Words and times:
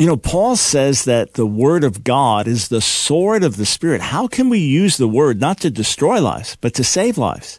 You 0.00 0.06
know, 0.06 0.16
Paul 0.16 0.54
says 0.54 1.06
that 1.06 1.32
the 1.32 1.44
word 1.44 1.82
of 1.82 2.04
God 2.04 2.46
is 2.46 2.68
the 2.68 2.80
sword 2.80 3.42
of 3.42 3.56
the 3.56 3.66
Spirit. 3.66 4.00
How 4.00 4.28
can 4.28 4.48
we 4.48 4.60
use 4.60 4.96
the 4.96 5.08
word 5.08 5.40
not 5.40 5.58
to 5.62 5.70
destroy 5.70 6.20
lives, 6.20 6.56
but 6.60 6.72
to 6.74 6.84
save 6.84 7.18
lives? 7.18 7.58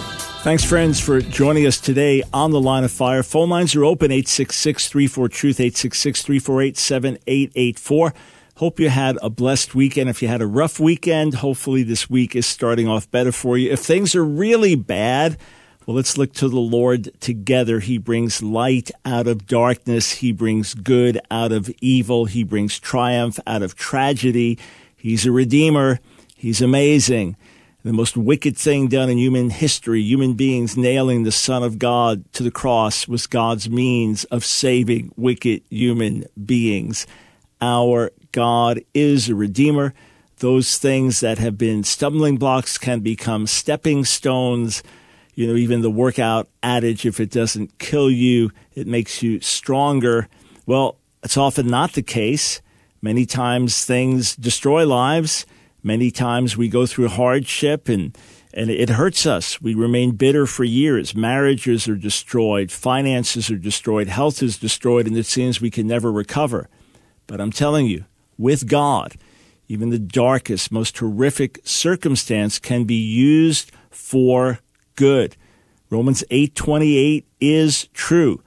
Thanks, 0.43 0.65
friends, 0.65 0.99
for 0.99 1.21
joining 1.21 1.67
us 1.67 1.79
today 1.79 2.23
on 2.33 2.49
the 2.49 2.59
line 2.59 2.83
of 2.83 2.91
fire. 2.91 3.21
Phone 3.21 3.47
lines 3.47 3.75
are 3.75 3.85
open 3.85 4.11
866 4.11 4.89
34 4.89 5.29
Truth, 5.29 5.59
866 5.59 6.23
348 6.23 6.77
7884. 6.77 8.13
Hope 8.55 8.79
you 8.79 8.89
had 8.89 9.19
a 9.21 9.29
blessed 9.29 9.75
weekend. 9.75 10.09
If 10.09 10.23
you 10.23 10.27
had 10.27 10.41
a 10.41 10.47
rough 10.47 10.79
weekend, 10.79 11.35
hopefully 11.35 11.83
this 11.83 12.09
week 12.09 12.35
is 12.35 12.47
starting 12.47 12.87
off 12.87 13.09
better 13.11 13.31
for 13.31 13.55
you. 13.55 13.69
If 13.69 13.81
things 13.81 14.15
are 14.15 14.25
really 14.25 14.73
bad, 14.73 15.37
well, 15.85 15.95
let's 15.95 16.17
look 16.17 16.33
to 16.33 16.49
the 16.49 16.59
Lord 16.59 17.11
together. 17.19 17.79
He 17.79 17.99
brings 17.99 18.41
light 18.41 18.89
out 19.05 19.27
of 19.27 19.45
darkness. 19.45 20.13
He 20.13 20.31
brings 20.31 20.73
good 20.73 21.19
out 21.29 21.51
of 21.51 21.69
evil. 21.81 22.25
He 22.25 22.43
brings 22.43 22.79
triumph 22.79 23.39
out 23.45 23.61
of 23.61 23.75
tragedy. 23.75 24.57
He's 24.97 25.23
a 25.27 25.31
redeemer. 25.31 25.99
He's 26.35 26.63
amazing 26.63 27.37
the 27.83 27.93
most 27.93 28.15
wicked 28.15 28.55
thing 28.55 28.87
done 28.87 29.09
in 29.09 29.17
human 29.17 29.49
history, 29.49 30.01
human 30.01 30.33
beings 30.33 30.77
nailing 30.77 31.23
the 31.23 31.31
Son 31.31 31.63
of 31.63 31.79
God 31.79 32.31
to 32.33 32.43
the 32.43 32.51
cross, 32.51 33.07
was 33.07 33.25
God's 33.25 33.69
means 33.69 34.23
of 34.25 34.45
saving 34.45 35.11
wicked 35.15 35.63
human 35.69 36.25
beings. 36.45 37.07
Our 37.59 38.11
God 38.31 38.81
is 38.93 39.29
a 39.29 39.35
redeemer. 39.35 39.93
Those 40.37 40.77
things 40.77 41.19
that 41.21 41.39
have 41.39 41.57
been 41.57 41.83
stumbling 41.83 42.37
blocks 42.37 42.77
can 42.77 42.99
become 42.99 43.47
stepping 43.47 44.05
stones. 44.05 44.83
You 45.33 45.47
know, 45.47 45.55
even 45.55 45.81
the 45.81 45.89
workout 45.89 46.49
adage, 46.61 47.05
if 47.05 47.19
it 47.19 47.31
doesn't 47.31 47.79
kill 47.79 48.11
you, 48.11 48.51
it 48.75 48.85
makes 48.85 49.23
you 49.23 49.39
stronger. 49.41 50.27
Well, 50.67 50.97
it's 51.23 51.37
often 51.37 51.67
not 51.67 51.93
the 51.93 52.03
case. 52.03 52.61
Many 53.01 53.25
times 53.25 53.85
things 53.85 54.35
destroy 54.35 54.85
lives 54.85 55.47
Many 55.83 56.11
times 56.11 56.55
we 56.55 56.69
go 56.69 56.85
through 56.85 57.09
hardship 57.09 57.89
and, 57.89 58.15
and 58.53 58.69
it 58.69 58.89
hurts 58.89 59.25
us. 59.25 59.61
We 59.61 59.73
remain 59.73 60.11
bitter 60.11 60.45
for 60.45 60.63
years. 60.63 61.15
Marriages 61.15 61.87
are 61.87 61.95
destroyed. 61.95 62.71
Finances 62.71 63.49
are 63.49 63.57
destroyed. 63.57 64.07
Health 64.07 64.43
is 64.43 64.57
destroyed. 64.57 65.07
And 65.07 65.17
it 65.17 65.25
seems 65.25 65.59
we 65.59 65.71
can 65.71 65.87
never 65.87 66.11
recover. 66.11 66.69
But 67.25 67.41
I'm 67.41 67.51
telling 67.51 67.87
you, 67.87 68.05
with 68.37 68.67
God, 68.67 69.15
even 69.67 69.89
the 69.89 69.99
darkest, 69.99 70.71
most 70.71 70.97
horrific 70.97 71.59
circumstance 71.63 72.59
can 72.59 72.83
be 72.83 72.95
used 72.95 73.71
for 73.89 74.59
good. 74.95 75.35
Romans 75.89 76.23
8:28 76.29 77.25
is 77.39 77.87
true. 77.93 78.41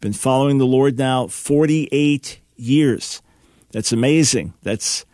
Been 0.00 0.12
following 0.12 0.58
the 0.58 0.66
Lord 0.66 0.98
now 0.98 1.26
48 1.26 2.40
years. 2.56 3.20
That's 3.72 3.92
amazing. 3.92 4.54
That's 4.62 5.04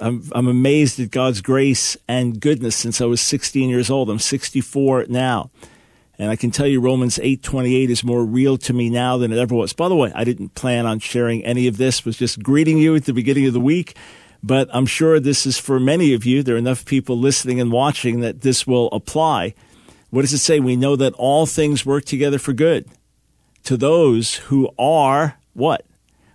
I'm, 0.00 0.24
I'm 0.32 0.48
amazed 0.48 1.00
at 1.00 1.10
God's 1.10 1.40
grace 1.40 1.96
and 2.06 2.40
goodness 2.40 2.76
since 2.76 3.00
I 3.00 3.04
was 3.06 3.20
16 3.20 3.68
years 3.68 3.90
old. 3.90 4.10
I'm 4.10 4.18
64 4.18 5.06
now. 5.08 5.50
And 6.18 6.30
I 6.30 6.36
can 6.36 6.50
tell 6.50 6.66
you 6.66 6.80
Romans 6.80 7.18
8:28 7.18 7.90
is 7.90 8.02
more 8.02 8.24
real 8.24 8.58
to 8.58 8.72
me 8.72 8.90
now 8.90 9.16
than 9.18 9.32
it 9.32 9.38
ever 9.38 9.54
was. 9.54 9.72
By 9.72 9.88
the 9.88 9.94
way, 9.94 10.10
I 10.14 10.24
didn't 10.24 10.54
plan 10.54 10.84
on 10.84 10.98
sharing 10.98 11.44
any 11.44 11.68
of 11.68 11.76
this. 11.76 12.04
Was 12.04 12.16
just 12.16 12.42
greeting 12.42 12.78
you 12.78 12.96
at 12.96 13.04
the 13.04 13.12
beginning 13.12 13.46
of 13.46 13.52
the 13.52 13.60
week, 13.60 13.96
but 14.42 14.68
I'm 14.72 14.86
sure 14.86 15.20
this 15.20 15.46
is 15.46 15.58
for 15.58 15.78
many 15.78 16.14
of 16.14 16.26
you. 16.26 16.42
There 16.42 16.56
are 16.56 16.58
enough 16.58 16.84
people 16.84 17.16
listening 17.16 17.60
and 17.60 17.70
watching 17.70 18.20
that 18.20 18.40
this 18.40 18.66
will 18.66 18.88
apply. 18.88 19.54
What 20.10 20.22
does 20.22 20.32
it 20.32 20.38
say? 20.38 20.58
We 20.58 20.74
know 20.74 20.96
that 20.96 21.12
all 21.14 21.46
things 21.46 21.86
work 21.86 22.04
together 22.04 22.38
for 22.40 22.52
good 22.52 22.88
to 23.64 23.76
those 23.76 24.36
who 24.36 24.70
are 24.76 25.38
what? 25.52 25.84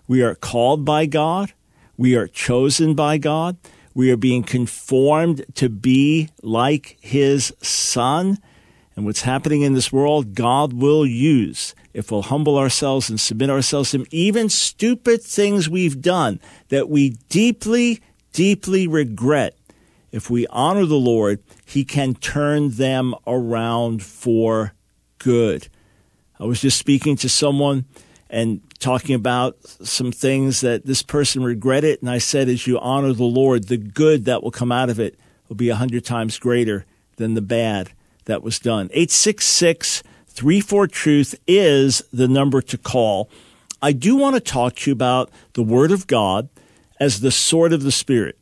We 0.06 0.22
are 0.22 0.34
called 0.34 0.84
by 0.84 1.06
God 1.06 1.52
we 1.96 2.16
are 2.16 2.26
chosen 2.26 2.94
by 2.94 3.18
God. 3.18 3.56
We 3.94 4.10
are 4.10 4.16
being 4.16 4.42
conformed 4.42 5.44
to 5.54 5.68
be 5.68 6.30
like 6.42 6.98
his 7.00 7.54
son. 7.62 8.38
And 8.96 9.04
what's 9.04 9.22
happening 9.22 9.62
in 9.62 9.74
this 9.74 9.92
world, 9.92 10.34
God 10.34 10.72
will 10.72 11.06
use 11.06 11.74
if 11.92 12.10
we'll 12.10 12.22
humble 12.22 12.58
ourselves 12.58 13.08
and 13.08 13.20
submit 13.20 13.50
ourselves 13.50 13.92
to 13.92 13.98
him. 13.98 14.06
Even 14.10 14.48
stupid 14.48 15.22
things 15.22 15.68
we've 15.68 16.00
done 16.00 16.40
that 16.68 16.88
we 16.88 17.10
deeply, 17.28 18.00
deeply 18.32 18.88
regret. 18.88 19.56
If 20.10 20.30
we 20.30 20.46
honor 20.48 20.86
the 20.86 20.94
Lord, 20.94 21.40
he 21.64 21.84
can 21.84 22.14
turn 22.14 22.70
them 22.70 23.14
around 23.26 24.02
for 24.02 24.74
good. 25.18 25.68
I 26.38 26.44
was 26.44 26.60
just 26.60 26.78
speaking 26.78 27.16
to 27.16 27.28
someone 27.28 27.84
and 28.28 28.60
talking 28.84 29.14
about 29.14 29.56
some 29.64 30.12
things 30.12 30.60
that 30.60 30.84
this 30.84 31.02
person 31.02 31.42
regretted. 31.42 32.02
And 32.02 32.10
I 32.10 32.18
said, 32.18 32.50
as 32.50 32.66
you 32.66 32.78
honor 32.78 33.14
the 33.14 33.24
Lord, 33.24 33.68
the 33.68 33.78
good 33.78 34.26
that 34.26 34.42
will 34.42 34.50
come 34.50 34.70
out 34.70 34.90
of 34.90 35.00
it 35.00 35.18
will 35.48 35.56
be 35.56 35.70
a 35.70 35.76
hundred 35.76 36.04
times 36.04 36.38
greater 36.38 36.84
than 37.16 37.32
the 37.32 37.40
bad 37.40 37.92
that 38.26 38.42
was 38.42 38.58
done. 38.58 38.90
866 38.92 40.02
34 40.28 40.86
Truth 40.88 41.34
is 41.46 42.02
the 42.12 42.28
number 42.28 42.60
to 42.60 42.76
call. 42.76 43.30
I 43.80 43.92
do 43.92 44.16
want 44.16 44.34
to 44.36 44.40
talk 44.40 44.76
to 44.76 44.90
you 44.90 44.92
about 44.92 45.30
the 45.54 45.62
Word 45.62 45.90
of 45.90 46.06
God 46.06 46.50
as 47.00 47.20
the 47.20 47.30
sword 47.30 47.72
of 47.72 47.84
the 47.84 47.92
Spirit. 47.92 48.36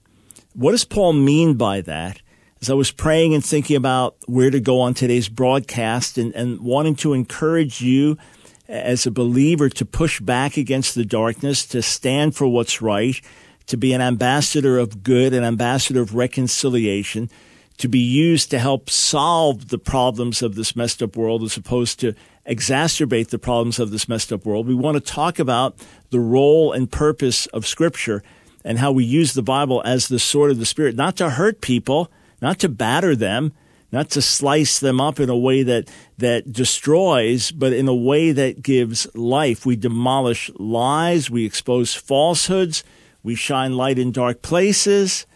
What 0.55 0.73
does 0.73 0.85
Paul 0.85 1.13
mean 1.13 1.55
by 1.55 1.83
that? 1.83 2.21
As 2.61 2.69
I 2.69 2.75
was 2.75 2.91
praying 2.91 3.35
and 3.35 3.45
thinking 3.45 3.77
about 3.77 4.17
where 4.27 4.51
to 4.51 4.61
go 4.61 4.81
on 4.81 4.95
today's 4.95 5.29
broadcast 5.29 6.19
and, 6.19 6.35
and 6.35 6.61
wanting 6.61 6.97
to 6.97 7.13
encourage 7.13 7.81
you 7.81 8.19
as 8.69 9.07
a 9.07 9.11
believer 9.11 9.69
to 9.69 9.85
push 9.85 10.21
back 10.21 10.57
against 10.57 10.95
the 10.95 11.05
darkness, 11.05 11.67
to 11.67 11.83
stand 11.83 12.35
for 12.35 12.47
what's 12.47 12.81
right, 12.81 13.21
to 13.67 13.77
be 13.77 13.93
an 13.93 14.01
ambassador 14.01 14.79
of 14.79 15.03
good, 15.03 15.33
an 15.33 15.45
ambassador 15.45 16.01
of 16.01 16.15
reconciliation, 16.15 17.31
to 17.79 17.89
be 17.89 17.99
used 17.99 18.51
to 18.51 18.59
help 18.59 18.91
solve 18.91 19.69
the 19.69 19.79
problems 19.79 20.43
of 20.43 20.55
this 20.55 20.77
messed 20.77 21.03
up 21.03 21.17
world 21.17 21.43
as 21.43 21.57
opposed 21.57 21.99
to 22.01 22.15
exacerbate 22.47 23.29
the 23.29 23.39
problems 23.39 23.79
of 23.79 23.91
this 23.91 24.09
messed 24.09 24.33
up 24.33 24.45
world. 24.45 24.67
We 24.67 24.75
want 24.75 24.97
to 24.97 25.01
talk 25.01 25.39
about 25.39 25.77
the 26.11 26.21
role 26.21 26.73
and 26.73 26.91
purpose 26.91 27.47
of 27.47 27.67
Scripture 27.67 28.23
and 28.65 28.79
how 28.79 28.93
we 28.93 29.05
use 29.05 29.35
the 29.35 29.43
Bible 29.43 29.83
as 29.85 30.09
the 30.09 30.19
sword 30.19 30.51
of 30.51 30.59
the 30.59 30.67
Spirit, 30.67 30.95
not 30.95 31.17
to 31.17 31.31
hurt 31.31 31.61
people, 31.61 32.11
not 32.41 32.59
to 32.61 32.69
batter 32.69 33.17
them, 33.17 33.53
not 33.93 34.09
to 34.11 34.23
slice 34.23 34.81
them 34.81 35.01
up 35.01 35.21
in 35.21 35.29
a 35.29 35.37
way 35.37 35.63
that, 35.63 35.89
that 36.19 36.51
destroys, 36.51 37.53
but 37.53 37.75
in 37.75 37.87
a 37.87 37.95
way 37.95 38.33
that 38.33 38.63
gives 38.63 39.07
life. 39.15 39.67
We 39.67 39.77
demolish 39.77 40.51
lies, 40.57 41.31
we 41.31 41.45
expose 41.45 41.95
falsehoods, 41.95 42.83
we 43.23 43.35
shine 43.35 43.77
light 43.77 43.99
in 43.99 44.11
dark 44.11 44.41
places, 44.41 45.27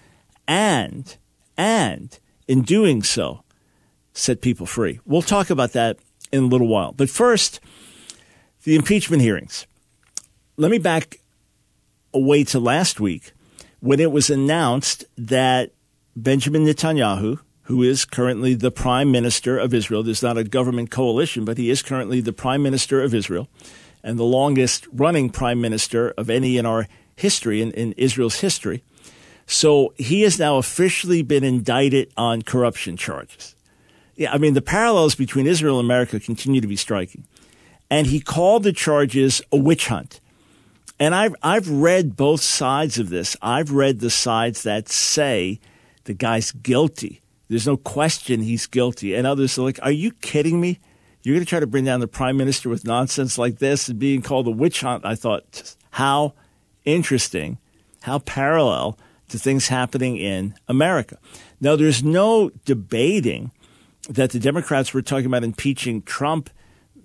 and, 0.49 1.17
and 1.56 2.19
in 2.49 2.62
doing 2.62 3.03
so, 3.03 3.44
set 4.15 4.41
people 4.41 4.67
free. 4.67 5.00
We'll 5.05 5.23
talk 5.23 5.50
about 5.50 5.73
that 5.73 5.99
in 6.33 6.44
a 6.44 6.47
little 6.47 6.69
while. 6.69 6.93
But 6.93 7.11
first, 7.11 7.61
the 8.65 8.75
impeachment 8.75 9.23
hearings. 9.23 9.67
Let 10.56 10.71
me 10.71 10.78
back 10.78 11.21
away 12.15 12.44
to 12.44 12.59
last 12.59 12.99
week 12.99 13.33
when 13.81 14.00
it 14.00 14.11
was 14.11 14.31
announced 14.31 15.05
that 15.19 15.73
Benjamin 16.17 16.64
Netanyahu, 16.64 17.38
who 17.66 17.82
is 17.82 18.04
currently 18.04 18.54
the 18.54 18.70
prime 18.70 19.10
minister 19.10 19.58
of 19.58 19.74
Israel. 19.74 20.02
There's 20.02 20.22
not 20.22 20.38
a 20.38 20.44
government 20.44 20.90
coalition, 20.90 21.44
but 21.44 21.58
he 21.58 21.68
is 21.68 21.82
currently 21.82 22.20
the 22.20 22.32
prime 22.32 22.62
minister 22.62 23.02
of 23.02 23.12
Israel 23.12 23.48
and 24.04 24.18
the 24.18 24.24
longest 24.24 24.86
running 24.92 25.30
prime 25.30 25.60
minister 25.60 26.14
of 26.16 26.30
any 26.30 26.58
in 26.58 26.64
our 26.66 26.86
history, 27.16 27.60
in, 27.60 27.72
in 27.72 27.92
Israel's 27.92 28.40
history. 28.40 28.84
So 29.46 29.94
he 29.96 30.22
has 30.22 30.38
now 30.38 30.58
officially 30.58 31.22
been 31.22 31.42
indicted 31.42 32.12
on 32.16 32.42
corruption 32.42 32.96
charges. 32.96 33.56
Yeah, 34.14 34.32
I 34.32 34.38
mean, 34.38 34.54
the 34.54 34.62
parallels 34.62 35.16
between 35.16 35.48
Israel 35.48 35.80
and 35.80 35.86
America 35.86 36.20
continue 36.20 36.60
to 36.60 36.68
be 36.68 36.76
striking. 36.76 37.26
And 37.90 38.06
he 38.06 38.20
called 38.20 38.62
the 38.62 38.72
charges 38.72 39.42
a 39.50 39.56
witch 39.56 39.88
hunt. 39.88 40.20
And 41.00 41.14
I've, 41.16 41.34
I've 41.42 41.68
read 41.68 42.16
both 42.16 42.42
sides 42.42 42.98
of 42.98 43.08
this. 43.08 43.36
I've 43.42 43.72
read 43.72 43.98
the 43.98 44.10
sides 44.10 44.62
that 44.62 44.88
say 44.88 45.58
the 46.04 46.14
guy's 46.14 46.52
guilty 46.52 47.22
there's 47.48 47.66
no 47.66 47.76
question 47.76 48.40
he's 48.40 48.66
guilty. 48.66 49.14
And 49.14 49.26
others 49.26 49.58
are 49.58 49.62
like, 49.62 49.78
Are 49.82 49.90
you 49.90 50.12
kidding 50.12 50.60
me? 50.60 50.81
You're 51.22 51.34
going 51.34 51.44
to 51.44 51.48
try 51.48 51.60
to 51.60 51.66
bring 51.66 51.84
down 51.84 52.00
the 52.00 52.06
prime 52.06 52.37
minister 52.37 52.69
with 52.69 52.84
nonsense 52.84 53.37
like 53.37 53.58
this 53.58 53.88
and 53.88 53.98
being 53.98 54.22
called 54.22 54.46
a 54.46 54.52
witch 54.52 54.82
hunt. 54.82 55.04
I 55.04 55.16
thought, 55.16 55.75
how 55.90 56.34
interesting 56.84 57.58
how 58.02 58.20
parallel 58.20 58.96
to 59.28 59.38
things 59.38 59.66
happening 59.66 60.16
in 60.16 60.54
America. 60.69 61.19
Now, 61.60 61.75
there's 61.75 62.04
no 62.04 62.50
debating 62.64 63.50
that 64.08 64.31
the 64.31 64.38
Democrats 64.38 64.94
were 64.94 65.02
talking 65.02 65.26
about 65.26 65.42
impeaching 65.42 66.02
Trump 66.02 66.49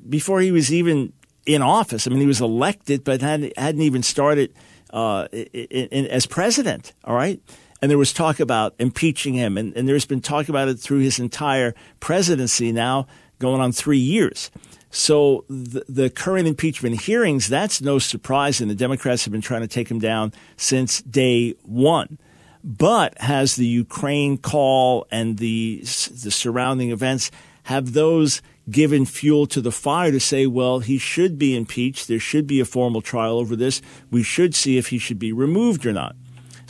before 0.08 0.42
he 0.42 0.52
was 0.52 0.72
even 0.72 1.14
in 1.48 1.64
office. 1.64 2.06
I 2.06 2.12
mean, 2.12 2.20
he 2.20 2.28
was 2.28 2.40
elected, 2.40 3.04
but 3.04 3.22
hadn't, 3.22 3.58
hadn't 3.58 3.82
even 3.82 4.04
started 4.04 4.54
uh, 4.92 5.28
in, 5.32 5.88
in, 5.88 6.06
as 6.06 6.28
president. 6.28 6.94
All 7.04 7.16
right. 7.16 7.42
And 7.82 7.90
there 7.90 7.98
was 7.98 8.14
talk 8.14 8.40
about 8.40 8.76
impeaching 8.78 9.34
him, 9.34 9.58
and, 9.58 9.76
and 9.76 9.88
there's 9.88 10.06
been 10.06 10.22
talk 10.22 10.50
about 10.50 10.68
it 10.68 10.80
through 10.80 11.00
his 11.00 11.20
entire 11.20 11.74
presidency 12.00 12.72
now, 12.72 13.08
going 13.40 13.60
on 13.60 13.72
three 13.72 13.98
years. 13.98 14.52
So 14.92 15.46
the, 15.50 15.86
the, 15.88 16.10
current 16.10 16.48
impeachment 16.48 17.02
hearings, 17.02 17.48
that's 17.48 17.82
no 17.82 17.98
surprise, 17.98 18.62
and 18.62 18.70
the 18.70 18.76
Democrats 18.76 19.24
have 19.26 19.32
been 19.32 19.42
trying 19.42 19.62
to 19.62 19.68
take 19.68 19.90
him 19.90 20.00
down 20.00 20.34
since 20.58 21.02
day 21.02 21.56
one. 21.64 22.20
But 22.64 23.18
has 23.20 23.56
the 23.56 23.66
Ukraine 23.66 24.38
call 24.38 25.08
and 25.10 25.40
the 25.40 25.80
the 25.80 26.30
surrounding 26.30 26.92
events 26.92 27.32
have 27.64 27.94
those 27.94 28.42
given 28.70 29.06
fuel 29.06 29.48
to 29.48 29.62
the 29.62 29.72
fire 29.72 30.12
to 30.12 30.20
say, 30.20 30.46
well, 30.46 30.80
he 30.80 30.98
should 30.98 31.40
be 31.40 31.56
impeached. 31.56 32.08
There 32.08 32.20
should 32.20 32.46
be 32.46 32.60
a 32.60 32.66
formal 32.66 33.02
trial 33.02 33.40
over 33.40 33.56
this. 33.56 33.82
We 34.12 34.22
should 34.22 34.54
see 34.54 34.78
if 34.78 34.90
he 34.90 35.00
should 35.00 35.18
be 35.18 35.34
removed 35.34 35.86
or 35.86 35.94
not. 35.94 36.16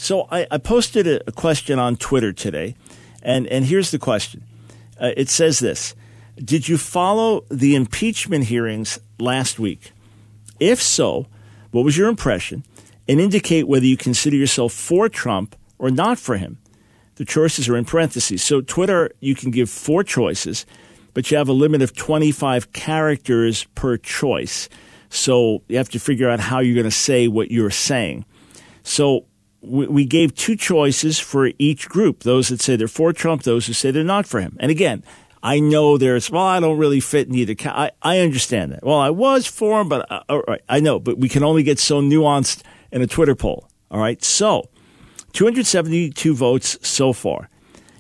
So 0.01 0.27
I, 0.31 0.47
I 0.49 0.57
posted 0.57 1.05
a, 1.05 1.21
a, 1.27 1.31
question 1.31 1.77
on 1.77 1.95
Twitter 1.95 2.33
today, 2.33 2.75
and, 3.21 3.45
and 3.45 3.65
here's 3.65 3.91
the 3.91 3.99
question. 3.99 4.43
Uh, 4.99 5.11
it 5.15 5.29
says 5.29 5.59
this 5.59 5.93
Did 6.43 6.67
you 6.67 6.79
follow 6.79 7.45
the 7.51 7.75
impeachment 7.75 8.45
hearings 8.45 8.97
last 9.19 9.59
week? 9.59 9.91
If 10.59 10.81
so, 10.81 11.27
what 11.69 11.85
was 11.85 11.97
your 11.97 12.09
impression? 12.09 12.63
And 13.07 13.21
indicate 13.21 13.67
whether 13.67 13.85
you 13.85 13.95
consider 13.95 14.35
yourself 14.35 14.73
for 14.73 15.07
Trump 15.07 15.55
or 15.77 15.91
not 15.91 16.17
for 16.17 16.35
him. 16.35 16.57
The 17.15 17.25
choices 17.25 17.69
are 17.69 17.77
in 17.77 17.85
parentheses. 17.85 18.41
So, 18.41 18.59
Twitter, 18.61 19.11
you 19.19 19.35
can 19.35 19.51
give 19.51 19.69
four 19.69 20.03
choices 20.03 20.65
but 21.13 21.29
you 21.29 21.37
have 21.37 21.49
a 21.49 21.53
limit 21.53 21.81
of 21.81 21.93
25 21.93 22.71
characters 22.71 23.65
per 23.75 23.97
choice. 23.97 24.69
So 25.09 25.61
you 25.67 25.75
have 25.75 25.89
to 25.89 25.99
figure 25.99 26.29
out 26.29 26.39
how 26.39 26.59
you're 26.59 26.73
going 26.73 26.85
to 26.85 26.91
say 26.91 27.27
what 27.27 27.51
you're 27.51 27.69
saying. 27.69 28.23
So 28.83 29.25
we 29.61 30.05
gave 30.05 30.35
two 30.35 30.55
choices 30.55 31.19
for 31.19 31.51
each 31.59 31.87
group 31.87 32.21
those 32.21 32.49
that 32.49 32.61
say 32.61 32.75
they're 32.75 32.87
for 32.87 33.13
Trump, 33.13 33.43
those 33.43 33.67
who 33.67 33.73
say 33.73 33.91
they're 33.91 34.03
not 34.03 34.25
for 34.25 34.41
him. 34.41 34.57
And 34.59 34.71
again, 34.71 35.03
I 35.43 35.59
know 35.59 35.97
there's, 35.97 36.29
well, 36.29 36.45
I 36.45 36.59
don't 36.59 36.77
really 36.77 36.99
fit 36.99 37.27
in 37.27 37.35
either. 37.35 37.55
I, 37.69 37.91
I 38.01 38.19
understand 38.19 38.71
that. 38.71 38.83
Well, 38.83 38.99
I 38.99 39.09
was 39.09 39.47
for 39.47 39.81
him, 39.81 39.89
but 39.89 40.11
uh, 40.11 40.23
all 40.29 40.41
right, 40.47 40.61
I 40.69 40.79
know, 40.79 40.99
but 40.99 41.17
we 41.17 41.29
can 41.29 41.43
only 41.43 41.63
get 41.63 41.79
so 41.79 42.01
nuanced 42.01 42.63
in 42.91 43.01
a 43.01 43.07
Twitter 43.07 43.35
poll. 43.35 43.67
All 43.89 43.99
right. 43.99 44.23
So 44.23 44.69
272 45.33 46.33
votes 46.33 46.77
so 46.81 47.13
far. 47.13 47.49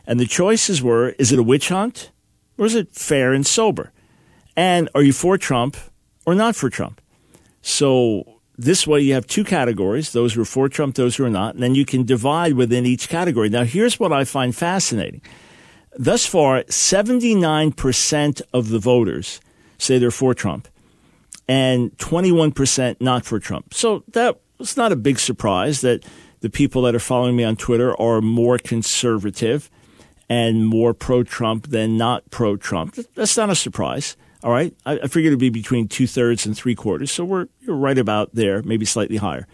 And 0.07 0.19
the 0.19 0.25
choices 0.25 0.81
were 0.81 1.09
is 1.19 1.31
it 1.31 1.39
a 1.39 1.43
witch 1.43 1.69
hunt? 1.69 2.11
Or 2.57 2.65
is 2.65 2.75
it 2.75 2.93
fair 2.93 3.33
and 3.33 3.45
sober? 3.45 3.91
And 4.55 4.89
are 4.93 5.01
you 5.01 5.13
for 5.13 5.37
Trump 5.37 5.77
or 6.25 6.35
not 6.35 6.55
for 6.55 6.69
Trump? 6.69 7.01
So 7.61 8.40
this 8.61 8.85
way 8.85 8.99
you 8.99 9.13
have 9.13 9.27
two 9.27 9.43
categories, 9.43 10.11
those 10.11 10.33
who 10.33 10.41
are 10.41 10.45
for 10.45 10.69
Trump, 10.69 10.95
those 10.95 11.15
who 11.15 11.25
are 11.25 11.29
not, 11.29 11.55
and 11.55 11.63
then 11.63 11.75
you 11.75 11.85
can 11.85 12.03
divide 12.03 12.53
within 12.53 12.85
each 12.85 13.09
category. 13.09 13.49
Now 13.49 13.63
here's 13.63 13.99
what 13.99 14.13
I 14.13 14.23
find 14.23 14.55
fascinating. 14.55 15.21
Thus 15.97 16.25
far, 16.25 16.63
79% 16.63 18.41
of 18.53 18.69
the 18.69 18.79
voters 18.79 19.41
say 19.77 19.97
they're 19.97 20.11
for 20.11 20.33
Trump 20.33 20.67
and 21.47 21.91
21% 21.97 23.01
not 23.01 23.25
for 23.25 23.39
Trump. 23.39 23.73
So 23.73 24.03
that 24.09 24.39
was 24.57 24.77
not 24.77 24.91
a 24.91 24.95
big 24.95 25.19
surprise 25.19 25.81
that 25.81 26.05
the 26.41 26.49
people 26.49 26.83
that 26.83 26.95
are 26.95 26.99
following 26.99 27.35
me 27.35 27.43
on 27.43 27.55
Twitter 27.55 27.99
are 27.99 28.21
more 28.21 28.57
conservative 28.57 29.69
and 30.29 30.65
more 30.65 30.93
pro 30.93 31.23
Trump 31.23 31.67
than 31.67 31.97
not 31.97 32.29
pro 32.29 32.55
Trump. 32.55 32.95
That's 33.15 33.35
not 33.35 33.49
a 33.49 33.55
surprise. 33.55 34.15
All 34.43 34.51
right. 34.51 34.73
I, 34.85 34.93
I 34.99 35.07
figured 35.07 35.27
it'd 35.27 35.39
be 35.39 35.49
between 35.49 35.87
two 35.87 36.07
thirds 36.07 36.45
and 36.45 36.55
three 36.55 36.75
quarters. 36.75 37.11
So 37.11 37.23
we're 37.23 37.47
you're 37.61 37.75
right 37.75 37.97
about 37.97 38.33
there, 38.33 38.63
maybe 38.63 38.85
slightly 38.85 39.17
higher. 39.17 39.47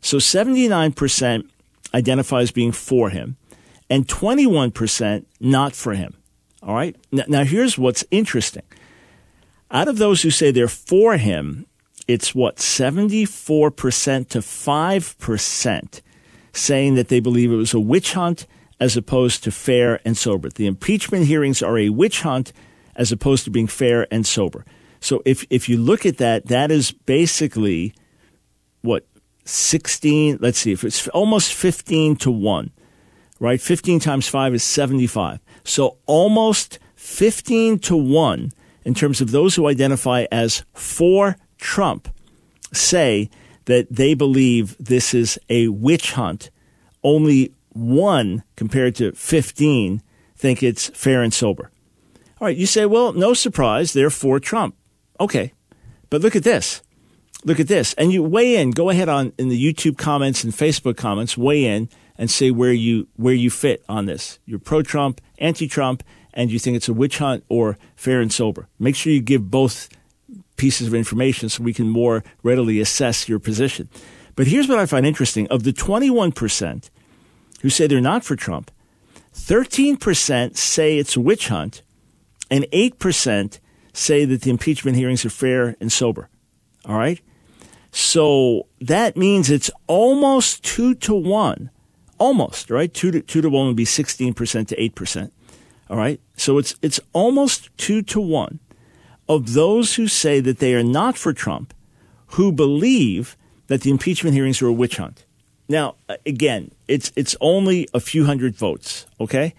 So 0.00 0.18
79% 0.18 1.48
identify 1.94 2.40
as 2.40 2.50
being 2.50 2.72
for 2.72 3.10
him 3.10 3.36
and 3.88 4.06
21% 4.06 5.24
not 5.40 5.74
for 5.74 5.94
him. 5.94 6.16
All 6.62 6.74
right. 6.74 6.96
Now, 7.12 7.24
now 7.28 7.44
here's 7.44 7.78
what's 7.78 8.04
interesting. 8.10 8.64
Out 9.70 9.88
of 9.88 9.98
those 9.98 10.22
who 10.22 10.30
say 10.30 10.50
they're 10.50 10.68
for 10.68 11.16
him, 11.16 11.66
it's 12.06 12.34
what, 12.34 12.56
74% 12.56 14.28
to 14.28 14.38
5% 14.40 16.00
saying 16.52 16.94
that 16.94 17.08
they 17.08 17.20
believe 17.20 17.50
it 17.50 17.56
was 17.56 17.74
a 17.74 17.80
witch 17.80 18.12
hunt 18.12 18.46
as 18.78 18.96
opposed 18.96 19.42
to 19.44 19.50
fair 19.50 20.00
and 20.04 20.16
sober. 20.16 20.48
The 20.50 20.66
impeachment 20.66 21.26
hearings 21.26 21.62
are 21.62 21.78
a 21.78 21.88
witch 21.88 22.22
hunt 22.22 22.52
as 22.96 23.12
opposed 23.12 23.44
to 23.44 23.50
being 23.50 23.66
fair 23.66 24.06
and 24.12 24.26
sober. 24.26 24.64
So 25.00 25.22
if 25.24 25.44
if 25.50 25.68
you 25.68 25.76
look 25.76 26.06
at 26.06 26.18
that, 26.18 26.46
that 26.46 26.70
is 26.70 26.92
basically 26.92 27.94
what 28.82 29.06
16, 29.44 30.38
let's 30.40 30.58
see, 30.58 30.72
if 30.72 30.84
it's 30.84 31.06
almost 31.08 31.52
15 31.52 32.16
to 32.16 32.30
1, 32.30 32.70
right? 33.40 33.60
15 33.60 34.00
times 34.00 34.28
5 34.28 34.54
is 34.54 34.64
75. 34.64 35.40
So 35.64 35.98
almost 36.06 36.78
15 36.96 37.78
to 37.80 37.96
1 37.96 38.52
in 38.84 38.94
terms 38.94 39.20
of 39.20 39.30
those 39.30 39.54
who 39.54 39.66
identify 39.68 40.26
as 40.32 40.64
for 40.72 41.36
Trump 41.58 42.08
say 42.72 43.30
that 43.66 43.86
they 43.90 44.14
believe 44.14 44.76
this 44.78 45.14
is 45.14 45.38
a 45.48 45.68
witch 45.68 46.12
hunt. 46.12 46.50
Only 47.02 47.52
one 47.70 48.42
compared 48.56 48.94
to 48.96 49.12
15 49.12 50.02
think 50.36 50.62
it's 50.62 50.88
fair 50.90 51.22
and 51.22 51.32
sober. 51.32 51.70
All 52.40 52.46
right, 52.46 52.56
you 52.56 52.66
say, 52.66 52.86
well, 52.86 53.12
no 53.12 53.34
surprise, 53.34 53.92
they're 53.92 54.10
for 54.10 54.40
Trump. 54.40 54.76
Okay, 55.20 55.52
but 56.10 56.20
look 56.20 56.34
at 56.36 56.44
this. 56.44 56.82
Look 57.44 57.60
at 57.60 57.68
this. 57.68 57.94
And 57.94 58.10
you 58.12 58.22
weigh 58.22 58.56
in, 58.56 58.70
go 58.70 58.90
ahead 58.90 59.08
on 59.08 59.32
in 59.38 59.48
the 59.48 59.72
YouTube 59.72 59.98
comments 59.98 60.44
and 60.44 60.52
Facebook 60.52 60.96
comments, 60.96 61.36
weigh 61.36 61.64
in 61.64 61.88
and 62.16 62.30
say 62.30 62.50
where 62.50 62.72
you 62.72 63.08
where 63.16 63.34
you 63.34 63.50
fit 63.50 63.84
on 63.88 64.06
this. 64.06 64.38
You're 64.46 64.58
pro 64.58 64.82
Trump, 64.82 65.20
anti 65.38 65.68
Trump, 65.68 66.02
and 66.32 66.50
you 66.50 66.58
think 66.58 66.76
it's 66.76 66.88
a 66.88 66.94
witch 66.94 67.18
hunt 67.18 67.44
or 67.48 67.76
fair 67.96 68.20
and 68.20 68.32
sober. 68.32 68.68
Make 68.78 68.96
sure 68.96 69.12
you 69.12 69.20
give 69.20 69.50
both 69.50 69.88
pieces 70.56 70.86
of 70.86 70.94
information 70.94 71.48
so 71.48 71.62
we 71.62 71.74
can 71.74 71.88
more 71.88 72.24
readily 72.42 72.80
assess 72.80 73.28
your 73.28 73.38
position. 73.38 73.88
But 74.36 74.46
here's 74.46 74.68
what 74.68 74.78
I 74.78 74.86
find 74.86 75.06
interesting. 75.06 75.46
Of 75.48 75.62
the 75.62 75.72
21% 75.72 76.90
who 77.60 77.70
say 77.70 77.86
they're 77.86 78.00
not 78.00 78.24
for 78.24 78.36
Trump, 78.36 78.70
13% 79.34 80.56
say 80.56 80.98
it's 80.98 81.16
a 81.16 81.20
witch 81.20 81.48
hunt, 81.48 81.82
and 82.54 82.66
8% 82.70 83.58
say 83.92 84.24
that 84.24 84.42
the 84.42 84.50
impeachment 84.50 84.96
hearings 84.96 85.24
are 85.24 85.30
fair 85.30 85.74
and 85.80 85.90
sober. 85.90 86.28
All 86.86 86.96
right? 86.96 87.20
So 87.90 88.68
that 88.80 89.16
means 89.16 89.50
it's 89.50 89.72
almost 89.88 90.62
two 90.62 90.94
to 90.96 91.16
one. 91.16 91.70
Almost, 92.16 92.70
right? 92.70 92.94
Two 92.94 93.10
to, 93.10 93.20
two 93.22 93.40
to 93.40 93.50
one 93.50 93.66
would 93.66 93.76
be 93.76 93.84
16% 93.84 94.68
to 94.68 94.76
8%. 94.76 95.32
All 95.90 95.96
right? 95.96 96.20
So 96.36 96.58
it's, 96.58 96.76
it's 96.80 97.00
almost 97.12 97.76
two 97.76 98.02
to 98.02 98.20
one 98.20 98.60
of 99.28 99.54
those 99.54 99.96
who 99.96 100.06
say 100.06 100.38
that 100.38 100.60
they 100.60 100.74
are 100.74 100.84
not 100.84 101.18
for 101.18 101.32
Trump 101.32 101.74
who 102.28 102.52
believe 102.52 103.36
that 103.66 103.80
the 103.80 103.90
impeachment 103.90 104.34
hearings 104.36 104.62
are 104.62 104.68
a 104.68 104.72
witch 104.72 104.98
hunt. 104.98 105.24
Now, 105.68 105.96
again, 106.24 106.70
it's 106.86 107.10
it's 107.16 107.34
only 107.40 107.88
a 107.94 108.00
few 108.00 108.26
hundred 108.26 108.54
votes. 108.54 109.06
Okay, 109.18 109.54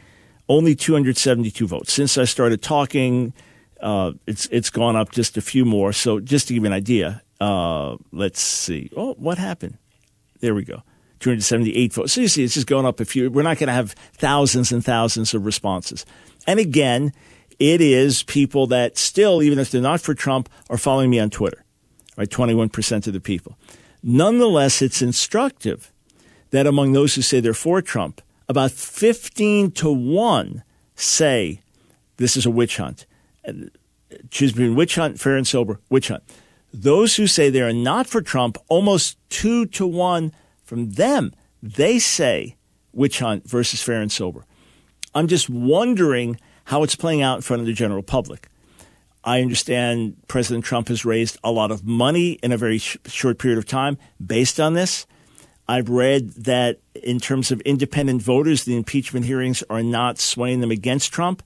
only 0.48 0.75
272 0.75 1.68
votes. 1.68 1.94
Since 1.94 2.18
I 2.18 2.25
started 2.25 2.62
talking, 2.62 3.34
uh, 3.82 4.14
it's 4.28 4.48
it's 4.48 4.70
gone 4.70 4.96
up 4.96 5.12
just 5.12 5.38
a 5.38 5.42
few 5.42 5.66
more. 5.66 5.94
So 5.94 6.20
just 6.20 6.48
to 6.48 6.54
give 6.54 6.64
you 6.64 6.68
an 6.68 6.74
idea, 6.74 7.22
uh, 7.40 7.98
let's 8.12 8.42
see. 8.42 8.90
Oh, 8.96 9.14
what 9.16 9.38
happened? 9.38 9.78
There 10.40 10.56
we 10.56 10.64
go. 10.64 10.84
278 11.20 11.94
votes. 11.94 12.14
So 12.14 12.22
you 12.22 12.28
see, 12.28 12.44
it's 12.44 12.54
just 12.54 12.68
going 12.68 12.86
up 12.86 13.00
a 13.00 13.06
few. 13.06 13.32
We're 13.32 13.42
not 13.42 13.58
going 13.58 13.68
to 13.68 13.74
have 13.74 13.94
thousands 14.14 14.72
and 14.72 14.84
thousands 14.84 15.34
of 15.34 15.46
responses. 15.46 16.06
And 16.46 16.60
again, 16.60 17.14
it 17.58 17.82
is 17.82 18.24
people 18.24 18.68
that 18.68 18.98
still, 18.98 19.42
even 19.42 19.58
if 19.58 19.72
they're 19.72 19.82
not 19.82 20.02
for 20.02 20.14
Trump, 20.14 20.50
are 20.70 20.78
following 20.78 21.10
me 21.10 21.20
on 21.20 21.30
Twitter. 21.30 21.64
Right, 22.18 22.30
21% 22.30 23.08
of 23.08 23.14
the 23.14 23.20
people. 23.20 23.58
Nonetheless, 24.02 24.82
it's 24.82 25.02
instructive 25.02 25.92
that 26.52 26.68
among 26.68 26.94
those 26.94 27.16
who 27.16 27.22
say 27.22 27.40
they're 27.40 27.54
for 27.54 27.82
Trump, 27.82 28.22
about 28.48 28.72
15 28.72 29.72
to 29.72 29.92
1 29.92 30.64
say 30.96 31.62
this 32.18 32.38
is 32.38 32.46
a 32.46 32.52
witch 32.52 32.78
hunt. 32.78 33.06
Choose 34.30 34.52
between 34.52 34.75
witch 34.75 34.96
hunt, 34.96 35.20
fair 35.20 35.36
and 35.36 35.48
sober, 35.48 35.80
witch 35.90 36.08
hunt. 36.08 36.24
Those 36.74 37.16
who 37.16 37.28
say 37.28 37.50
they 37.50 37.62
are 37.62 37.74
not 37.74 38.08
for 38.08 38.22
Trump, 38.22 38.58
almost 38.68 39.18
2 39.30 39.68
to 39.68 39.88
1 39.88 40.32
from 40.64 40.92
them, 40.92 41.34
they 41.62 42.00
say 42.00 42.56
witch 42.94 43.20
hunt 43.20 43.48
versus 43.48 43.82
fair 43.82 44.02
and 44.02 44.12
sober. 44.12 44.46
I'm 45.14 45.28
just 45.28 45.50
wondering 45.50 46.40
how 46.66 46.84
it's 46.84 46.96
playing 46.96 47.22
out 47.22 47.38
in 47.38 47.42
front 47.42 47.62
of 47.62 47.66
the 47.66 47.74
general 47.74 48.04
public. 48.04 48.50
I 49.24 49.42
understand 49.42 50.18
President 50.28 50.66
Trump 50.66 50.88
has 50.90 51.04
raised 51.04 51.38
a 51.44 51.52
lot 51.52 51.72
of 51.72 51.84
money 51.84 52.34
in 52.44 52.52
a 52.52 52.58
very 52.58 52.78
sh- 52.78 52.98
short 53.06 53.40
period 53.40 53.58
of 53.58 53.66
time 53.66 53.98
based 54.24 54.60
on 54.60 54.74
this. 54.74 55.08
I've 55.67 55.89
read 55.89 56.31
that 56.45 56.79
in 56.93 57.19
terms 57.19 57.51
of 57.51 57.62
independent 57.62 58.22
voters, 58.22 58.65
the 58.65 58.77
impeachment 58.77 59.25
hearings 59.25 59.63
are 59.69 59.81
not 59.84 60.19
swaying 60.19 60.62
them 60.62 60.72
against 60.72 61.12
Trump. 61.12 61.41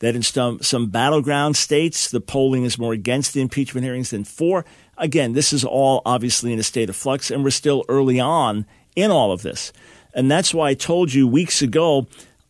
That 0.00 0.16
in 0.16 0.22
some, 0.22 0.60
some 0.60 0.90
battleground 0.90 1.56
states, 1.56 2.10
the 2.10 2.20
polling 2.20 2.64
is 2.64 2.78
more 2.78 2.92
against 2.92 3.32
the 3.32 3.40
impeachment 3.40 3.84
hearings 3.84 4.10
than 4.10 4.24
for. 4.24 4.64
Again, 4.98 5.32
this 5.32 5.52
is 5.52 5.64
all 5.64 6.02
obviously 6.04 6.52
in 6.52 6.58
a 6.58 6.64
state 6.64 6.90
of 6.90 6.96
flux, 6.96 7.30
and 7.30 7.42
we're 7.42 7.50
still 7.50 7.84
early 7.88 8.20
on 8.20 8.66
in 8.96 9.10
all 9.10 9.32
of 9.32 9.42
this. 9.42 9.72
And 10.12 10.30
that's 10.30 10.52
why 10.52 10.70
I 10.70 10.74
told 10.74 11.12
you 11.12 11.26
weeks 11.26 11.62
ago 11.62 12.06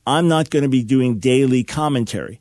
I'm 0.06 0.28
not 0.28 0.50
going 0.50 0.64
to 0.64 0.68
be 0.68 0.82
doing 0.82 1.18
daily 1.18 1.64
commentary 1.64 2.40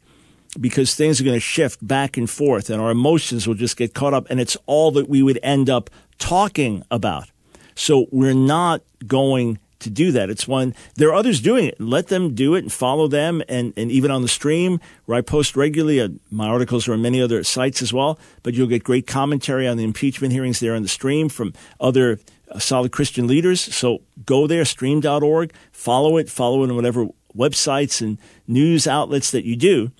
because 0.59 0.95
things 0.95 1.19
are 1.19 1.23
going 1.23 1.35
to 1.35 1.39
shift 1.39 1.85
back 1.85 2.17
and 2.17 2.29
forth 2.29 2.69
and 2.69 2.81
our 2.81 2.91
emotions 2.91 3.47
will 3.47 3.55
just 3.55 3.77
get 3.77 3.93
caught 3.93 4.13
up 4.13 4.27
and 4.29 4.39
it's 4.39 4.57
all 4.65 4.91
that 4.91 5.09
we 5.09 5.23
would 5.23 5.39
end 5.41 5.69
up 5.69 5.89
talking 6.19 6.83
about. 6.91 7.29
So 7.75 8.07
we're 8.11 8.33
not 8.33 8.81
going 9.05 9.59
to 9.83 9.89
do 9.89 10.11
that. 10.13 10.29
It's 10.29 10.47
one, 10.47 10.73
there 10.95 11.09
are 11.09 11.15
others 11.15 11.39
doing 11.41 11.65
it. 11.65 11.79
Let 11.79 12.07
them 12.07 12.33
do 12.33 12.55
it 12.55 12.59
and 12.59 12.71
follow 12.71 13.07
them. 13.07 13.43
And, 13.47 13.73
and 13.77 13.91
even 13.91 14.11
on 14.11 14.21
the 14.21 14.27
stream 14.27 14.79
where 15.05 15.17
I 15.17 15.21
post 15.21 15.55
regularly, 15.55 16.01
uh, 16.01 16.09
my 16.31 16.47
articles 16.47 16.87
are 16.87 16.93
on 16.93 17.01
many 17.01 17.21
other 17.21 17.43
sites 17.43 17.81
as 17.81 17.93
well, 17.93 18.17
but 18.41 18.53
you'll 18.53 18.67
get 18.67 18.83
great 18.83 19.07
commentary 19.07 19.67
on 19.67 19.77
the 19.77 19.83
impeachment 19.83 20.33
hearings 20.33 20.59
there 20.59 20.75
on 20.75 20.81
the 20.81 20.87
stream 20.87 21.29
from 21.29 21.53
other 21.79 22.19
uh, 22.49 22.59
solid 22.59 22.91
Christian 22.91 23.27
leaders. 23.27 23.61
So 23.61 24.01
go 24.25 24.47
there, 24.47 24.65
stream.org, 24.65 25.53
follow 25.71 26.17
it, 26.17 26.29
follow 26.29 26.63
it 26.63 26.69
on 26.69 26.75
whatever 26.75 27.07
websites 27.35 28.01
and 28.01 28.17
news 28.47 28.87
outlets 28.87 29.31
that 29.31 29.45
you 29.45 29.55
do. 29.55 29.91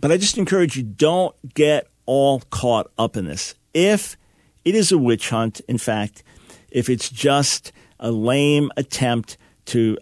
But 0.00 0.12
I 0.12 0.16
just 0.16 0.38
encourage 0.38 0.76
you 0.76 0.82
don't 0.82 1.34
get 1.54 1.88
all 2.06 2.40
caught 2.50 2.90
up 2.98 3.16
in 3.16 3.26
this. 3.26 3.54
If 3.74 4.16
it 4.64 4.74
is 4.74 4.92
a 4.92 4.98
witch 4.98 5.30
hunt, 5.30 5.60
in 5.68 5.78
fact, 5.78 6.22
if 6.72 6.88
it's 6.88 7.08
just 7.08 7.72
a 8.00 8.10
lame 8.10 8.70
attempt 8.76 9.36
to 9.66 9.96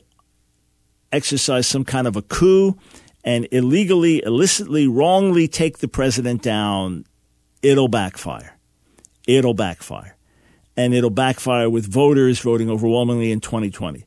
exercise 1.12 1.66
some 1.66 1.84
kind 1.84 2.06
of 2.06 2.16
a 2.16 2.22
coup 2.22 2.78
and 3.24 3.46
illegally, 3.52 4.22
illicitly, 4.24 4.86
wrongly 4.86 5.46
take 5.46 5.78
the 5.78 5.88
president 5.88 6.42
down, 6.42 7.04
it'll 7.62 7.88
backfire. 7.88 8.56
It'll 9.26 9.54
backfire. 9.54 10.16
And 10.76 10.94
it'll 10.94 11.10
backfire 11.10 11.68
with 11.68 11.92
voters 11.92 12.38
voting 12.38 12.70
overwhelmingly 12.70 13.32
in 13.32 13.40
2020 13.40 14.06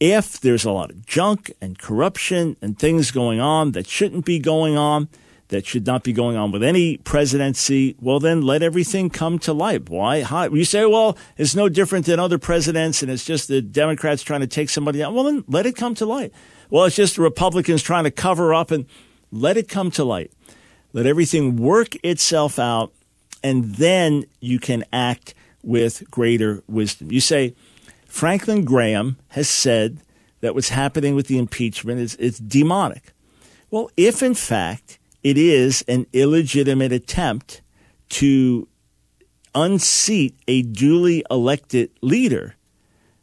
if 0.00 0.40
there's 0.40 0.64
a 0.64 0.70
lot 0.70 0.90
of 0.90 1.04
junk 1.06 1.52
and 1.60 1.78
corruption 1.78 2.56
and 2.62 2.78
things 2.78 3.10
going 3.10 3.40
on 3.40 3.72
that 3.72 3.86
shouldn't 3.86 4.24
be 4.24 4.38
going 4.38 4.76
on, 4.76 5.08
that 5.48 5.66
should 5.66 5.86
not 5.86 6.02
be 6.02 6.12
going 6.12 6.36
on 6.36 6.52
with 6.52 6.62
any 6.62 6.98
presidency, 6.98 7.96
well, 8.00 8.20
then 8.20 8.42
let 8.42 8.62
everything 8.62 9.10
come 9.10 9.38
to 9.40 9.52
light. 9.52 9.88
Why? 9.88 10.22
How, 10.22 10.44
you 10.44 10.64
say, 10.64 10.84
well, 10.84 11.16
it's 11.36 11.54
no 11.54 11.68
different 11.68 12.06
than 12.06 12.20
other 12.20 12.38
presidents 12.38 13.02
and 13.02 13.10
it's 13.10 13.24
just 13.24 13.48
the 13.48 13.62
Democrats 13.62 14.22
trying 14.22 14.40
to 14.40 14.46
take 14.46 14.68
somebody 14.68 15.02
out. 15.02 15.14
Well, 15.14 15.24
then 15.24 15.44
let 15.48 15.66
it 15.66 15.74
come 15.76 15.94
to 15.96 16.06
light. 16.06 16.32
Well, 16.70 16.84
it's 16.84 16.96
just 16.96 17.16
the 17.16 17.22
Republicans 17.22 17.82
trying 17.82 18.04
to 18.04 18.10
cover 18.10 18.52
up 18.52 18.70
and 18.70 18.86
let 19.32 19.56
it 19.56 19.68
come 19.68 19.90
to 19.92 20.04
light. 20.04 20.32
Let 20.92 21.06
everything 21.06 21.56
work 21.56 21.96
itself 22.04 22.58
out 22.58 22.92
and 23.42 23.76
then 23.76 24.24
you 24.40 24.58
can 24.58 24.84
act 24.92 25.34
with 25.62 26.10
greater 26.10 26.62
wisdom. 26.66 27.10
You 27.10 27.20
say, 27.20 27.54
Franklin 28.06 28.64
Graham 28.64 29.16
has 29.28 29.48
said 29.48 29.98
that 30.40 30.54
what's 30.54 30.70
happening 30.70 31.14
with 31.14 31.26
the 31.26 31.38
impeachment 31.38 32.00
is 32.00 32.16
it's 32.16 32.38
demonic. 32.38 33.12
Well, 33.70 33.90
if 33.96 34.22
in 34.22 34.34
fact 34.34 34.97
it 35.22 35.36
is 35.36 35.84
an 35.88 36.06
illegitimate 36.12 36.92
attempt 36.92 37.62
to 38.10 38.68
unseat 39.54 40.38
a 40.46 40.62
duly 40.62 41.24
elected 41.30 41.90
leader, 42.00 42.54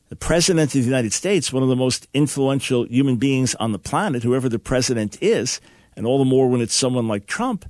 the 0.09 0.15
president 0.15 0.75
of 0.75 0.81
the 0.81 0.87
United 0.87 1.13
States, 1.13 1.53
one 1.53 1.63
of 1.63 1.69
the 1.69 1.75
most 1.75 2.07
influential 2.13 2.85
human 2.87 3.15
beings 3.15 3.55
on 3.55 3.71
the 3.71 3.79
planet, 3.79 4.23
whoever 4.23 4.49
the 4.49 4.59
president 4.59 5.17
is, 5.21 5.61
and 5.95 6.05
all 6.05 6.17
the 6.17 6.25
more 6.25 6.49
when 6.49 6.61
it's 6.61 6.75
someone 6.75 7.07
like 7.07 7.25
Trump, 7.25 7.65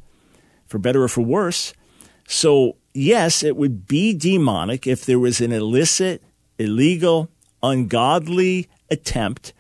for 0.66 0.80
better 0.80 1.04
or 1.04 1.08
for 1.08 1.22
worse. 1.22 1.74
So, 2.28 2.78
yes, 2.94 3.44
it 3.44 3.56
would 3.56 3.88
be 3.88 4.14
demonic 4.14 4.88
if 4.88 5.06
there 5.06 5.20
was 5.20 5.40
an 5.42 5.52
illicit 5.52 6.24
illegal, 6.58 7.30
ungodly 7.62 8.68
attempt 8.90 9.54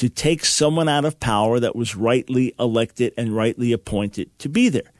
to 0.00 0.08
take 0.08 0.46
someone 0.46 0.88
out 0.88 1.04
of 1.04 1.20
power 1.20 1.60
that 1.60 1.76
was 1.76 1.94
rightly 1.94 2.54
elected 2.58 3.12
and 3.18 3.36
rightly 3.36 3.70
appointed 3.70 4.30
to 4.38 4.48
be 4.48 4.70
there. 4.70 4.90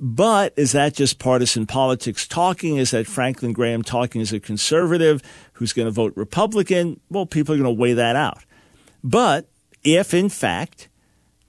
But 0.00 0.54
is 0.56 0.72
that 0.72 0.94
just 0.94 1.18
partisan 1.18 1.66
politics 1.66 2.26
talking? 2.26 2.78
Is 2.78 2.92
that 2.92 3.06
Franklin 3.06 3.52
Graham 3.52 3.82
talking 3.82 4.22
as 4.22 4.32
a 4.32 4.40
conservative 4.40 5.20
who's 5.52 5.74
going 5.74 5.84
to 5.84 5.92
vote 5.92 6.14
Republican? 6.16 6.98
Well, 7.10 7.26
people 7.26 7.54
are 7.54 7.58
going 7.58 7.76
to 7.76 7.78
weigh 7.78 7.92
that 7.92 8.16
out. 8.16 8.42
But 9.04 9.50
if, 9.84 10.14
in 10.14 10.30
fact, 10.30 10.88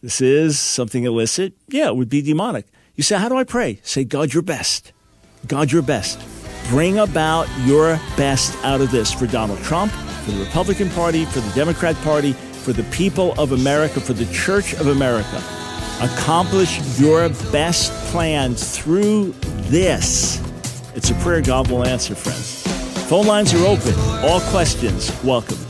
this 0.01 0.19
is 0.19 0.59
something 0.59 1.05
illicit, 1.05 1.53
yeah, 1.69 1.87
it 1.87 1.95
would 1.95 2.09
be 2.09 2.21
demonic. 2.21 2.65
You 2.95 3.03
say, 3.03 3.17
How 3.17 3.29
do 3.29 3.37
I 3.37 3.45
pray? 3.45 3.79
Say, 3.81 4.03
God, 4.03 4.33
your 4.33 4.43
best. 4.43 4.91
God, 5.47 5.71
your 5.71 5.83
best. 5.83 6.19
Bring 6.67 6.99
about 6.99 7.47
your 7.59 7.95
best 8.17 8.53
out 8.65 8.81
of 8.81 8.91
this 8.91 9.13
for 9.13 9.25
Donald 9.25 9.59
Trump, 9.59 9.93
for 9.93 10.31
the 10.31 10.43
Republican 10.43 10.89
Party, 10.89 11.23
for 11.23 11.39
the 11.39 11.53
Democrat 11.55 11.95
Party, 12.03 12.35
for 12.67 12.73
the 12.73 12.83
people 12.91 13.33
of 13.39 13.53
America, 13.53 14.01
for 14.01 14.11
the 14.11 14.25
Church 14.33 14.73
of 14.73 14.87
America. 14.87 15.41
Accomplish 16.01 16.99
your 16.99 17.29
best 17.49 17.93
plans 18.11 18.77
through 18.77 19.33
this. 19.69 20.41
It's 20.93 21.09
a 21.09 21.13
prayer 21.15 21.41
God 21.41 21.71
will 21.71 21.87
answer, 21.87 22.13
friends. 22.13 22.63
Phone 23.07 23.25
lines 23.25 23.53
are 23.53 23.65
open. 23.65 23.93
All 24.21 24.41
questions 24.51 25.13
welcome. 25.23 25.66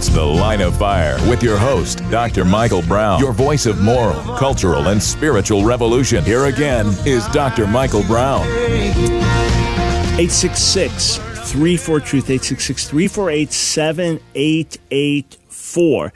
It's 0.00 0.08
The 0.08 0.24
Line 0.24 0.62
of 0.62 0.78
Fire 0.78 1.18
with 1.28 1.42
your 1.42 1.58
host, 1.58 1.98
Dr. 2.10 2.42
Michael 2.42 2.80
Brown, 2.80 3.20
your 3.20 3.34
voice 3.34 3.66
of 3.66 3.82
moral, 3.82 4.18
cultural, 4.38 4.88
and 4.88 5.02
spiritual 5.02 5.62
revolution. 5.62 6.24
Here 6.24 6.46
again 6.46 6.86
is 7.04 7.28
Dr. 7.28 7.66
Michael 7.66 8.02
Brown. 8.04 8.46
866 8.46 11.18
34 11.18 12.00
Truth, 12.00 12.30
866 12.30 12.88
348 12.88 13.52
7884. 13.52 16.12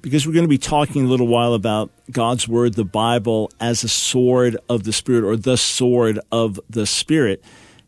Because 0.00 0.26
we're 0.26 0.32
going 0.32 0.44
to 0.44 0.48
be 0.48 0.56
talking 0.56 1.04
a 1.04 1.08
little 1.08 1.28
while 1.28 1.52
about 1.52 1.90
God's 2.10 2.48
Word, 2.48 2.72
the 2.72 2.86
Bible, 2.86 3.50
as 3.60 3.84
a 3.84 3.88
sword 3.88 4.56
of 4.70 4.84
the 4.84 4.94
Spirit 4.94 5.24
or 5.24 5.36
the 5.36 5.58
sword 5.58 6.18
of 6.32 6.58
the 6.70 6.86
Spirit. 6.86 7.44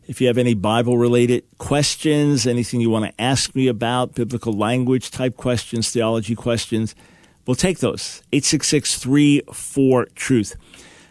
If 0.09 0.19
you 0.19 0.25
have 0.25 0.39
any 0.39 0.55
Bible 0.55 0.97
related 0.97 1.43
questions, 1.59 2.47
anything 2.47 2.81
you 2.81 2.89
want 2.89 3.05
to 3.05 3.13
ask 3.21 3.53
me 3.53 3.67
about, 3.67 4.15
biblical 4.15 4.53
language 4.53 5.11
type 5.11 5.37
questions, 5.37 5.91
theology 5.91 6.33
questions, 6.33 6.95
we'll 7.45 7.53
take 7.53 7.77
those. 7.77 8.23
866 8.33 9.03
34 9.03 10.07
Truth. 10.15 10.55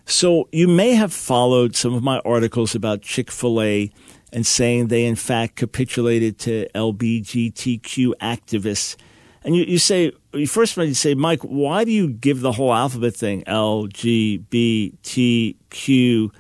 So 0.05 0.49
you 0.51 0.67
may 0.67 0.97
have 0.97 1.13
followed 1.13 1.77
some 1.77 1.95
of 1.95 2.03
my 2.03 2.19
articles 2.25 2.75
about 2.75 3.03
Chick 3.03 3.31
fil 3.31 3.63
A 3.63 3.93
and 4.33 4.45
saying 4.45 4.89
they, 4.89 5.05
in 5.05 5.15
fact, 5.15 5.55
capitulated 5.55 6.41
to 6.41 6.67
LBGTQ 6.75 8.15
activists. 8.21 8.97
And 9.45 9.55
you, 9.55 9.63
you 9.63 9.79
say, 9.79 10.11
you 10.33 10.49
first 10.49 10.77
you 10.77 10.93
say, 10.93 11.15
Mike, 11.15 11.43
why 11.43 11.85
do 11.85 11.93
you 11.93 12.09
give 12.09 12.41
the 12.41 12.51
whole 12.51 12.75
alphabet 12.75 13.15
thing 13.15 13.45
LGBTQ? 13.45 16.31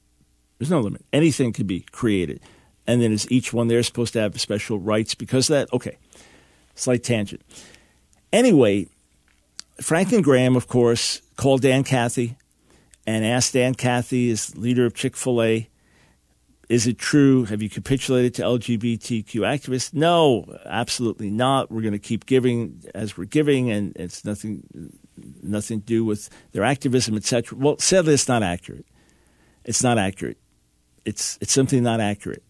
There's 0.59 0.69
no 0.69 0.81
limit. 0.81 1.03
Anything 1.11 1.53
can 1.53 1.65
be 1.65 1.85
created. 1.91 2.41
And 2.87 3.01
then 3.01 3.11
is 3.11 3.29
each 3.31 3.53
one 3.53 3.67
there 3.67 3.81
supposed 3.83 4.13
to 4.13 4.19
have 4.19 4.39
special 4.39 4.79
rights 4.79 5.15
because 5.15 5.49
of 5.49 5.55
that? 5.55 5.73
Okay. 5.73 5.97
Slight 6.75 7.03
tangent. 7.03 7.41
Anyway, 8.33 8.87
Franklin 9.79 10.21
Graham, 10.21 10.55
of 10.55 10.67
course, 10.67 11.21
called 11.35 11.61
Dan 11.61 11.83
Cathy 11.83 12.37
and 13.05 13.25
asked 13.25 13.53
Dan 13.53 13.75
Cathy, 13.75 14.31
as 14.31 14.55
leader 14.57 14.85
of 14.85 14.93
Chick 14.93 15.15
fil 15.15 15.41
A, 15.41 15.67
is 16.69 16.87
it 16.87 16.97
true? 16.97 17.43
Have 17.45 17.61
you 17.61 17.69
capitulated 17.69 18.33
to 18.35 18.43
LGBTQ 18.43 19.25
activists? 19.41 19.93
No, 19.93 20.45
absolutely 20.65 21.29
not. 21.29 21.69
We're 21.69 21.81
going 21.81 21.91
to 21.91 21.99
keep 21.99 22.25
giving 22.25 22.81
as 22.95 23.17
we're 23.17 23.25
giving, 23.25 23.69
and 23.69 23.91
it's 23.97 24.23
nothing, 24.23 24.63
nothing 25.43 25.81
to 25.81 25.85
do 25.85 26.05
with 26.05 26.29
their 26.53 26.63
activism, 26.63 27.17
etc. 27.17 27.57
Well, 27.57 27.77
sadly, 27.79 28.13
it's 28.13 28.29
not 28.29 28.41
accurate. 28.41 28.85
It's 29.65 29.83
not 29.83 29.97
accurate. 29.97 30.37
It's 31.03 31.37
it's 31.41 31.51
simply 31.51 31.81
not 31.81 31.99
accurate. 31.99 32.43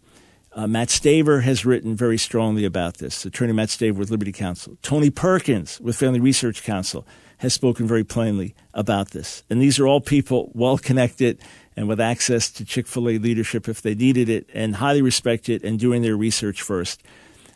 Uh, 0.53 0.67
Matt 0.67 0.89
Staver 0.89 1.43
has 1.43 1.65
written 1.65 1.96
very 1.96 2.17
strongly 2.17 2.65
about 2.65 2.98
this. 2.98 3.25
Attorney 3.25 3.53
Matt 3.53 3.70
Staver 3.70 3.96
with 3.96 4.12
Liberty 4.12 4.34
Counsel. 4.34 4.77
Tony 4.81 5.10
Perkins 5.10 5.79
with 5.79 5.96
Family 5.96 6.20
Research 6.20 6.63
Council 6.63 7.08
has 7.38 7.53
spoken 7.53 7.88
very 7.88 8.03
plainly 8.03 8.53
about 8.74 9.12
this. 9.12 9.43
And 9.50 9.62
these 9.62 9.79
are 9.79 9.88
all 9.88 10.01
people 10.01 10.51
well 10.53 10.77
connected 10.77 11.39
and 11.77 11.88
with 11.88 12.01
access 12.01 12.51
to 12.51 12.65
Chick 12.65 12.86
fil 12.86 13.10
A 13.10 13.17
leadership 13.17 13.70
if 13.70 13.81
they 13.81 13.96
needed 13.96 14.27
it 14.27 14.50
and 14.53 14.75
highly 14.75 15.01
respected 15.01 15.63
and 15.63 15.79
doing 15.79 16.01
their 16.01 16.17
research 16.17 16.62
first. 16.62 17.01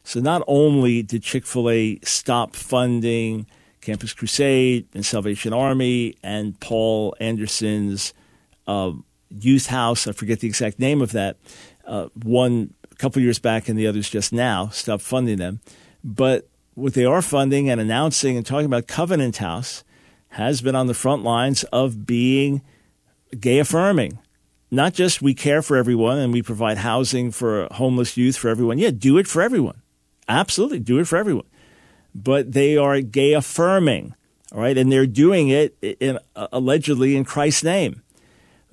So 0.04 0.22
not 0.22 0.42
only 0.48 1.04
did 1.04 1.22
Chick 1.22 1.46
fil 1.46 1.70
A 1.70 2.00
stop 2.02 2.56
funding 2.56 3.46
Campus 3.82 4.14
Crusade 4.14 4.88
and 4.94 5.06
Salvation 5.06 5.52
Army 5.52 6.16
and 6.24 6.58
Paul 6.62 7.14
Anderson's 7.20 8.14
uh, 8.68 8.94
youth 9.30 9.68
house, 9.68 10.08
I 10.08 10.14
forget 10.14 10.40
the 10.40 10.48
exact 10.48 10.80
name 10.80 11.02
of 11.02 11.12
that, 11.12 11.38
uh, 11.86 12.08
one 12.24 12.74
couple 12.98 13.22
years 13.22 13.40
back 13.40 13.70
and 13.70 13.78
the 13.78 13.88
others 13.88 14.10
just 14.10 14.34
now, 14.34 14.70
stopped 14.70 15.04
funding 15.04 15.38
them. 15.38 15.60
But 16.04 16.48
what 16.74 16.94
they 16.94 17.06
are 17.06 17.22
funding 17.22 17.70
and 17.70 17.80
announcing 17.80 18.38
and 18.38 18.46
talking 18.46 18.66
about 18.66 18.88
Covenant 18.88 19.38
House 19.38 19.84
has 20.30 20.62
been 20.62 20.76
on 20.76 20.88
the 20.88 20.94
front 20.94 21.24
lines 21.24 21.64
of 21.66 22.06
being– 22.06 22.62
gay 23.40 23.60
affirming. 23.60 24.20
Not 24.72 24.94
just 24.94 25.22
we 25.22 25.34
care 25.34 25.62
for 25.62 25.78
everyone 25.78 26.18
and 26.18 26.34
we 26.34 26.42
provide 26.42 26.78
housing 26.78 27.32
for 27.32 27.68
homeless 27.72 28.18
youth 28.18 28.38
for 28.38 28.50
everyone. 28.50 28.78
Yeah, 28.78 28.92
do 28.92 29.18
it 29.18 29.28
for 29.28 29.42
everyone. 29.42 29.82
Absolutely, 30.28 30.80
do 30.80 31.00
it 31.00 31.06
for 31.06 31.18
everyone. 31.18 31.46
But 32.14 32.54
they 32.54 32.78
are 32.78 33.02
gay 33.02 33.34
affirming, 33.34 34.16
all 34.52 34.62
right? 34.62 34.78
And 34.78 34.92
they're 34.92 35.06
doing 35.06 35.50
it 35.50 35.78
in, 35.82 36.18
allegedly 36.36 37.16
in 37.16 37.26
Christ's 37.26 37.64
name. 37.64 38.02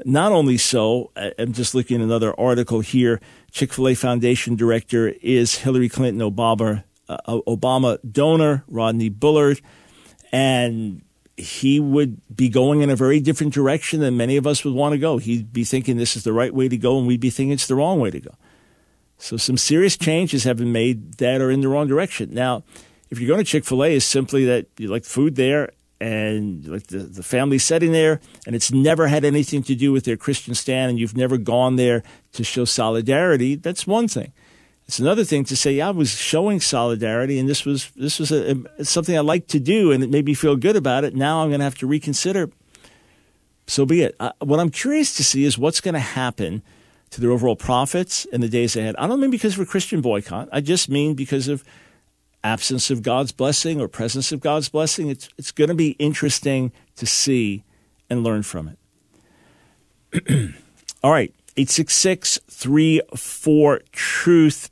Not 0.04 0.32
only 0.32 0.56
so, 0.56 1.10
I'm 1.38 1.52
just 1.52 1.74
looking 1.74 2.00
at 2.00 2.02
another 2.02 2.38
article 2.38 2.80
here. 2.80 3.20
Chick 3.50 3.72
fil 3.72 3.88
A 3.88 3.94
Foundation 3.94 4.56
director 4.56 5.08
is 5.22 5.56
Hillary 5.56 5.88
Clinton 5.88 6.20
Obama, 6.28 6.84
uh, 7.08 7.40
Obama 7.46 7.98
donor, 8.10 8.64
Rodney 8.68 9.08
Bullard. 9.08 9.60
And 10.32 11.02
he 11.36 11.80
would 11.80 12.20
be 12.34 12.48
going 12.48 12.82
in 12.82 12.90
a 12.90 12.96
very 12.96 13.20
different 13.20 13.54
direction 13.54 14.00
than 14.00 14.16
many 14.16 14.36
of 14.36 14.46
us 14.46 14.64
would 14.64 14.74
want 14.74 14.92
to 14.92 14.98
go. 14.98 15.18
He'd 15.18 15.52
be 15.52 15.64
thinking 15.64 15.96
this 15.96 16.16
is 16.16 16.24
the 16.24 16.32
right 16.32 16.54
way 16.54 16.68
to 16.68 16.76
go, 16.76 16.98
and 16.98 17.06
we'd 17.06 17.20
be 17.20 17.30
thinking 17.30 17.52
it's 17.52 17.66
the 17.66 17.74
wrong 17.74 18.00
way 18.00 18.10
to 18.10 18.20
go. 18.20 18.34
So 19.18 19.36
some 19.36 19.56
serious 19.56 19.96
changes 19.96 20.44
have 20.44 20.56
been 20.56 20.72
made 20.72 21.14
that 21.18 21.40
are 21.40 21.50
in 21.50 21.60
the 21.60 21.68
wrong 21.68 21.86
direction. 21.86 22.34
Now, 22.34 22.64
if 23.10 23.20
you're 23.20 23.28
going 23.28 23.38
to 23.38 23.44
Chick 23.44 23.64
fil 23.64 23.84
A, 23.84 23.94
is 23.94 24.04
simply 24.04 24.44
that 24.46 24.66
you 24.78 24.88
like 24.88 25.04
food 25.04 25.36
there 25.36 25.70
and 26.02 26.66
like 26.66 26.88
the, 26.88 26.98
the 26.98 27.22
family 27.22 27.58
setting 27.58 27.92
there, 27.92 28.20
and 28.44 28.56
it's 28.56 28.72
never 28.72 29.06
had 29.06 29.24
anything 29.24 29.62
to 29.62 29.74
do 29.76 29.92
with 29.92 30.04
their 30.04 30.16
Christian 30.16 30.54
stand, 30.54 30.90
and 30.90 30.98
you've 30.98 31.16
never 31.16 31.38
gone 31.38 31.76
there 31.76 32.02
to 32.32 32.42
show 32.42 32.64
solidarity, 32.64 33.54
that's 33.54 33.86
one 33.86 34.08
thing. 34.08 34.32
It's 34.86 34.98
another 34.98 35.22
thing 35.22 35.44
to 35.44 35.56
say, 35.56 35.74
yeah, 35.74 35.88
I 35.88 35.90
was 35.92 36.10
showing 36.10 36.60
solidarity, 36.60 37.38
and 37.38 37.48
this 37.48 37.64
was 37.64 37.90
this 37.92 38.18
was 38.18 38.32
a, 38.32 38.56
a, 38.78 38.84
something 38.84 39.16
I 39.16 39.20
liked 39.20 39.48
to 39.50 39.60
do, 39.60 39.92
and 39.92 40.02
it 40.02 40.10
made 40.10 40.24
me 40.24 40.34
feel 40.34 40.56
good 40.56 40.74
about 40.74 41.04
it. 41.04 41.14
Now 41.14 41.42
I'm 41.42 41.50
going 41.50 41.60
to 41.60 41.64
have 41.64 41.78
to 41.78 41.86
reconsider. 41.86 42.50
So 43.68 43.86
be 43.86 44.02
it. 44.02 44.16
Uh, 44.18 44.32
what 44.40 44.58
I'm 44.58 44.70
curious 44.70 45.14
to 45.16 45.24
see 45.24 45.44
is 45.44 45.56
what's 45.56 45.80
going 45.80 45.94
to 45.94 46.00
happen 46.00 46.62
to 47.10 47.20
their 47.20 47.30
overall 47.30 47.54
profits 47.54 48.24
in 48.24 48.40
the 48.40 48.48
days 48.48 48.74
ahead. 48.74 48.96
I 48.98 49.06
don't 49.06 49.20
mean 49.20 49.30
because 49.30 49.54
of 49.54 49.60
a 49.60 49.66
Christian 49.66 50.00
boycott. 50.00 50.48
I 50.50 50.60
just 50.60 50.88
mean 50.88 51.14
because 51.14 51.46
of 51.46 51.62
absence 52.44 52.90
of 52.90 53.02
God's 53.02 53.32
blessing 53.32 53.80
or 53.80 53.88
presence 53.88 54.32
of 54.32 54.40
God's 54.40 54.68
blessing. 54.68 55.08
It's 55.08 55.28
it's 55.38 55.52
going 55.52 55.68
to 55.68 55.74
be 55.74 55.90
interesting 55.92 56.72
to 56.96 57.06
see 57.06 57.64
and 58.10 58.22
learn 58.22 58.42
from 58.42 58.76
it. 60.12 60.54
All 61.02 61.10
right. 61.10 61.34
866 61.54 62.38
34 62.48 63.82
Truth 63.92 64.70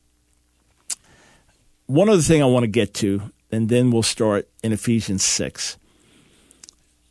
one 1.90 2.08
other 2.08 2.22
thing 2.22 2.40
I 2.40 2.46
want 2.46 2.62
to 2.62 2.68
get 2.68 2.94
to, 2.94 3.32
and 3.50 3.68
then 3.68 3.90
we'll 3.90 4.04
start 4.04 4.48
in 4.62 4.72
Ephesians 4.72 5.24
6. 5.24 5.76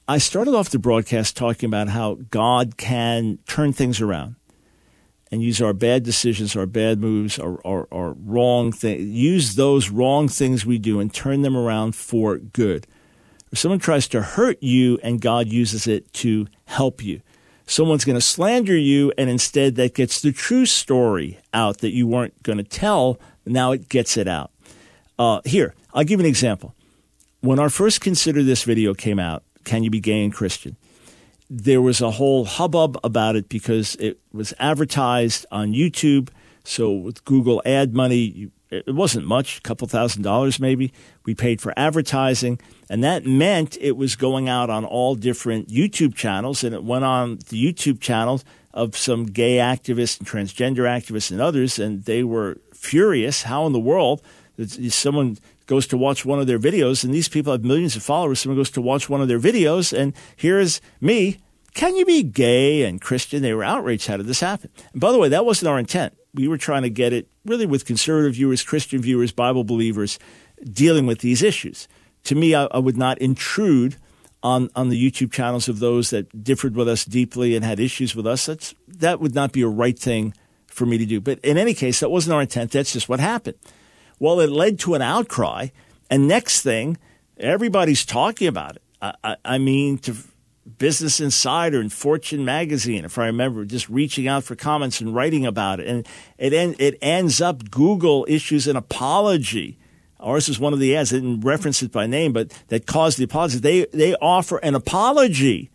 I 0.07 0.19
started 0.19 0.55
off 0.55 0.69
the 0.69 0.79
broadcast 0.79 1.35
talking 1.35 1.67
about 1.67 1.89
how 1.89 2.19
God 2.31 2.77
can 2.77 3.39
turn 3.45 3.73
things 3.73 3.99
around 3.99 4.37
and 5.31 5.43
use 5.43 5.61
our 5.61 5.73
bad 5.73 6.03
decisions, 6.03 6.55
our 6.55 6.65
bad 6.65 6.99
moves, 6.99 7.37
our, 7.37 7.59
our, 7.65 7.87
our 7.91 8.13
wrong 8.13 8.71
things, 8.71 9.03
use 9.03 9.55
those 9.55 9.89
wrong 9.89 10.27
things 10.27 10.65
we 10.65 10.77
do 10.79 10.99
and 10.99 11.13
turn 11.13 11.41
them 11.41 11.55
around 11.55 11.95
for 11.95 12.37
good. 12.37 12.87
If 13.51 13.59
someone 13.59 13.79
tries 13.79 14.07
to 14.09 14.21
hurt 14.21 14.61
you 14.61 14.99
and 15.03 15.21
God 15.21 15.47
uses 15.47 15.87
it 15.87 16.11
to 16.13 16.47
help 16.65 17.03
you. 17.03 17.21
Someone's 17.65 18.05
going 18.05 18.17
to 18.17 18.21
slander 18.21 18.75
you 18.75 19.13
and 19.17 19.29
instead 19.29 19.75
that 19.75 19.93
gets 19.93 20.21
the 20.21 20.31
true 20.31 20.65
story 20.65 21.39
out 21.53 21.79
that 21.79 21.91
you 21.91 22.07
weren't 22.07 22.41
going 22.41 22.57
to 22.57 22.63
tell. 22.63 23.19
Now 23.45 23.71
it 23.71 23.89
gets 23.89 24.17
it 24.17 24.27
out. 24.27 24.51
Uh, 25.19 25.41
here, 25.45 25.75
I'll 25.93 26.03
give 26.03 26.19
you 26.19 26.25
an 26.25 26.29
example. 26.29 26.73
When 27.41 27.59
our 27.59 27.69
first 27.69 28.01
Consider 28.01 28.41
This 28.41 28.63
video 28.63 28.93
came 28.93 29.19
out, 29.19 29.43
Can 29.63 29.83
You 29.83 29.89
Be 29.91 29.99
Gay 29.99 30.23
and 30.23 30.33
Christian? 30.33 30.77
There 31.49 31.81
was 31.81 31.99
a 31.99 32.11
whole 32.11 32.45
hubbub 32.45 32.97
about 33.03 33.35
it 33.35 33.49
because 33.49 33.95
it 33.95 34.19
was 34.31 34.53
advertised 34.59 35.45
on 35.51 35.73
YouTube. 35.73 36.29
So 36.63 36.91
with 36.91 37.25
Google 37.25 37.61
ad 37.65 37.95
money, 37.95 38.51
it 38.69 38.93
wasn't 38.93 39.25
much, 39.25 39.57
a 39.57 39.61
couple 39.61 39.87
thousand 39.87 40.21
dollars 40.21 40.59
maybe. 40.59 40.93
We 41.25 41.33
paid 41.33 41.59
for 41.59 41.73
advertising, 41.75 42.59
and 42.89 43.03
that 43.03 43.25
meant 43.25 43.77
it 43.81 43.97
was 43.97 44.15
going 44.15 44.47
out 44.47 44.69
on 44.69 44.85
all 44.85 45.15
different 45.15 45.69
YouTube 45.69 46.13
channels, 46.13 46.63
and 46.63 46.75
it 46.75 46.83
went 46.83 47.03
on 47.03 47.37
the 47.49 47.73
YouTube 47.73 47.99
channels 47.99 48.45
of 48.71 48.95
some 48.95 49.25
gay 49.25 49.57
activists 49.57 50.19
and 50.19 50.27
transgender 50.27 50.85
activists 50.85 51.31
and 51.31 51.41
others, 51.41 51.79
and 51.79 52.05
they 52.05 52.23
were 52.23 52.57
furious. 52.73 53.43
How 53.43 53.65
in 53.65 53.73
the 53.73 53.79
world 53.79 54.21
did 54.57 54.93
someone 54.93 55.37
goes 55.69 55.85
to 55.85 55.97
watch 55.97 56.25
one 56.25 56.39
of 56.39 56.47
their 56.47 56.57
videos, 56.57 57.03
and 57.03 57.13
these 57.13 57.29
people 57.29 57.53
have 57.53 57.63
millions 57.63 57.95
of 57.95 58.01
followers. 58.01 58.39
Someone 58.39 58.57
goes 58.57 58.71
to 58.71 58.81
watch 58.81 59.07
one 59.07 59.21
of 59.21 59.27
their 59.27 59.39
videos, 59.39 59.95
and 59.95 60.13
here's 60.35 60.81
me. 60.99 61.37
Can 61.75 61.95
you 61.95 62.05
be 62.05 62.23
gay 62.23 62.81
and 62.81 62.99
Christian? 62.99 63.43
They 63.43 63.53
were 63.53 63.63
outraged. 63.63 64.07
How 64.07 64.17
did 64.17 64.25
this 64.25 64.39
happen? 64.39 64.71
And 64.91 64.99
by 64.99 65.11
the 65.11 65.19
way, 65.19 65.29
that 65.29 65.45
wasn't 65.45 65.69
our 65.69 65.77
intent. 65.77 66.17
We 66.33 66.47
were 66.47 66.57
trying 66.57 66.81
to 66.81 66.89
get 66.89 67.13
it 67.13 67.27
really 67.45 67.67
with 67.67 67.85
conservative 67.85 68.33
viewers, 68.33 68.63
Christian 68.63 68.99
viewers, 68.99 69.31
Bible 69.31 69.63
believers 69.63 70.17
dealing 70.63 71.05
with 71.05 71.19
these 71.19 71.43
issues. 71.43 71.87
To 72.23 72.35
me, 72.35 72.55
I, 72.55 72.65
I 72.65 72.79
would 72.79 72.97
not 72.97 73.19
intrude 73.19 73.97
on, 74.41 74.69
on 74.75 74.89
the 74.89 74.99
YouTube 74.99 75.31
channels 75.31 75.69
of 75.69 75.77
those 75.77 76.09
that 76.09 76.43
differed 76.43 76.75
with 76.75 76.89
us 76.89 77.05
deeply 77.05 77.55
and 77.55 77.63
had 77.63 77.79
issues 77.79 78.15
with 78.15 78.25
us. 78.25 78.47
That's, 78.47 78.73
that 78.87 79.19
would 79.19 79.35
not 79.35 79.51
be 79.51 79.61
a 79.61 79.67
right 79.67 79.97
thing 79.97 80.33
for 80.65 80.87
me 80.87 80.97
to 80.97 81.05
do. 81.05 81.21
But 81.21 81.37
in 81.39 81.59
any 81.59 81.75
case, 81.75 81.99
that 81.99 82.09
wasn't 82.09 82.33
our 82.33 82.41
intent. 82.41 82.71
That's 82.71 82.93
just 82.93 83.07
what 83.07 83.19
happened. 83.19 83.57
Well, 84.19 84.39
it 84.39 84.49
led 84.49 84.79
to 84.79 84.95
an 84.95 85.01
outcry. 85.01 85.69
And 86.09 86.27
next 86.27 86.61
thing, 86.61 86.97
everybody's 87.37 88.05
talking 88.05 88.47
about 88.47 88.75
it. 88.75 88.81
I, 89.01 89.13
I, 89.23 89.35
I 89.45 89.57
mean, 89.57 89.97
to 89.99 90.15
Business 90.77 91.19
Insider 91.19 91.79
and 91.79 91.91
Fortune 91.91 92.45
Magazine, 92.45 93.05
if 93.05 93.17
I 93.17 93.25
remember, 93.25 93.65
just 93.65 93.89
reaching 93.89 94.27
out 94.27 94.43
for 94.43 94.55
comments 94.55 95.01
and 95.01 95.15
writing 95.15 95.45
about 95.45 95.79
it. 95.79 95.87
And 95.87 96.07
it, 96.37 96.53
en- 96.53 96.75
it 96.79 96.97
ends 97.01 97.41
up 97.41 97.71
Google 97.71 98.25
issues 98.29 98.67
an 98.67 98.75
apology. 98.75 99.77
Ours 100.19 100.49
is 100.49 100.59
one 100.59 100.73
of 100.73 100.79
the 100.79 100.95
ads. 100.95 101.11
They 101.11 101.19
didn't 101.19 101.41
reference 101.41 101.81
it 101.81 101.91
by 101.91 102.05
name, 102.05 102.33
but 102.33 102.51
that 102.67 102.85
caused 102.85 103.17
the 103.17 103.23
apology. 103.23 103.57
They, 103.57 103.85
they 103.85 104.15
offer 104.15 104.57
an 104.57 104.75
apology 104.75 105.71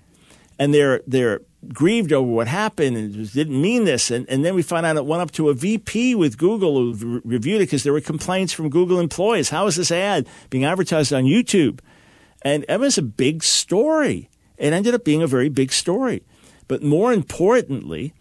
and 0.58 0.72
they're, 0.72 1.00
they're 1.06 1.40
grieved 1.72 2.12
over 2.12 2.30
what 2.30 2.48
happened 2.48 2.96
and 2.96 3.32
didn't 3.32 3.60
mean 3.60 3.84
this. 3.84 4.10
And, 4.10 4.28
and 4.28 4.44
then 4.44 4.54
we 4.54 4.62
find 4.62 4.84
out 4.84 4.96
it 4.96 5.06
went 5.06 5.22
up 5.22 5.30
to 5.32 5.48
a 5.48 5.54
VP 5.54 6.14
with 6.14 6.36
Google 6.38 6.74
who 6.74 7.22
reviewed 7.24 7.62
it 7.62 7.66
because 7.66 7.82
there 7.82 7.92
were 7.92 8.00
complaints 8.00 8.52
from 8.52 8.68
Google 8.68 9.00
employees. 9.00 9.50
How 9.50 9.66
is 9.66 9.76
this 9.76 9.90
ad 9.90 10.26
being 10.50 10.64
advertised 10.64 11.12
on 11.12 11.24
YouTube? 11.24 11.80
And 12.42 12.64
it 12.68 12.78
was 12.78 12.98
a 12.98 13.02
big 13.02 13.42
story. 13.42 14.28
It 14.58 14.72
ended 14.72 14.94
up 14.94 15.04
being 15.04 15.22
a 15.22 15.26
very 15.26 15.48
big 15.48 15.72
story. 15.72 16.22
But 16.68 16.82
more 16.82 17.12
importantly, 17.12 18.12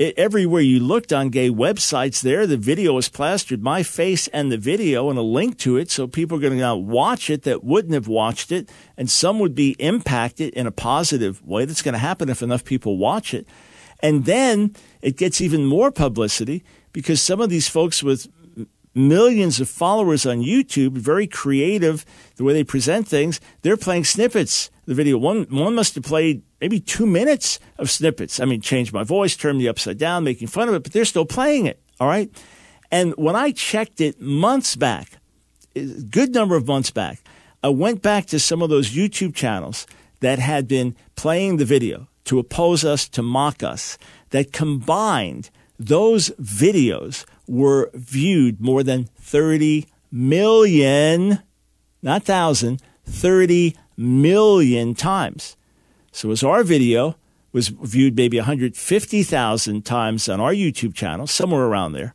it, 0.00 0.18
everywhere 0.18 0.62
you 0.62 0.80
looked 0.80 1.12
on 1.12 1.28
gay 1.28 1.50
websites 1.50 2.22
there, 2.22 2.46
the 2.46 2.56
video 2.56 2.94
was 2.94 3.10
plastered, 3.10 3.62
my 3.62 3.82
face 3.82 4.28
and 4.28 4.50
the 4.50 4.56
video 4.56 5.10
and 5.10 5.18
a 5.18 5.22
link 5.22 5.58
to 5.58 5.76
it. 5.76 5.90
So 5.90 6.06
people 6.06 6.38
are 6.38 6.40
going 6.40 6.58
to 6.58 6.74
watch 6.74 7.28
it 7.28 7.42
that 7.42 7.62
wouldn't 7.62 7.92
have 7.92 8.08
watched 8.08 8.50
it. 8.50 8.70
And 8.96 9.10
some 9.10 9.38
would 9.40 9.54
be 9.54 9.72
impacted 9.78 10.54
in 10.54 10.66
a 10.66 10.72
positive 10.72 11.46
way. 11.46 11.66
That's 11.66 11.82
going 11.82 11.92
to 11.92 11.98
happen 11.98 12.30
if 12.30 12.40
enough 12.40 12.64
people 12.64 12.96
watch 12.96 13.34
it. 13.34 13.46
And 14.02 14.24
then 14.24 14.74
it 15.02 15.18
gets 15.18 15.42
even 15.42 15.66
more 15.66 15.90
publicity 15.92 16.64
because 16.94 17.20
some 17.20 17.42
of 17.42 17.50
these 17.50 17.68
folks 17.68 18.02
with 18.02 18.26
millions 18.94 19.60
of 19.60 19.68
followers 19.68 20.24
on 20.24 20.38
YouTube, 20.38 20.92
very 20.92 21.26
creative 21.26 22.06
the 22.36 22.44
way 22.44 22.54
they 22.54 22.64
present 22.64 23.06
things. 23.06 23.38
They're 23.60 23.76
playing 23.76 24.04
snippets. 24.04 24.70
The 24.86 24.94
video 24.94 25.18
one 25.18 25.44
one 25.50 25.74
must 25.74 25.94
have 25.96 26.04
played 26.04 26.42
maybe 26.60 26.80
two 26.80 27.06
minutes 27.06 27.58
of 27.78 27.90
snippets. 27.90 28.40
I 28.40 28.44
mean, 28.44 28.60
change 28.60 28.92
my 28.92 29.04
voice, 29.04 29.36
turn 29.36 29.58
me 29.58 29.68
upside 29.68 29.98
down, 29.98 30.24
making 30.24 30.48
fun 30.48 30.68
of 30.68 30.74
it, 30.74 30.82
but 30.82 30.92
they're 30.92 31.04
still 31.04 31.26
playing 31.26 31.66
it. 31.66 31.80
All 31.98 32.08
right. 32.08 32.30
And 32.90 33.14
when 33.16 33.36
I 33.36 33.52
checked 33.52 34.00
it 34.00 34.20
months 34.20 34.76
back, 34.76 35.18
a 35.76 35.84
good 35.84 36.34
number 36.34 36.56
of 36.56 36.66
months 36.66 36.90
back, 36.90 37.22
I 37.62 37.68
went 37.68 38.02
back 38.02 38.26
to 38.26 38.38
some 38.38 38.62
of 38.62 38.70
those 38.70 38.90
YouTube 38.90 39.34
channels 39.34 39.86
that 40.20 40.38
had 40.38 40.66
been 40.66 40.96
playing 41.14 41.56
the 41.56 41.64
video 41.64 42.08
to 42.24 42.38
oppose 42.38 42.84
us, 42.84 43.08
to 43.08 43.22
mock 43.22 43.62
us, 43.62 43.98
that 44.30 44.52
combined 44.52 45.50
those 45.78 46.30
videos 46.40 47.24
were 47.46 47.90
viewed 47.94 48.60
more 48.60 48.82
than 48.82 49.04
30 49.18 49.86
million, 50.12 51.40
not 52.02 52.22
thousand, 52.24 52.82
30 53.06 53.74
million 53.96 54.94
times. 54.94 55.56
So 56.12 56.30
as 56.30 56.42
our 56.42 56.62
video 56.64 57.16
was 57.52 57.68
viewed 57.68 58.16
maybe 58.16 58.38
150,000 58.38 59.84
times 59.84 60.28
on 60.28 60.40
our 60.40 60.52
YouTube 60.52 60.94
channel, 60.94 61.26
somewhere 61.26 61.64
around 61.64 61.92
there. 61.92 62.14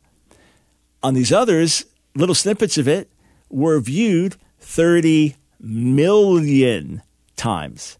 On 1.02 1.14
these 1.14 1.32
others, 1.32 1.84
little 2.14 2.34
snippets 2.34 2.78
of 2.78 2.88
it 2.88 3.10
were 3.50 3.78
viewed 3.80 4.36
30 4.60 5.36
million 5.60 7.02
times. 7.36 7.98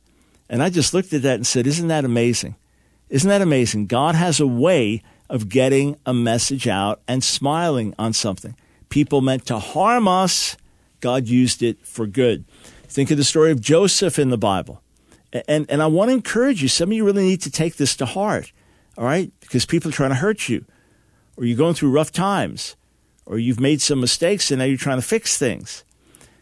And 0.48 0.62
I 0.62 0.70
just 0.70 0.94
looked 0.94 1.12
at 1.12 1.22
that 1.22 1.34
and 1.34 1.46
said, 1.46 1.66
Isn't 1.66 1.88
that 1.88 2.04
amazing? 2.04 2.56
Isn't 3.08 3.28
that 3.28 3.42
amazing? 3.42 3.86
God 3.86 4.14
has 4.14 4.40
a 4.40 4.46
way 4.46 5.02
of 5.28 5.48
getting 5.48 5.96
a 6.06 6.14
message 6.14 6.66
out 6.66 7.00
and 7.06 7.22
smiling 7.22 7.94
on 7.98 8.12
something. 8.12 8.56
People 8.88 9.20
meant 9.20 9.46
to 9.46 9.58
harm 9.58 10.08
us, 10.08 10.56
God 11.00 11.26
used 11.26 11.62
it 11.62 11.84
for 11.86 12.06
good. 12.06 12.44
Think 12.84 13.10
of 13.10 13.16
the 13.16 13.24
story 13.24 13.50
of 13.50 13.60
Joseph 13.60 14.18
in 14.18 14.30
the 14.30 14.38
Bible. 14.38 14.82
And, 15.48 15.70
and 15.70 15.82
I 15.82 15.86
want 15.86 16.10
to 16.10 16.14
encourage 16.14 16.62
you, 16.62 16.68
some 16.68 16.90
of 16.90 16.92
you 16.92 17.04
really 17.04 17.24
need 17.24 17.42
to 17.42 17.50
take 17.50 17.76
this 17.76 17.96
to 17.96 18.06
heart, 18.06 18.52
all 18.96 19.04
right? 19.04 19.32
Because 19.40 19.66
people 19.66 19.90
are 19.90 19.94
trying 19.94 20.10
to 20.10 20.16
hurt 20.16 20.48
you, 20.48 20.64
or 21.36 21.44
you're 21.44 21.56
going 21.56 21.74
through 21.74 21.90
rough 21.90 22.12
times, 22.12 22.76
or 23.24 23.38
you've 23.38 23.60
made 23.60 23.80
some 23.80 24.00
mistakes 24.00 24.50
and 24.50 24.58
now 24.58 24.64
you're 24.64 24.76
trying 24.76 24.98
to 24.98 25.06
fix 25.06 25.36
things. 25.36 25.84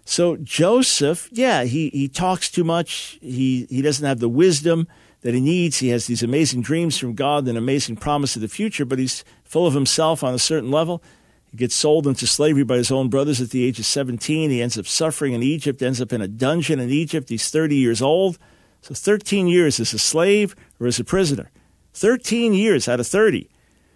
So 0.04 0.36
Joseph, 0.36 1.28
yeah, 1.32 1.64
he, 1.64 1.88
he 1.90 2.08
talks 2.08 2.50
too 2.50 2.64
much. 2.64 3.18
He, 3.22 3.66
he 3.70 3.80
doesn't 3.80 4.04
have 4.04 4.20
the 4.20 4.28
wisdom 4.28 4.86
that 5.22 5.34
he 5.34 5.40
needs. 5.40 5.78
He 5.78 5.88
has 5.88 6.06
these 6.06 6.22
amazing 6.22 6.60
dreams 6.60 6.98
from 6.98 7.14
God 7.14 7.48
and 7.48 7.56
amazing 7.56 7.96
promise 7.96 8.36
of 8.36 8.42
the 8.42 8.48
future, 8.48 8.84
but 8.84 8.98
he's 8.98 9.24
full 9.42 9.66
of 9.66 9.72
himself 9.72 10.22
on 10.22 10.34
a 10.34 10.38
certain 10.38 10.70
level. 10.70 11.02
He 11.50 11.56
gets 11.56 11.74
sold 11.74 12.06
into 12.06 12.26
slavery 12.26 12.64
by 12.64 12.76
his 12.76 12.90
own 12.90 13.08
brothers 13.08 13.40
at 13.40 13.50
the 13.50 13.64
age 13.64 13.78
of 13.78 13.86
17. 13.86 14.50
He 14.50 14.60
ends 14.60 14.78
up 14.78 14.86
suffering 14.86 15.32
in 15.32 15.42
Egypt, 15.42 15.80
ends 15.80 16.00
up 16.00 16.12
in 16.12 16.20
a 16.20 16.28
dungeon 16.28 16.80
in 16.80 16.90
Egypt. 16.90 17.30
He's 17.30 17.48
30 17.48 17.76
years 17.76 18.02
old. 18.02 18.38
So 18.84 18.92
13 18.92 19.46
years 19.46 19.80
as 19.80 19.94
a 19.94 19.98
slave 19.98 20.54
or 20.78 20.86
as 20.86 21.00
a 21.00 21.04
prisoner. 21.04 21.50
13 21.94 22.52
years 22.52 22.86
out 22.86 23.00
of 23.00 23.06
30. 23.06 23.48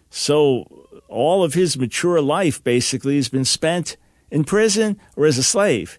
So 0.09 1.03
all 1.09 1.45
of 1.45 1.53
his 1.53 1.77
mature 1.77 2.23
life 2.23 2.65
basically 2.65 3.17
has 3.17 3.29
been 3.29 3.45
spent 3.45 3.99
in 4.31 4.45
prison 4.45 4.99
or 5.15 5.27
as 5.27 5.37
a 5.37 5.43
slave. 5.43 5.99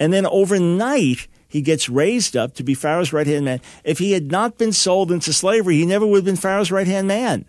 And 0.00 0.12
then 0.12 0.26
overnight, 0.26 1.28
he 1.46 1.62
gets 1.62 1.88
raised 1.88 2.36
up 2.36 2.54
to 2.54 2.64
be 2.64 2.74
Pharaoh's 2.74 3.12
right 3.12 3.28
hand 3.28 3.44
man. 3.44 3.60
If 3.84 4.00
he 4.00 4.10
had 4.10 4.32
not 4.32 4.58
been 4.58 4.72
sold 4.72 5.12
into 5.12 5.32
slavery, 5.32 5.76
he 5.76 5.86
never 5.86 6.04
would 6.04 6.16
have 6.16 6.24
been 6.24 6.34
Pharaoh's 6.34 6.72
right 6.72 6.88
hand 6.88 7.06
man. 7.06 7.44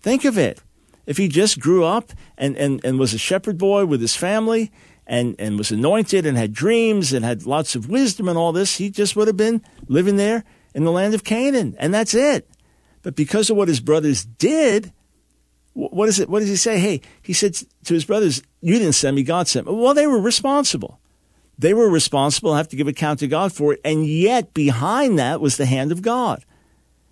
Think 0.00 0.24
of 0.24 0.38
it. 0.38 0.62
If 1.04 1.18
he 1.18 1.28
just 1.28 1.60
grew 1.60 1.84
up 1.84 2.12
and, 2.38 2.56
and, 2.56 2.82
and 2.86 2.98
was 2.98 3.12
a 3.12 3.18
shepherd 3.18 3.58
boy 3.58 3.84
with 3.84 4.00
his 4.00 4.16
family 4.16 4.72
and, 5.08 5.34
and 5.38 5.56
was 5.56 5.70
anointed 5.70 6.26
and 6.26 6.36
had 6.36 6.52
dreams 6.52 7.12
and 7.12 7.24
had 7.24 7.46
lots 7.46 7.74
of 7.74 7.88
wisdom 7.88 8.28
and 8.28 8.36
all 8.36 8.52
this, 8.52 8.76
he 8.76 8.90
just 8.90 9.16
would 9.16 9.26
have 9.26 9.36
been 9.36 9.62
living 9.88 10.16
there 10.16 10.44
in 10.74 10.84
the 10.84 10.92
land 10.92 11.14
of 11.14 11.24
Canaan. 11.24 11.74
And 11.78 11.92
that's 11.92 12.14
it. 12.14 12.48
But 13.02 13.16
because 13.16 13.48
of 13.48 13.56
what 13.56 13.68
his 13.68 13.80
brothers 13.80 14.24
did, 14.24 14.92
what 15.72 16.08
is 16.08 16.20
it? 16.20 16.28
What 16.28 16.40
does 16.40 16.48
he 16.48 16.56
say? 16.56 16.78
Hey, 16.78 17.00
he 17.22 17.32
said 17.32 17.54
to 17.84 17.94
his 17.94 18.04
brothers, 18.04 18.42
You 18.60 18.78
didn't 18.78 18.94
send 18.94 19.16
me, 19.16 19.22
God 19.22 19.48
sent 19.48 19.66
me. 19.66 19.74
Well, 19.74 19.94
they 19.94 20.06
were 20.06 20.20
responsible. 20.20 21.00
They 21.58 21.74
were 21.74 21.88
responsible, 21.88 22.54
have 22.54 22.68
to 22.68 22.76
give 22.76 22.86
account 22.86 23.20
to 23.20 23.26
God 23.26 23.52
for 23.52 23.72
it. 23.72 23.80
And 23.84 24.06
yet, 24.06 24.54
behind 24.54 25.18
that 25.18 25.40
was 25.40 25.56
the 25.56 25.66
hand 25.66 25.90
of 25.90 26.02
God. 26.02 26.44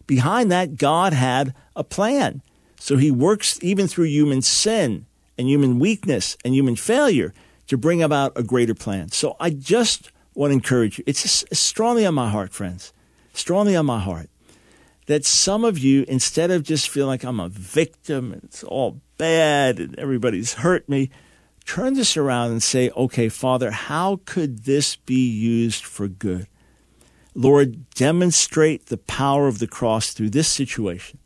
Behind 0.06 0.52
that, 0.52 0.76
God 0.76 1.12
had 1.12 1.52
a 1.74 1.82
plan. 1.82 2.42
So 2.78 2.96
he 2.96 3.10
works 3.10 3.58
even 3.62 3.88
through 3.88 4.04
human 4.04 4.42
sin 4.42 5.06
and 5.36 5.48
human 5.48 5.78
weakness 5.78 6.36
and 6.44 6.54
human 6.54 6.76
failure 6.76 7.34
to 7.66 7.76
bring 7.76 8.02
about 8.02 8.32
a 8.36 8.42
greater 8.42 8.74
plan. 8.74 9.10
So 9.10 9.36
I 9.40 9.50
just 9.50 10.12
want 10.34 10.50
to 10.50 10.54
encourage 10.54 10.98
you. 10.98 11.04
It's 11.06 11.44
strongly 11.52 12.06
on 12.06 12.14
my 12.14 12.30
heart, 12.30 12.52
friends, 12.52 12.92
strongly 13.32 13.76
on 13.76 13.86
my 13.86 14.00
heart 14.00 14.28
that 15.06 15.24
some 15.24 15.64
of 15.64 15.78
you, 15.78 16.04
instead 16.08 16.50
of 16.50 16.62
just 16.62 16.88
feeling 16.88 17.08
like 17.08 17.24
I'm 17.24 17.40
a 17.40 17.48
victim 17.48 18.32
and 18.32 18.44
it's 18.44 18.62
all 18.64 19.00
bad 19.18 19.78
and 19.78 19.98
everybody's 19.98 20.54
hurt 20.54 20.88
me, 20.88 21.10
turn 21.64 21.94
this 21.94 22.16
around 22.16 22.50
and 22.50 22.62
say, 22.62 22.90
okay, 22.90 23.28
Father, 23.28 23.70
how 23.70 24.20
could 24.24 24.64
this 24.64 24.96
be 24.96 25.28
used 25.28 25.84
for 25.84 26.08
good? 26.08 26.46
Lord, 27.34 27.88
demonstrate 27.90 28.86
the 28.86 28.96
power 28.96 29.46
of 29.46 29.58
the 29.58 29.66
cross 29.66 30.12
through 30.12 30.30
this 30.30 30.48
situation. 30.48 31.18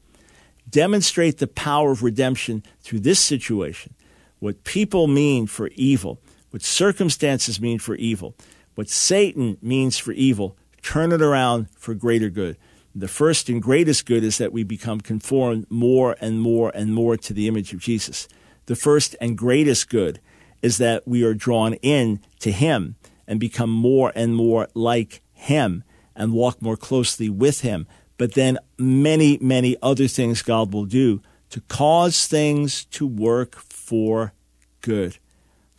Demonstrate 0.69 1.39
the 1.39 1.47
power 1.47 1.91
of 1.91 2.03
redemption 2.03 2.63
through 2.81 3.01
this 3.01 3.21
situation. 3.21 3.95
What 4.41 4.65
people 4.65 5.07
mean 5.07 5.47
for 5.47 5.69
evil, 5.75 6.21
what 6.51 6.63
circumstances 6.63 7.61
mean 7.61 7.79
for 7.79 7.95
evil, 7.97 8.35
what 8.75 8.89
Satan 8.89 9.57
means 9.63 9.99
for 9.99 10.13
evil, 10.13 10.57
turn 10.83 11.13
it 11.13 11.23
around 11.23 11.69
for 11.77 11.95
greater 11.95 12.31
good. 12.31 12.57
The 12.95 13.09
first 13.09 13.49
and 13.49 13.63
greatest 13.63 14.05
good 14.05 14.25
is 14.25 14.39
that 14.39 14.53
we 14.53 14.65
become 14.65 15.01
conformed 15.01 15.67
more 15.71 16.17
and 16.21 16.41
more 16.41 16.73
and 16.75 16.93
more 16.93 17.17
to 17.17 17.33
the 17.33 17.47
image 17.47 17.73
of 17.73 17.81
Jesus. 17.81 18.27
The 18.67 18.77
first 18.77 19.15
and 19.21 19.39
greatest 19.39 19.89
good 19.89 20.21
is 20.61 20.79
that 20.79 21.07
we 21.07 21.23
are 21.23 21.35
drawn 21.35 21.75
in 21.75 22.21
to 22.41 22.51
Him 22.51 22.97
and 23.27 23.39
become 23.39 23.71
more 23.71 24.13
and 24.15 24.35
more 24.35 24.69
like 24.75 25.23
Him 25.33 25.85
and 26.17 26.33
walk 26.33 26.61
more 26.61 26.77
closely 26.77 27.29
with 27.29 27.61
Him. 27.61 27.87
But 28.19 28.35
then 28.35 28.59
many, 28.77 29.39
many 29.41 29.77
other 29.83 30.09
things 30.09 30.43
God 30.43 30.75
will 30.75 30.85
do 30.85 31.23
to 31.51 31.61
cause 31.63 32.27
things 32.27 32.85
to 32.87 33.07
work 33.07 33.55
for 33.57 34.33
good. 34.81 35.19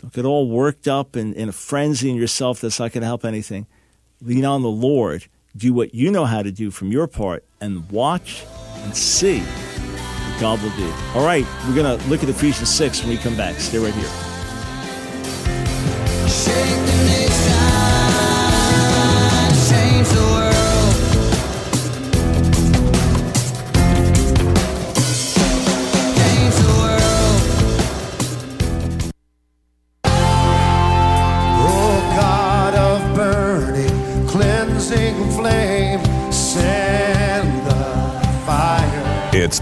Don't 0.01 0.13
get 0.13 0.25
all 0.25 0.49
worked 0.49 0.87
up 0.87 1.15
and 1.15 1.35
in 1.35 1.49
a 1.49 1.51
frenzy 1.51 2.09
in 2.09 2.15
yourself 2.15 2.59
that's 2.59 2.79
not 2.79 2.91
going 2.91 3.01
to 3.01 3.07
help 3.07 3.23
anything. 3.23 3.67
Lean 4.19 4.45
on 4.45 4.63
the 4.63 4.69
Lord. 4.69 5.27
Do 5.55 5.73
what 5.73 5.93
you 5.93 6.11
know 6.11 6.25
how 6.25 6.41
to 6.41 6.51
do 6.51 6.71
from 6.71 6.91
your 6.91 7.05
part 7.07 7.43
and 7.59 7.87
watch 7.91 8.43
and 8.77 8.95
see 8.95 9.41
what 9.41 10.41
God 10.41 10.63
will 10.63 10.75
do. 10.75 10.91
All 11.13 11.23
right, 11.23 11.45
we're 11.67 11.75
going 11.75 11.99
to 11.99 12.07
look 12.07 12.23
at 12.23 12.29
Ephesians 12.29 12.73
6 12.73 13.01
when 13.01 13.09
we 13.09 13.17
come 13.17 13.37
back. 13.37 13.59
Stay 13.59 13.77
right 13.77 13.93
here. 13.93 14.09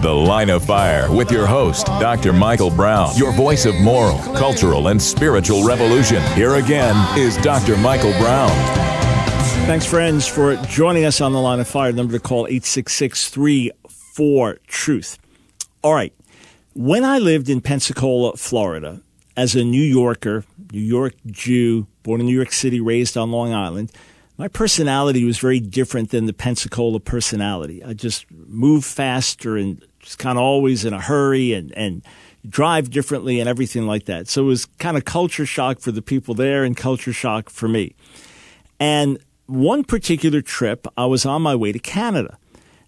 The 0.01 0.13
Line 0.13 0.49
of 0.49 0.63
Fire 0.63 1.13
with 1.13 1.29
your 1.29 1.45
host, 1.45 1.85
Dr. 1.85 2.31
Michael 2.31 2.69
Brown, 2.69 3.13
your 3.17 3.33
voice 3.33 3.65
of 3.65 3.75
moral, 3.81 4.17
cultural, 4.33 4.88
and 4.88 5.01
spiritual 5.01 5.65
revolution. 5.65 6.23
Here 6.35 6.55
again 6.55 6.95
is 7.19 7.35
Dr. 7.35 7.75
Michael 7.75 8.13
Brown. 8.13 8.49
Thanks, 9.67 9.85
friends, 9.85 10.25
for 10.25 10.55
joining 10.67 11.03
us 11.03 11.19
on 11.19 11.33
The 11.33 11.41
Line 11.41 11.59
of 11.59 11.67
Fire. 11.67 11.91
Number 11.91 12.13
to 12.13 12.19
call 12.21 12.47
866 12.47 13.29
34 13.29 14.59
Truth. 14.67 15.19
All 15.83 15.93
right. 15.93 16.13
When 16.73 17.03
I 17.03 17.17
lived 17.17 17.49
in 17.49 17.59
Pensacola, 17.59 18.38
Florida, 18.38 19.01
as 19.35 19.53
a 19.53 19.65
New 19.65 19.83
Yorker, 19.83 20.45
New 20.71 20.79
York 20.79 21.15
Jew, 21.25 21.88
born 22.03 22.21
in 22.21 22.27
New 22.27 22.35
York 22.35 22.53
City, 22.53 22.79
raised 22.79 23.17
on 23.17 23.31
Long 23.31 23.53
Island, 23.53 23.91
my 24.38 24.47
personality 24.47 25.25
was 25.25 25.38
very 25.38 25.59
different 25.59 26.12
than 26.12 26.25
the 26.25 26.31
Pensacola 26.31 27.01
personality. 27.01 27.83
I 27.83 27.91
just 27.91 28.25
moved 28.31 28.85
faster 28.85 29.57
and 29.57 29.85
just 29.99 30.19
kind 30.19 30.38
of 30.38 30.43
always 30.43 30.85
in 30.85 30.93
a 30.93 31.01
hurry 31.01 31.53
and, 31.53 31.71
and 31.73 32.03
drive 32.47 32.89
differently 32.89 33.39
and 33.39 33.49
everything 33.49 33.85
like 33.85 34.05
that. 34.05 34.27
So 34.27 34.43
it 34.43 34.45
was 34.45 34.65
kind 34.65 34.97
of 34.97 35.05
culture 35.05 35.45
shock 35.45 35.79
for 35.79 35.91
the 35.91 36.01
people 36.01 36.33
there 36.33 36.63
and 36.63 36.75
culture 36.75 37.13
shock 37.13 37.49
for 37.49 37.67
me. 37.67 37.95
And 38.79 39.19
one 39.45 39.83
particular 39.83 40.41
trip, 40.41 40.88
I 40.95 41.05
was 41.05 41.25
on 41.25 41.41
my 41.41 41.55
way 41.55 41.71
to 41.71 41.79
Canada. 41.79 42.38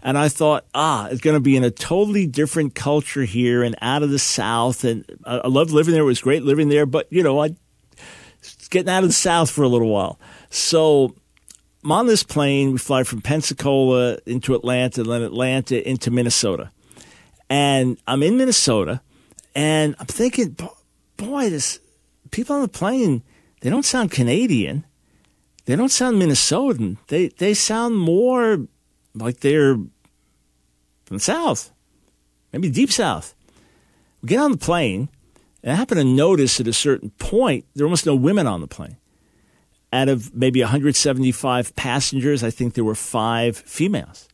And 0.03 0.17
I 0.17 0.29
thought, 0.29 0.65
ah, 0.73 1.07
it's 1.11 1.21
going 1.21 1.35
to 1.35 1.41
be 1.41 1.55
in 1.55 1.63
a 1.63 1.69
totally 1.69 2.25
different 2.25 2.73
culture 2.73 3.23
here 3.23 3.61
and 3.61 3.75
out 3.81 4.01
of 4.01 4.09
the 4.09 4.17
South. 4.17 4.83
And 4.83 5.05
I, 5.25 5.47
loved 5.47 5.69
living 5.69 5.93
there. 5.93 6.01
It 6.01 6.07
was 6.07 6.21
great 6.21 6.43
living 6.43 6.69
there. 6.69 6.87
But, 6.87 7.07
you 7.11 7.21
know, 7.21 7.39
I 7.39 7.55
getting 8.71 8.89
out 8.89 9.03
of 9.03 9.09
the 9.09 9.13
South 9.13 9.51
for 9.51 9.61
a 9.63 9.67
little 9.67 9.89
while. 9.89 10.19
So 10.49 11.15
I'm 11.83 11.91
on 11.91 12.07
this 12.07 12.23
plane. 12.23 12.71
We 12.71 12.79
fly 12.79 13.03
from 13.03 13.21
Pensacola 13.21 14.17
into 14.25 14.55
Atlanta, 14.55 15.03
then 15.03 15.21
Atlanta 15.21 15.87
into 15.87 16.09
Minnesota. 16.09 16.71
And 17.51 17.97
I'm 18.07 18.23
in 18.23 18.37
Minnesota, 18.37 19.01
and 19.53 19.93
I'm 19.99 20.05
thinking, 20.05 20.55
boy, 21.17 21.49
this 21.49 21.81
people 22.31 22.55
on 22.55 22.61
the 22.61 22.69
plane, 22.69 23.23
they 23.59 23.69
don't 23.69 23.83
sound 23.83 24.11
Canadian. 24.11 24.85
They 25.65 25.75
don't 25.75 25.91
sound 25.91 26.21
Minnesotan. 26.21 26.97
They 27.07 27.27
they 27.27 27.53
sound 27.53 27.97
more 27.97 28.65
like 29.13 29.41
they're 29.41 29.75
from 29.75 31.17
the 31.17 31.19
South, 31.19 31.71
maybe 32.53 32.69
deep 32.69 32.89
South. 32.91 33.35
We 34.21 34.29
get 34.29 34.39
on 34.39 34.51
the 34.51 34.57
plane, 34.57 35.09
and 35.61 35.73
I 35.73 35.75
happen 35.75 35.97
to 35.97 36.05
notice 36.05 36.61
at 36.61 36.67
a 36.67 36.73
certain 36.73 37.09
point 37.19 37.65
there 37.75 37.83
were 37.83 37.89
almost 37.89 38.05
no 38.05 38.15
women 38.15 38.47
on 38.47 38.61
the 38.61 38.67
plane 38.67 38.95
out 39.93 40.07
of 40.07 40.33
maybe 40.33 40.61
175 40.61 41.75
passengers, 41.75 42.43
I 42.43 42.49
think 42.49 42.75
there 42.75 42.83
were 42.83 42.95
five 42.95 43.57
females. 43.57 44.27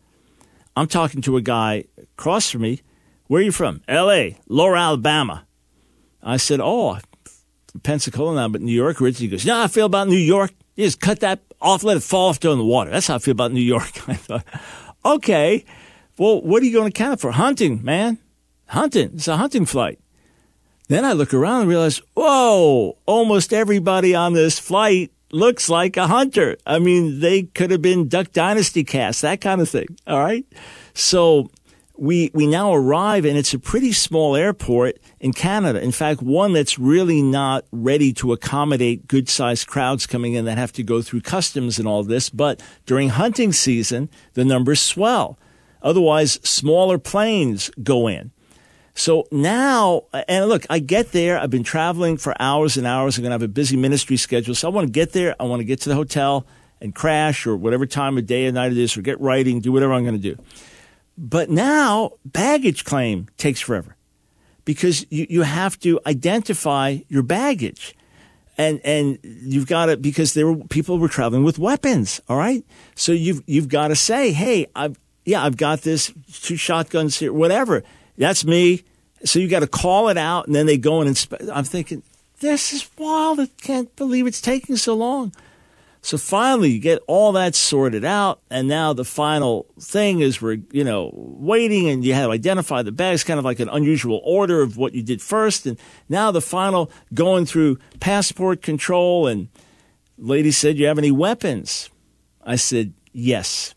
I'm 0.76 0.88
talking 0.88 1.22
to 1.24 1.38
a 1.38 1.42
guy 1.42 1.86
across 2.14 2.52
from 2.52 2.62
me. 2.62 2.82
Where 3.28 3.42
are 3.42 3.44
you 3.46 3.52
from? 3.52 3.82
L.A., 3.88 4.38
Lower 4.48 4.76
Alabama. 4.76 5.46
I 6.24 6.38
said, 6.38 6.60
Oh, 6.62 6.98
Pensacola 7.84 8.36
now, 8.36 8.50
but 8.50 8.62
New 8.62 8.74
York 8.74 9.02
originally. 9.02 9.28
He 9.28 9.32
goes, 9.32 9.46
Yeah, 9.46 9.64
I 9.64 9.68
feel 9.68 9.86
about 9.86 10.08
New 10.08 10.16
York. 10.16 10.52
You 10.76 10.86
just 10.86 11.00
cut 11.00 11.20
that 11.22 11.42
off, 11.62 11.84
let 11.84 11.98
it 11.98 12.04
fall 12.04 12.30
off 12.30 12.40
down 12.40 12.58
the 12.58 12.66
water. 12.66 12.92
That's 12.92 13.08
how 13.08 13.16
I 13.16 13.20
feel 13.20 13.34
about 13.34 13.52
New 13.52 13.62
York. 13.62 13.92
I 14.10 14.14
thought, 14.16 14.46
Okay, 15.06 15.66
well, 16.18 16.42
what 16.42 16.62
are 16.62 16.66
you 16.66 16.74
going 16.74 16.92
to 16.92 16.98
count 16.98 17.20
for? 17.20 17.32
Hunting, 17.32 17.84
man. 17.84 18.18
Hunting. 18.68 19.12
It's 19.16 19.28
a 19.28 19.38
hunting 19.38 19.66
flight. 19.66 20.00
Then 20.88 21.06
I 21.06 21.14
look 21.14 21.34
around 21.34 21.62
and 21.62 21.70
realize, 21.70 22.02
whoa, 22.14 22.98
almost 23.06 23.54
everybody 23.54 24.16
on 24.16 24.34
this 24.34 24.58
flight 24.58 25.12
looks 25.32 25.70
like 25.70 25.98
a 25.98 26.08
hunter. 26.08 26.58
I 26.66 26.80
mean, 26.80 27.20
they 27.20 27.44
could 27.44 27.72
have 27.72 27.82
been 27.82 28.08
Duck 28.08 28.32
Dynasty 28.32 28.84
cast, 28.84 29.22
that 29.22 29.42
kind 29.42 29.62
of 29.62 29.70
thing. 29.70 29.88
All 30.08 30.20
right. 30.20 30.46
So 30.94 31.52
we, 31.98 32.32
we 32.34 32.48
now 32.48 32.74
arrive 32.74 33.26
and 33.26 33.38
it's 33.38 33.54
a 33.54 33.60
pretty 33.60 33.92
small 33.92 34.36
airport 34.36 34.98
in 35.20 35.34
Canada. 35.34 35.82
In 35.82 35.92
fact, 35.92 36.22
one 36.22 36.54
that's 36.54 36.78
really 36.78 37.22
not 37.22 37.66
ready 37.72 38.14
to 38.14 38.34
accommodate 38.34 39.08
good 39.08 39.30
sized 39.30 39.68
crowds 39.68 40.06
coming 40.06 40.34
in 40.34 40.46
that 40.46 40.58
have 40.58 40.72
to 40.74 40.84
go 40.84 41.02
through 41.02 41.22
customs 41.22 41.80
and 41.80 41.88
all 41.88 42.04
this. 42.04 42.30
But 42.30 42.62
during 42.86 43.10
hunting 43.10 43.52
season, 43.52 44.10
the 44.34 44.46
numbers 44.46 44.82
swell. 44.82 45.38
Otherwise, 45.82 46.40
smaller 46.44 46.98
planes 46.98 47.70
go 47.82 48.08
in. 48.08 48.32
So 48.94 49.28
now, 49.32 50.06
and 50.28 50.48
look, 50.50 50.66
I 50.72 50.80
get 50.80 51.12
there. 51.12 51.38
I've 51.38 51.52
been 51.52 51.64
traveling 51.64 52.18
for 52.18 52.34
hours 52.40 52.78
and 52.78 52.88
hours. 52.88 53.18
I'm 53.18 53.22
going 53.22 53.30
to 53.30 53.36
have 53.36 53.44
a 53.44 53.48
busy 53.48 53.78
ministry 53.78 54.18
schedule. 54.18 54.56
So 54.56 54.68
I 54.68 54.72
want 54.72 54.88
to 54.88 54.92
get 54.92 55.14
there. 55.14 55.36
I 55.40 55.44
want 55.44 55.60
to 55.60 55.66
get 55.66 55.82
to 55.82 55.90
the 55.90 55.96
hotel 55.96 56.48
and 56.82 56.96
crash 56.96 57.46
or 57.46 57.56
whatever 57.56 57.86
time 57.86 58.18
of 58.18 58.26
day 58.26 58.48
or 58.48 58.52
night 58.52 58.72
it 58.72 58.78
is 58.78 58.98
or 58.98 59.02
get 59.02 59.20
writing, 59.22 59.62
do 59.62 59.72
whatever 59.72 59.94
I'm 59.94 60.04
going 60.04 60.20
to 60.20 60.36
do. 60.36 60.42
But 61.18 61.50
now 61.50 62.12
baggage 62.26 62.86
claim 62.86 63.28
takes 63.38 63.60
forever 63.60 63.96
because 64.66 65.06
you, 65.10 65.26
you 65.30 65.42
have 65.42 65.80
to 65.80 66.00
identify 66.06 67.00
your 67.08 67.24
baggage. 67.24 67.96
And, 68.60 68.82
and 68.84 69.20
you've 69.24 69.68
got 69.68 69.86
to, 69.86 69.98
because 69.98 70.34
there 70.34 70.52
were 70.52 70.64
people 70.66 70.98
were 70.98 71.08
traveling 71.08 71.44
with 71.44 71.60
weapons. 71.60 72.22
All 72.28 72.38
right. 72.38 72.64
So 72.96 73.12
you've, 73.12 73.44
you've 73.46 73.70
got 73.70 73.90
to 73.90 73.96
say, 73.96 74.32
Hey, 74.32 74.68
I've, 74.76 75.00
yeah, 75.26 75.44
I've 75.44 75.58
got 75.58 75.82
this 75.82 76.12
two 76.42 76.56
shotguns 76.56 77.20
here, 77.20 77.34
whatever. 77.34 77.84
That's 78.18 78.46
me. 78.46 78.84
So 79.24 79.40
you 79.40 79.48
got 79.48 79.60
to 79.60 79.68
call 79.68 80.10
it 80.10 80.18
out, 80.18 80.48
and 80.48 80.56
then 80.56 80.66
they 80.66 80.78
go 80.78 81.02
and 81.02 81.10
inspect. 81.10 81.44
I'm 81.52 81.64
thinking, 81.64 82.04
this 82.40 82.72
is 82.72 82.90
wild. 82.98 83.40
I 83.40 83.48
can't 83.62 83.94
believe 83.96 84.28
it's 84.28 84.42
taking 84.42 84.76
so 84.78 84.96
long. 84.96 85.34
So 86.08 86.18
finally, 86.18 86.70
you 86.70 86.80
get 86.80 87.04
all 87.06 87.34
that 87.34 87.54
sorted 87.54 88.06
out, 88.06 88.40
and 88.50 88.70
now 88.70 88.94
the 88.94 89.04
final 89.04 89.68
thing 89.78 90.22
is 90.22 90.42
we're 90.42 90.60
you 90.72 90.86
know 90.86 91.12
waiting, 91.14 91.90
and 91.90 92.02
you 92.02 92.14
have 92.14 92.28
to 92.28 92.32
identify 92.32 92.82
the 92.82 92.94
bags, 92.94 93.26
kind 93.26 93.38
of 93.38 93.44
like 93.44 93.60
an 93.60 93.68
unusual 93.68 94.22
order 94.24 94.62
of 94.62 94.78
what 94.78 94.94
you 94.94 95.04
did 95.04 95.22
first, 95.22 95.66
and 95.66 95.78
now 96.08 96.32
the 96.32 96.40
final 96.40 96.90
going 97.14 97.46
through 97.46 97.78
passport 98.00 98.62
control. 98.62 99.28
And 99.28 99.50
lady 100.18 100.52
said, 100.52 100.78
"You 100.78 100.86
have 100.86 100.98
any 100.98 101.12
weapons?" 101.12 101.90
I 102.42 102.56
said, 102.56 102.94
"Yes, 103.12 103.76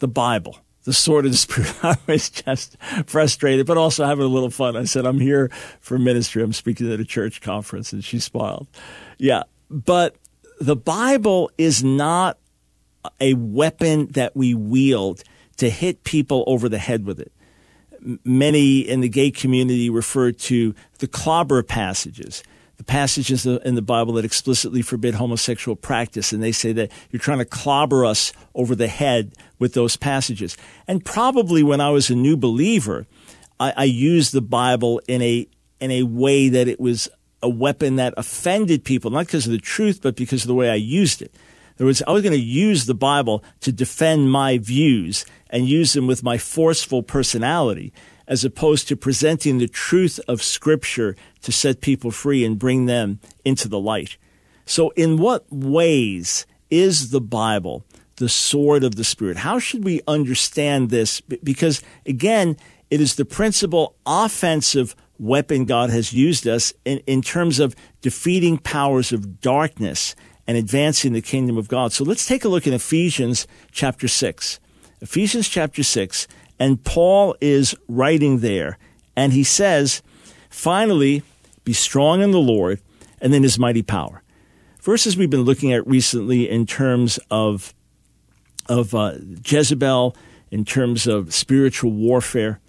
the 0.00 0.08
Bible." 0.08 0.58
the 0.84 0.94
sword 0.94 1.26
of 1.26 1.30
the 1.30 1.36
spirit. 1.36 1.72
I 1.82 1.96
was 2.06 2.28
just 2.30 2.76
frustrated, 3.06 3.66
but 3.66 3.76
also 3.76 4.06
having 4.06 4.24
a 4.24 4.28
little 4.28 4.48
fun. 4.48 4.76
I 4.76 4.84
said, 4.84 5.04
I'm 5.04 5.20
here 5.20 5.50
for 5.78 5.98
ministry. 5.98 6.42
I'm 6.42 6.54
speaking 6.54 6.90
at 6.90 7.00
a 7.00 7.04
church 7.04 7.42
conference. 7.42 7.92
And 7.92 8.02
she 8.02 8.18
smiled. 8.18 8.66
Yeah. 9.18 9.42
But 9.68 10.16
the 10.60 10.76
Bible 10.76 11.50
is 11.58 11.82
not 11.82 12.38
a 13.20 13.34
weapon 13.34 14.06
that 14.12 14.36
we 14.36 14.54
wield 14.54 15.24
to 15.56 15.68
hit 15.68 16.04
people 16.04 16.44
over 16.46 16.68
the 16.68 16.78
head 16.78 17.04
with 17.04 17.18
it. 17.18 17.32
Many 18.24 18.80
in 18.80 19.00
the 19.00 19.08
gay 19.08 19.30
community 19.30 19.90
refer 19.90 20.32
to 20.32 20.74
the 20.98 21.08
clobber 21.08 21.62
passages 21.62 22.42
the 22.80 22.84
passages 22.84 23.44
in 23.44 23.74
the 23.74 23.82
Bible 23.82 24.14
that 24.14 24.24
explicitly 24.24 24.80
forbid 24.80 25.12
homosexual 25.12 25.76
practice, 25.76 26.32
and 26.32 26.42
they 26.42 26.50
say 26.50 26.72
that 26.72 26.90
you're 27.10 27.20
trying 27.20 27.36
to 27.36 27.44
clobber 27.44 28.06
us 28.06 28.32
over 28.54 28.74
the 28.74 28.88
head 28.88 29.34
with 29.58 29.74
those 29.74 29.98
passages. 29.98 30.56
And 30.88 31.04
probably 31.04 31.62
when 31.62 31.82
I 31.82 31.90
was 31.90 32.08
a 32.08 32.14
new 32.14 32.38
believer, 32.38 33.06
I, 33.60 33.74
I 33.76 33.84
used 33.84 34.32
the 34.32 34.40
Bible 34.40 35.02
in 35.06 35.20
a 35.20 35.46
in 35.78 35.90
a 35.90 36.04
way 36.04 36.48
that 36.48 36.68
it 36.68 36.80
was 36.80 37.10
a 37.42 37.48
weapon 37.48 37.96
that 37.96 38.14
offended 38.16 38.84
people, 38.84 39.10
not 39.10 39.26
because 39.26 39.46
of 39.46 39.52
the 39.52 39.58
truth, 39.58 40.00
but 40.02 40.16
because 40.16 40.42
of 40.42 40.48
the 40.48 40.54
way 40.54 40.70
I 40.70 40.74
used 40.74 41.22
it. 41.22 41.34
In 41.78 41.84
other 41.84 41.86
words, 41.86 42.02
I 42.06 42.12
was 42.12 42.22
going 42.22 42.38
to 42.38 42.38
use 42.38 42.86
the 42.86 42.94
Bible 42.94 43.42
to 43.60 43.72
defend 43.72 44.30
my 44.30 44.58
views 44.58 45.24
and 45.48 45.68
use 45.68 45.94
them 45.94 46.06
with 46.06 46.22
my 46.22 46.36
forceful 46.36 47.02
personality 47.02 47.92
as 48.28 48.44
opposed 48.44 48.86
to 48.88 48.96
presenting 48.96 49.58
the 49.58 49.66
truth 49.66 50.20
of 50.28 50.42
Scripture 50.42 51.16
to 51.42 51.50
set 51.50 51.80
people 51.80 52.10
free 52.10 52.44
and 52.44 52.58
bring 52.58 52.86
them 52.86 53.18
into 53.44 53.66
the 53.66 53.80
light. 53.80 54.16
So, 54.66 54.90
in 54.90 55.16
what 55.16 55.44
ways 55.50 56.46
is 56.70 57.10
the 57.10 57.20
Bible 57.20 57.84
the 58.20 58.28
sword 58.28 58.84
of 58.84 58.94
the 58.94 59.02
Spirit? 59.02 59.38
How 59.38 59.58
should 59.58 59.82
we 59.82 60.02
understand 60.06 60.90
this? 60.90 61.20
Because, 61.22 61.82
again, 62.06 62.56
it 62.90 63.00
is 63.00 63.16
the 63.16 63.24
principal 63.24 63.96
offensive 64.06 64.94
weapon 65.20 65.66
God 65.66 65.90
has 65.90 66.12
used 66.12 66.48
us 66.48 66.72
in, 66.84 66.98
in 67.06 67.20
terms 67.22 67.60
of 67.60 67.76
defeating 68.00 68.58
powers 68.58 69.12
of 69.12 69.40
darkness 69.40 70.16
and 70.46 70.56
advancing 70.56 71.12
the 71.12 71.20
kingdom 71.20 71.58
of 71.58 71.68
God. 71.68 71.92
So 71.92 72.02
let's 72.02 72.26
take 72.26 72.44
a 72.44 72.48
look 72.48 72.66
in 72.66 72.72
Ephesians 72.72 73.46
chapter 73.70 74.08
6. 74.08 74.58
Ephesians 75.02 75.48
chapter 75.48 75.82
6, 75.82 76.26
and 76.58 76.82
Paul 76.82 77.36
is 77.40 77.74
writing 77.88 78.40
there, 78.40 78.78
and 79.16 79.32
he 79.32 79.44
says, 79.44 80.02
finally, 80.48 81.22
be 81.64 81.72
strong 81.72 82.20
in 82.22 82.32
the 82.32 82.38
Lord 82.38 82.80
and 83.20 83.34
in 83.34 83.42
his 83.42 83.58
mighty 83.58 83.82
power. 83.82 84.22
Verses 84.82 85.16
we've 85.16 85.30
been 85.30 85.42
looking 85.42 85.72
at 85.72 85.86
recently 85.86 86.48
in 86.48 86.66
terms 86.66 87.18
of, 87.30 87.74
of 88.68 88.94
uh, 88.94 89.14
Jezebel, 89.44 90.16
in 90.50 90.64
terms 90.64 91.06
of 91.06 91.32
spiritual 91.34 91.92
warfare. 91.92 92.60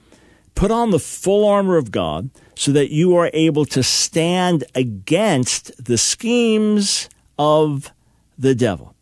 Put 0.55 0.71
on 0.71 0.91
the 0.91 0.99
full 0.99 1.47
armor 1.47 1.77
of 1.77 1.91
God 1.91 2.29
so 2.55 2.71
that 2.71 2.91
you 2.91 3.15
are 3.15 3.31
able 3.33 3.65
to 3.65 3.81
stand 3.81 4.63
against 4.75 5.83
the 5.83 5.97
schemes 5.97 7.09
of 7.39 7.91
the 8.37 8.53
devil. 8.53 8.93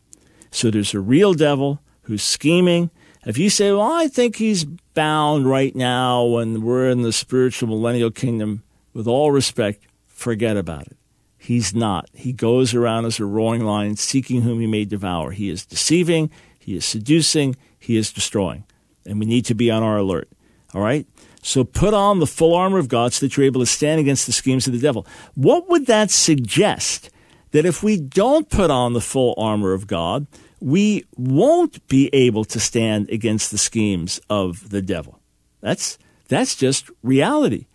So 0.50 0.70
there's 0.70 0.94
a 0.94 1.00
real 1.00 1.34
devil 1.34 1.80
who's 2.02 2.22
scheming, 2.22 2.90
If 3.24 3.36
you 3.36 3.50
say, 3.50 3.70
well, 3.70 3.82
I 3.82 4.08
think 4.08 4.36
he's 4.36 4.64
bound 4.64 5.46
right 5.48 5.76
now 5.76 6.24
when 6.24 6.62
we're 6.62 6.88
in 6.88 7.02
the 7.02 7.12
spiritual 7.12 7.68
millennial 7.68 8.10
kingdom, 8.10 8.62
with 8.94 9.06
all 9.06 9.30
respect, 9.30 9.84
forget 10.06 10.56
about 10.56 10.86
it. 10.86 10.96
He's 11.36 11.74
not. 11.74 12.08
He 12.12 12.32
goes 12.32 12.74
around 12.74 13.06
as 13.06 13.20
a 13.20 13.24
roaring 13.24 13.64
lion, 13.64 13.96
seeking 13.96 14.42
whom 14.42 14.60
he 14.60 14.66
may 14.66 14.84
devour. 14.84 15.32
He 15.32 15.48
is 15.48 15.64
deceiving, 15.64 16.30
he 16.58 16.76
is 16.76 16.84
seducing, 16.84 17.56
he 17.78 17.96
is 17.96 18.12
destroying. 18.12 18.64
And 19.06 19.18
we 19.18 19.26
need 19.26 19.44
to 19.46 19.54
be 19.54 19.70
on 19.70 19.82
our 19.82 19.98
alert. 19.98 20.28
All 20.74 20.82
right? 20.82 21.06
So 21.42 21.64
put 21.64 21.94
on 21.94 22.18
the 22.18 22.26
full 22.26 22.54
armor 22.54 22.78
of 22.78 22.88
God 22.88 23.12
so 23.12 23.26
that 23.26 23.36
you're 23.36 23.46
able 23.46 23.60
to 23.60 23.66
stand 23.66 24.00
against 24.00 24.26
the 24.26 24.32
schemes 24.32 24.66
of 24.66 24.72
the 24.72 24.78
devil. 24.78 25.06
What 25.34 25.68
would 25.68 25.86
that 25.86 26.10
suggest? 26.10 27.10
That 27.52 27.66
if 27.66 27.82
we 27.82 27.98
don't 27.98 28.48
put 28.48 28.70
on 28.70 28.92
the 28.92 29.00
full 29.00 29.34
armor 29.36 29.72
of 29.72 29.86
God, 29.86 30.26
we 30.60 31.04
won't 31.16 31.86
be 31.88 32.10
able 32.12 32.44
to 32.44 32.60
stand 32.60 33.10
against 33.10 33.50
the 33.50 33.58
schemes 33.58 34.20
of 34.28 34.70
the 34.70 34.82
devil. 34.82 35.18
That's, 35.60 35.98
that's 36.28 36.54
just 36.54 36.90
reality. 37.02 37.66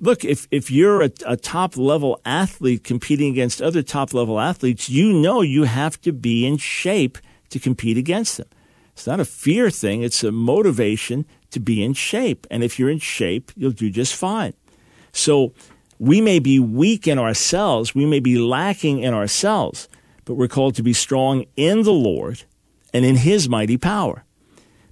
Look, 0.00 0.24
if, 0.24 0.48
if 0.50 0.70
you're 0.70 1.02
a, 1.02 1.10
a 1.26 1.36
top 1.36 1.76
level 1.76 2.20
athlete 2.24 2.84
competing 2.84 3.30
against 3.32 3.60
other 3.60 3.82
top 3.82 4.14
level 4.14 4.40
athletes, 4.40 4.88
you 4.88 5.12
know 5.12 5.40
you 5.40 5.64
have 5.64 6.00
to 6.02 6.12
be 6.12 6.46
in 6.46 6.56
shape 6.56 7.18
to 7.50 7.58
compete 7.58 7.96
against 7.96 8.36
them. 8.36 8.48
It's 8.94 9.06
not 9.06 9.20
a 9.20 9.24
fear 9.24 9.70
thing, 9.70 10.02
it's 10.02 10.24
a 10.24 10.32
motivation 10.32 11.26
to 11.50 11.60
be 11.60 11.82
in 11.82 11.94
shape. 11.94 12.46
And 12.50 12.62
if 12.62 12.78
you're 12.78 12.90
in 12.90 13.00
shape, 13.00 13.52
you'll 13.56 13.72
do 13.72 13.90
just 13.90 14.14
fine. 14.14 14.54
So 15.12 15.52
we 15.98 16.20
may 16.20 16.38
be 16.38 16.58
weak 16.58 17.06
in 17.06 17.18
ourselves, 17.18 17.94
we 17.94 18.06
may 18.06 18.20
be 18.20 18.38
lacking 18.38 19.00
in 19.00 19.12
ourselves, 19.12 19.88
but 20.24 20.34
we're 20.34 20.48
called 20.48 20.76
to 20.76 20.82
be 20.82 20.92
strong 20.92 21.44
in 21.56 21.82
the 21.82 21.92
Lord 21.92 22.44
and 22.92 23.04
in 23.04 23.16
his 23.16 23.48
mighty 23.48 23.76
power. 23.76 24.24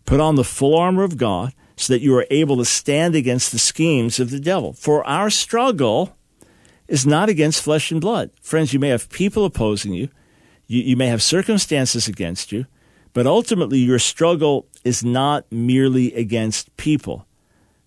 Put 0.04 0.20
on 0.20 0.34
the 0.34 0.44
full 0.44 0.76
armor 0.76 1.04
of 1.04 1.16
God 1.16 1.54
so 1.76 1.92
that 1.92 2.02
you 2.02 2.14
are 2.16 2.26
able 2.30 2.56
to 2.58 2.64
stand 2.64 3.14
against 3.14 3.52
the 3.52 3.58
schemes 3.58 4.20
of 4.20 4.30
the 4.30 4.40
devil. 4.40 4.72
For 4.72 5.06
our 5.06 5.30
struggle 5.30 6.16
is 6.88 7.06
not 7.06 7.28
against 7.28 7.62
flesh 7.62 7.90
and 7.90 8.00
blood. 8.00 8.30
Friends, 8.40 8.72
you 8.72 8.78
may 8.78 8.88
have 8.88 9.08
people 9.08 9.44
opposing 9.44 9.94
you, 9.94 10.08
you, 10.66 10.82
you 10.82 10.96
may 10.96 11.06
have 11.06 11.22
circumstances 11.22 12.08
against 12.08 12.52
you, 12.52 12.66
but 13.12 13.27
ultimately 13.27 13.79
your 13.79 13.98
struggle 13.98 14.66
is 14.85 15.05
not 15.05 15.51
merely 15.51 16.14
against 16.14 16.75
people, 16.77 17.27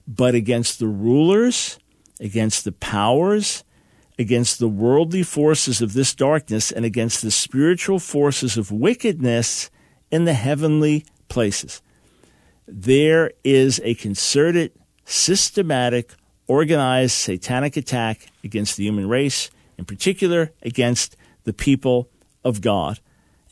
but 0.08 0.36
against 0.36 0.80
the 0.80 0.88
rulers, 0.88 1.80
against 2.20 2.64
the 2.64 2.72
powers, 2.72 3.64
against 4.18 4.60
the 4.60 4.68
worldly 4.68 5.24
forces 5.24 5.82
of 5.82 5.94
this 5.94 6.16
darkness, 6.16 6.72
and 6.72 6.86
against 6.86 7.22
the 7.22 7.32
spiritual 7.32 8.00
forces 8.00 8.58
of 8.58 8.72
wickedness 8.72 9.70
in 10.12 10.26
the 10.26 10.34
heavenly 10.34 11.06
places. 11.28 11.82
There 12.68 13.32
is 13.44 13.82
a 13.84 13.96
concerted, 13.96 14.72
systematic, 15.06 16.14
organized 16.48 17.14
satanic 17.14 17.76
attack 17.76 18.28
against 18.44 18.78
the 18.78 18.86
human 18.86 19.10
race, 19.10 19.50
in 19.78 19.86
particular 19.86 20.52
against 20.62 21.16
the 21.44 21.54
people 21.54 22.10
of 22.44 22.62
God. 22.62 23.00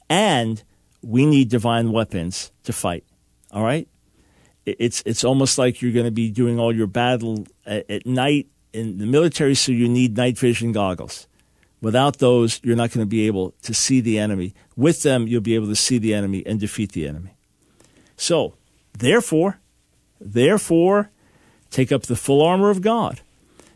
And 0.09 0.63
we 1.03 1.25
need 1.25 1.49
divine 1.49 1.91
weapons 1.91 2.51
to 2.63 2.73
fight. 2.73 3.03
All 3.51 3.63
right? 3.63 3.87
It's, 4.65 5.03
it's 5.05 5.23
almost 5.23 5.57
like 5.57 5.81
you're 5.81 5.91
going 5.91 6.05
to 6.05 6.11
be 6.11 6.31
doing 6.31 6.59
all 6.59 6.73
your 6.73 6.87
battle 6.87 7.45
at, 7.65 7.89
at 7.89 8.05
night 8.05 8.47
in 8.71 8.97
the 8.97 9.05
military, 9.05 9.55
so 9.55 9.71
you 9.71 9.87
need 9.87 10.17
night 10.17 10.37
vision 10.37 10.71
goggles. 10.71 11.27
Without 11.81 12.19
those, 12.19 12.61
you're 12.63 12.77
not 12.77 12.91
going 12.91 13.05
to 13.05 13.09
be 13.09 13.27
able 13.27 13.53
to 13.63 13.73
see 13.73 13.99
the 13.99 14.17
enemy. 14.17 14.53
With 14.77 15.03
them, 15.03 15.27
you'll 15.27 15.41
be 15.41 15.55
able 15.55 15.67
to 15.67 15.75
see 15.75 15.97
the 15.97 16.13
enemy 16.13 16.41
and 16.45 16.59
defeat 16.59 16.93
the 16.93 17.07
enemy. 17.07 17.35
So, 18.15 18.55
therefore, 18.97 19.59
therefore, 20.19 21.11
take 21.69 21.91
up 21.91 22.03
the 22.03 22.15
full 22.15 22.41
armor 22.41 22.69
of 22.69 22.81
God. 22.81 23.19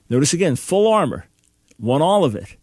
Notice 0.10 0.32
again, 0.32 0.56
full 0.56 0.88
armor. 0.88 1.26
Want 1.78 2.02
all 2.02 2.24
of 2.24 2.34
it. 2.34 2.56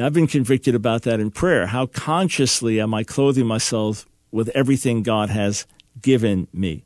I've 0.00 0.12
been 0.12 0.26
convicted 0.26 0.74
about 0.74 1.02
that 1.02 1.20
in 1.20 1.30
prayer. 1.30 1.66
How 1.66 1.86
consciously 1.86 2.80
am 2.80 2.92
I 2.92 3.04
clothing 3.04 3.46
myself 3.46 4.06
with 4.32 4.48
everything 4.48 5.02
God 5.02 5.30
has 5.30 5.66
given 6.02 6.48
me? 6.52 6.84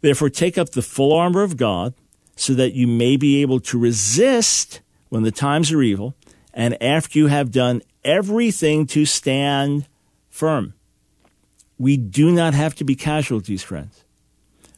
Therefore, 0.00 0.30
take 0.30 0.56
up 0.56 0.70
the 0.70 0.82
full 0.82 1.12
armor 1.12 1.42
of 1.42 1.56
God 1.56 1.92
so 2.34 2.54
that 2.54 2.72
you 2.72 2.86
may 2.86 3.16
be 3.16 3.42
able 3.42 3.60
to 3.60 3.78
resist 3.78 4.80
when 5.08 5.22
the 5.22 5.32
times 5.32 5.72
are 5.72 5.82
evil, 5.82 6.14
and 6.54 6.80
after 6.82 7.18
you 7.18 7.26
have 7.26 7.50
done 7.50 7.82
everything 8.04 8.86
to 8.86 9.04
stand 9.04 9.86
firm. 10.28 10.74
We 11.78 11.96
do 11.96 12.30
not 12.30 12.54
have 12.54 12.74
to 12.76 12.84
be 12.84 12.94
casualties, 12.94 13.62
friends. 13.62 14.04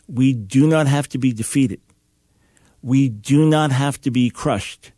We 0.09 0.33
do 0.33 0.67
not 0.67 0.87
have 0.87 1.09
to 1.11 1.19
be 1.19 1.33
defeated. 1.33 1.81
We 2.83 3.09
do 3.09 3.49
not 3.49 3.73
have 3.73 4.01
to 4.03 4.11
be 4.11 4.31
crushed. 4.31 4.93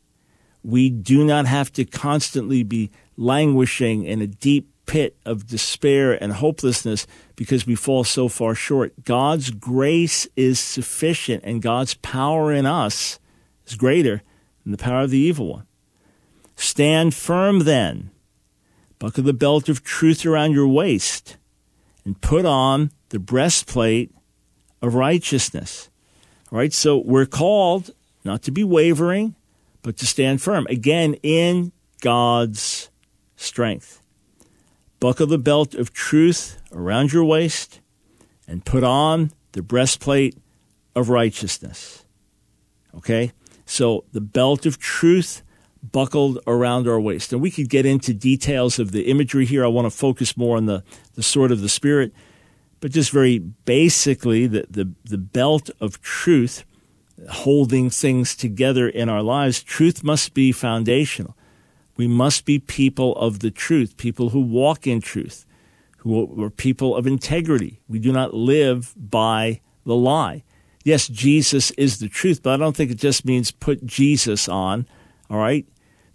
We 0.65 0.91
do 0.91 1.25
not 1.25 1.47
have 1.47 1.73
to 1.73 1.85
constantly 1.85 2.63
be 2.63 2.91
languishing 3.17 4.05
in 4.05 4.21
a 4.21 4.27
deep 4.27 4.69
pit 4.87 5.17
of 5.25 5.47
despair 5.47 6.23
and 6.23 6.33
hopelessness 6.33 7.07
because 7.37 7.67
we 7.67 7.75
fall 7.75 8.05
so 8.05 8.29
far 8.29 8.55
short. 8.55 9.05
God's 9.05 9.51
grace 9.51 10.29
is 10.37 10.61
sufficient, 10.61 11.43
and 11.45 11.63
God's 11.63 11.95
power 11.95 12.53
in 12.53 12.67
us 12.67 13.19
is 13.67 13.75
greater 13.75 14.23
than 14.63 14.73
the 14.73 14.79
power 14.79 15.03
of 15.03 15.11
the 15.11 15.19
evil 15.19 15.53
one. 15.53 15.67
Stand 16.57 17.15
firm 17.15 17.61
then, 17.61 18.11
buckle 18.99 19.25
the 19.25 19.33
belt 19.33 19.69
of 19.69 19.83
truth 19.83 20.27
around 20.27 20.53
your 20.53 20.69
waist, 20.69 21.37
and 22.05 22.21
put 22.21 22.45
on 22.45 22.91
the 23.09 23.19
breastplate 23.19 24.15
of 24.81 24.95
righteousness. 24.95 25.91
All 26.51 26.59
right, 26.59 26.73
so 26.73 26.99
we're 26.99 27.27
called 27.27 27.91
not 28.25 28.43
to 28.43 28.51
be 28.51 28.63
wavering, 28.63 29.35
but 29.83 29.97
to 29.99 30.07
stand 30.07 30.41
firm. 30.41 30.67
Again, 30.69 31.15
in 31.23 31.73
God's 32.01 32.91
strength. 33.37 34.01
Buckle 35.01 35.27
the 35.27 35.39
belt 35.39 35.75
of 35.75 35.93
truth 35.93 36.61
around 36.73 37.13
your 37.13 37.25
waist 37.25 37.81
and 38.47 38.65
put 38.65 38.85
on 38.85 39.33
the 39.53 39.63
breastplate 39.63 40.37
of 40.95 41.09
righteousness. 41.09 42.05
Okay? 42.95 43.33
So 43.67 44.05
the 44.13 44.21
belt 44.21 44.67
of 44.67 44.79
truth 44.79 45.43
buckled 45.83 46.39
around 46.47 46.87
our 46.87 47.01
waist. 47.01 47.33
And 47.33 47.43
we 47.43 47.51
could 47.51 47.69
get 47.69 47.85
into 47.85 48.15
details 48.15 48.79
of 48.79 48.93
the 48.93 49.11
imagery 49.11 49.47
here. 49.47 49.65
I 49.65 49.69
want 49.69 49.87
to 49.87 49.91
focus 49.91 50.37
more 50.37 50.57
on 50.57 50.67
the, 50.67 50.85
the 51.15 51.23
sword 51.23 51.51
of 51.51 51.61
the 51.61 51.69
Spirit. 51.69 52.13
But 52.81 52.93
just 52.93 53.11
very 53.11 53.39
basically, 53.39 54.47
the, 54.47 54.67
the, 54.71 54.93
the 55.05 55.19
belt 55.19 55.71
of 55.81 56.01
truth 56.01 56.65
holding 57.31 57.91
things 57.91 58.35
together 58.35 58.89
in 58.89 59.09
our 59.09 59.23
lives, 59.23 59.63
truth 59.63 60.03
must 60.03 60.35
be 60.35 60.53
foundational. 60.53 61.37
We 61.97 62.07
must 62.07 62.45
be 62.45 62.59
people 62.59 63.15
of 63.17 63.41
the 63.41 63.51
truth, 63.51 63.97
people 63.97 64.31
who 64.31 64.41
walk 64.41 64.87
in 64.87 65.01
truth, 65.01 65.47
who 65.99 66.43
are 66.43 66.51
people 66.51 66.97
of 66.97 67.07
integrity. 67.07 67.81
We 67.89 67.99
do 67.99 68.13
not 68.13 68.35
live 68.35 68.95
by 68.97 69.61
the 69.85 69.95
lie. 69.95 70.43
Yes, 70.85 71.07
Jesus 71.07 71.71
is 71.73 71.99
the 71.99 72.09
truth, 72.09 72.43
but 72.43 72.55
I 72.55 72.57
don't 72.57 72.77
think 72.77 72.91
it 72.91 72.97
just 72.97 73.25
means 73.25 73.53
put 73.53 73.87
Jesus 73.87 74.49
on, 74.49 74.87
all 75.31 75.39
right? 75.39 75.67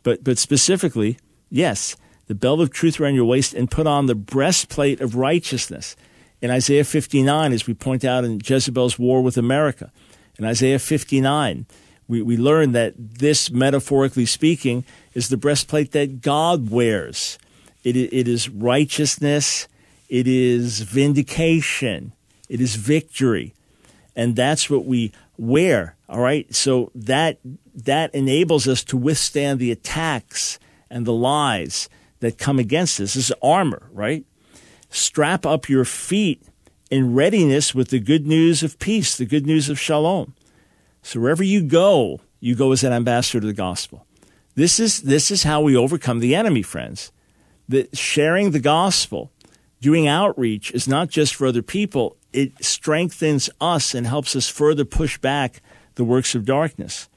But, 0.04 0.24
but 0.24 0.38
specifically, 0.38 1.18
yes, 1.50 1.96
the 2.28 2.36
belt 2.36 2.60
of 2.60 2.72
truth 2.72 3.00
around 3.00 3.16
your 3.16 3.26
waist 3.26 3.54
and 3.54 3.72
put 3.72 3.88
on 3.88 4.06
the 4.06 4.16
breastplate 4.16 5.00
of 5.00 5.16
righteousness. 5.16 5.96
In 6.42 6.52
Isaiah 6.52 6.84
59, 6.84 7.54
as 7.54 7.66
we 7.66 7.74
point 7.74 8.04
out 8.06 8.24
in 8.24 8.42
Jezebel's 8.44 9.00
war 9.00 9.22
with 9.22 9.38
America, 9.38 9.92
in 10.38 10.46
Isaiah 10.46 10.80
59, 10.80 11.66
we, 12.08 12.22
we 12.22 12.38
learn 12.38 12.72
that 12.72 12.94
this, 12.98 13.52
metaphorically 13.52 14.26
speaking, 14.26 14.86
is 15.14 15.30
the 15.30 15.38
breastplate 15.38 15.92
that 15.92 16.22
God 16.22 16.70
wears. 16.70 17.38
It, 17.84 17.96
it 17.96 18.28
is 18.28 18.50
righteousness, 18.50 19.68
it 20.10 20.28
is 20.28 20.82
vindication, 20.82 22.14
it 22.50 22.62
is 22.62 22.76
victory. 22.76 23.54
And 24.16 24.36
that's 24.36 24.70
what 24.70 24.86
we 24.86 25.12
wear, 25.38 25.96
all 26.10 26.20
right? 26.20 26.54
So 26.54 26.92
that, 26.96 27.40
that 27.76 28.14
enables 28.16 28.68
us 28.68 28.84
to 28.86 28.98
withstand 28.98 29.60
the 29.60 29.72
attacks 29.72 30.60
and 30.90 31.06
the 31.06 31.14
lies 31.14 31.90
that 32.20 32.38
come 32.38 32.58
against 32.58 33.00
us. 33.00 33.14
This 33.14 33.30
is 33.30 33.36
armor, 33.42 33.90
right? 33.92 34.26
Strap 34.90 35.46
up 35.46 35.70
your 35.70 35.86
feet 35.86 36.42
in 36.90 37.14
readiness 37.14 37.76
with 37.76 37.90
the 37.90 38.00
good 38.00 38.26
news 38.26 38.64
of 38.64 38.80
peace, 38.80 39.16
the 39.16 39.26
good 39.26 39.46
news 39.46 39.70
of 39.70 39.80
shalom. 39.80 40.34
So 41.02 41.20
wherever 41.20 41.44
you 41.44 41.62
go, 41.62 42.22
you 42.40 42.56
go 42.56 42.72
as 42.72 42.84
an 42.84 42.94
ambassador 42.94 43.42
to 43.42 43.48
the 43.48 43.54
gospel. 43.54 44.06
This 44.56 44.80
is, 44.80 45.04
this 45.04 45.32
is 45.32 45.44
how 45.44 45.62
we 45.62 45.76
overcome 45.76 46.20
the 46.20 46.36
enemy, 46.36 46.62
friends. 46.62 47.12
That 47.70 47.96
sharing 47.98 48.52
the 48.52 48.60
gospel, 48.60 49.32
doing 49.82 50.08
outreach 50.08 50.72
is 50.72 50.88
not 50.88 51.10
just 51.10 51.36
for 51.36 51.48
other 51.48 51.62
people. 51.62 52.18
It 52.34 52.64
strengthens 52.64 53.50
us 53.62 53.94
and 53.94 54.08
helps 54.08 54.36
us 54.36 54.50
further 54.50 54.86
push 54.86 55.18
back 55.18 55.62
the 55.96 56.04
works 56.04 56.36
of 56.36 56.46
darkness. 56.46 57.10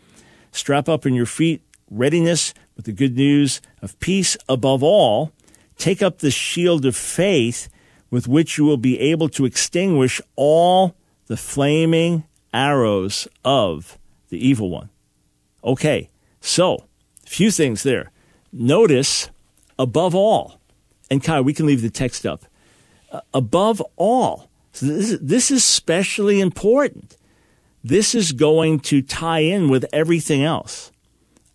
Strap 0.52 0.88
up 0.88 1.06
in 1.06 1.14
your 1.14 1.26
feet, 1.26 1.62
readiness 1.90 2.52
with 2.76 2.86
the 2.86 2.92
good 2.92 3.16
news 3.16 3.60
of 3.82 3.98
peace. 4.00 4.36
Above 4.48 4.82
all, 4.82 5.32
take 5.78 6.02
up 6.02 6.18
the 6.18 6.30
shield 6.30 6.84
of 6.84 6.96
faith 6.96 7.68
with 8.10 8.28
which 8.28 8.58
you 8.58 8.64
will 8.64 8.76
be 8.76 8.98
able 8.98 9.28
to 9.28 9.44
extinguish 9.44 10.20
all 10.36 10.96
the 11.26 11.36
flaming 11.36 12.24
arrows 12.52 13.28
of 13.44 13.98
the 14.28 14.46
evil 14.46 14.70
one. 14.70 14.90
Okay, 15.62 16.10
so, 16.40 16.84
few 17.26 17.50
things 17.50 17.82
there. 17.82 18.10
Notice, 18.52 19.30
above 19.78 20.14
all, 20.14 20.60
and 21.10 21.22
Kai, 21.22 21.40
we 21.40 21.52
can 21.52 21.66
leave 21.66 21.82
the 21.82 21.90
text 21.90 22.26
up. 22.26 22.44
Uh, 23.12 23.20
above 23.34 23.82
all, 23.96 24.48
so 24.72 24.86
this, 24.86 25.18
this 25.20 25.50
is 25.50 25.58
especially 25.58 26.40
important. 26.40 27.16
This 27.82 28.14
is 28.14 28.32
going 28.32 28.80
to 28.80 29.02
tie 29.02 29.40
in 29.40 29.68
with 29.68 29.84
everything 29.92 30.44
else. 30.44 30.92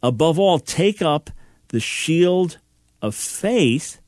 Above 0.01 0.39
all, 0.39 0.60
take 0.60 1.01
up 1.01 1.30
the 1.70 1.80
shield 1.80 2.60
of 3.01 3.16
faith 3.16 3.99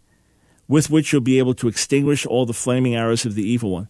with 0.68 0.90
which 0.90 1.12
you'll 1.12 1.22
be 1.22 1.40
able 1.40 1.54
to 1.56 1.68
extinguish 1.68 2.26
all 2.26 2.46
the 2.46 2.54
flaming 2.54 2.96
arrows 2.96 3.26
of 3.26 3.36
the 3.36 3.48
evil 3.48 3.72
one. 3.72 3.88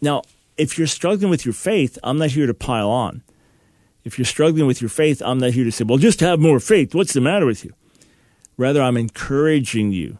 Now, 0.00 0.22
if 0.56 0.78
you're 0.78 0.86
struggling 0.86 1.30
with 1.30 1.44
your 1.44 1.54
faith, 1.54 1.98
I'm 2.02 2.18
not 2.18 2.30
here 2.30 2.46
to 2.46 2.54
pile 2.54 2.90
on. 2.90 3.22
If 4.04 4.18
you're 4.18 4.24
struggling 4.24 4.66
with 4.66 4.80
your 4.80 4.88
faith, 4.88 5.20
I'm 5.24 5.38
not 5.38 5.52
here 5.52 5.64
to 5.64 5.72
say, 5.72 5.84
well, 5.84 5.98
just 5.98 6.20
have 6.20 6.40
more 6.40 6.60
faith. 6.60 6.94
What's 6.94 7.12
the 7.12 7.20
matter 7.20 7.46
with 7.46 7.64
you? 7.64 7.72
Rather, 8.56 8.82
I'm 8.82 8.96
encouraging 8.96 9.92
you 9.92 10.18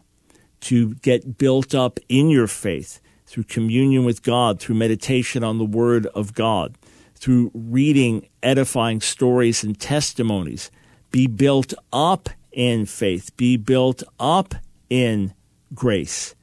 to 0.61 0.95
get 0.95 1.37
built 1.37 1.73
up 1.73 1.99
in 2.09 2.29
your 2.29 2.47
faith 2.47 2.99
through 3.25 3.43
communion 3.43 4.03
with 4.03 4.23
God, 4.23 4.59
through 4.59 4.75
meditation 4.75 5.43
on 5.43 5.57
the 5.57 5.65
Word 5.65 6.05
of 6.07 6.33
God, 6.33 6.77
through 7.15 7.51
reading 7.53 8.27
edifying 8.43 8.99
stories 8.99 9.63
and 9.63 9.79
testimonies. 9.79 10.69
Be 11.11 11.27
built 11.27 11.73
up 11.93 12.29
in 12.51 12.85
faith, 12.85 13.35
be 13.37 13.57
built 13.57 14.03
up 14.19 14.55
in 14.89 15.33
grace. 15.73 16.35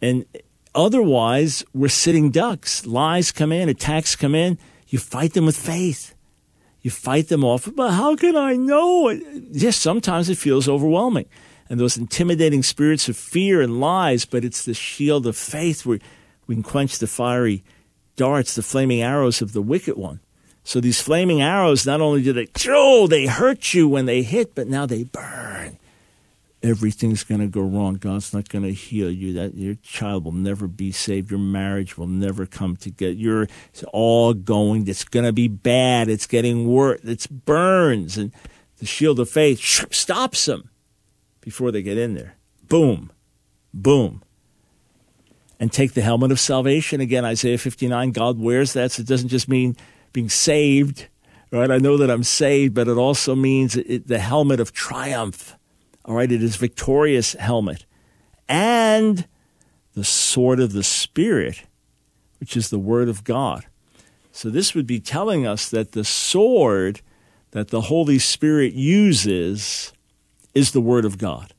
And 0.00 0.26
otherwise, 0.74 1.64
we're 1.74 1.88
sitting 1.88 2.30
ducks. 2.30 2.86
Lies 2.86 3.32
come 3.32 3.52
in, 3.52 3.68
attacks 3.68 4.16
come 4.16 4.34
in. 4.34 4.58
You 4.88 4.98
fight 4.98 5.32
them 5.32 5.46
with 5.46 5.56
faith. 5.56 6.14
You 6.82 6.90
fight 6.90 7.28
them 7.28 7.44
off. 7.44 7.68
But 7.74 7.92
how 7.92 8.14
can 8.14 8.36
I 8.36 8.54
know? 8.54 9.10
Yes, 9.50 9.76
sometimes 9.76 10.28
it 10.28 10.38
feels 10.38 10.68
overwhelming. 10.68 11.26
And 11.68 11.80
those 11.80 11.96
intimidating 11.96 12.62
spirits 12.62 13.08
of 13.08 13.16
fear 13.16 13.60
and 13.60 13.80
lies, 13.80 14.24
but 14.24 14.44
it's 14.44 14.64
the 14.64 14.74
shield 14.74 15.26
of 15.26 15.36
faith 15.36 15.84
where 15.84 15.98
we 16.46 16.54
can 16.54 16.62
quench 16.62 16.98
the 16.98 17.08
fiery 17.08 17.64
darts, 18.14 18.54
the 18.54 18.62
flaming 18.62 19.02
arrows 19.02 19.42
of 19.42 19.52
the 19.52 19.62
wicked 19.62 19.96
one. 19.96 20.20
So 20.62 20.80
these 20.80 21.00
flaming 21.00 21.42
arrows, 21.42 21.86
not 21.86 22.00
only 22.00 22.22
do 22.22 22.32
they, 22.32 22.48
oh, 22.68 23.08
they 23.08 23.26
hurt 23.26 23.74
you 23.74 23.88
when 23.88 24.06
they 24.06 24.22
hit, 24.22 24.54
but 24.54 24.68
now 24.68 24.86
they 24.86 25.04
burn 25.04 25.78
everything's 26.66 27.24
going 27.24 27.40
to 27.40 27.46
go 27.46 27.62
wrong. 27.62 27.94
God's 27.94 28.34
not 28.34 28.48
going 28.48 28.64
to 28.64 28.72
heal 28.72 29.10
you. 29.10 29.32
That 29.34 29.54
your 29.54 29.74
child 29.76 30.24
will 30.24 30.32
never 30.32 30.66
be 30.66 30.92
saved. 30.92 31.30
Your 31.30 31.40
marriage 31.40 31.96
will 31.96 32.06
never 32.06 32.46
come 32.46 32.76
together. 32.76 33.12
You're 33.12 33.48
it's 33.70 33.84
all 33.92 34.34
going. 34.34 34.88
It's 34.88 35.04
going 35.04 35.26
to 35.26 35.32
be 35.32 35.48
bad. 35.48 36.08
It's 36.08 36.26
getting 36.26 36.66
worse. 36.66 37.00
It's 37.04 37.26
burns, 37.26 38.18
and 38.18 38.32
the 38.78 38.86
shield 38.86 39.20
of 39.20 39.28
faith 39.28 39.60
stops 39.92 40.44
them 40.44 40.70
before 41.40 41.70
they 41.70 41.82
get 41.82 41.98
in 41.98 42.14
there. 42.14 42.36
Boom, 42.68 43.10
boom. 43.72 44.22
And 45.58 45.72
take 45.72 45.94
the 45.94 46.02
helmet 46.02 46.32
of 46.32 46.38
salvation 46.38 47.00
again. 47.00 47.24
Isaiah 47.24 47.56
59. 47.56 48.10
God 48.10 48.38
wears 48.38 48.74
that. 48.74 48.92
So 48.92 49.00
it 49.00 49.06
doesn't 49.06 49.28
just 49.28 49.48
mean 49.48 49.74
being 50.12 50.28
saved. 50.28 51.08
Right? 51.50 51.70
I 51.70 51.78
know 51.78 51.96
that 51.96 52.10
I'm 52.10 52.24
saved, 52.24 52.74
but 52.74 52.88
it 52.88 52.98
also 52.98 53.34
means 53.34 53.76
it, 53.76 54.06
the 54.06 54.18
helmet 54.18 54.60
of 54.60 54.72
triumph 54.72 55.55
all 56.06 56.14
right, 56.14 56.30
it 56.30 56.42
is 56.42 56.56
victorious 56.56 57.32
helmet. 57.34 57.84
And 58.48 59.26
the 59.94 60.04
sword 60.04 60.60
of 60.60 60.72
the 60.72 60.84
Spirit, 60.84 61.64
which 62.38 62.56
is 62.56 62.70
the 62.70 62.78
Word 62.78 63.08
of 63.08 63.24
God. 63.24 63.66
So 64.30 64.50
this 64.50 64.74
would 64.74 64.86
be 64.86 65.00
telling 65.00 65.46
us 65.46 65.68
that 65.70 65.92
the 65.92 66.04
sword 66.04 67.00
that 67.50 67.68
the 67.68 67.82
Holy 67.82 68.18
Spirit 68.18 68.74
uses 68.74 69.92
is 70.54 70.72
the 70.72 70.80
Word 70.80 71.04
of 71.04 71.18
God. 71.18 71.54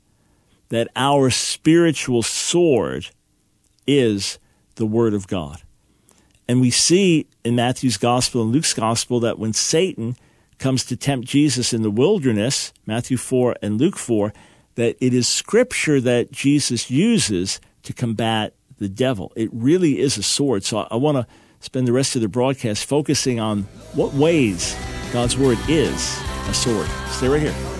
That 0.69 0.87
our 0.95 1.29
spiritual 1.29 2.23
sword 2.23 3.09
is 3.85 4.39
the 4.75 4.85
Word 4.85 5.13
of 5.13 5.27
God. 5.27 5.61
And 6.47 6.61
we 6.61 6.69
see 6.69 7.27
in 7.43 7.55
Matthew's 7.55 7.97
Gospel 7.97 8.43
and 8.43 8.51
Luke's 8.51 8.73
Gospel 8.73 9.19
that 9.21 9.39
when 9.39 9.53
Satan 9.53 10.15
comes 10.59 10.85
to 10.85 10.97
tempt 10.97 11.27
Jesus 11.27 11.73
in 11.73 11.81
the 11.81 11.91
wilderness, 11.91 12.73
Matthew 12.85 13.17
4 13.17 13.55
and 13.61 13.79
Luke 13.79 13.97
4, 13.97 14.33
that 14.75 14.95
it 14.99 15.13
is 15.13 15.27
scripture 15.27 15.99
that 16.01 16.31
Jesus 16.31 16.89
uses 16.89 17.59
to 17.83 17.93
combat 17.93 18.53
the 18.77 18.89
devil. 18.89 19.31
It 19.35 19.49
really 19.51 19.99
is 19.99 20.17
a 20.17 20.23
sword. 20.23 20.63
So 20.63 20.79
I, 20.79 20.87
I 20.91 20.95
want 20.95 21.17
to 21.17 21.27
spend 21.59 21.87
the 21.87 21.93
rest 21.93 22.15
of 22.15 22.21
the 22.21 22.27
broadcast 22.27 22.85
focusing 22.85 23.39
on 23.39 23.63
what 23.93 24.13
ways 24.13 24.75
God's 25.11 25.37
word 25.37 25.57
is 25.67 26.19
a 26.47 26.53
sword. 26.53 26.87
Stay 27.09 27.27
right 27.27 27.41
here. 27.41 27.76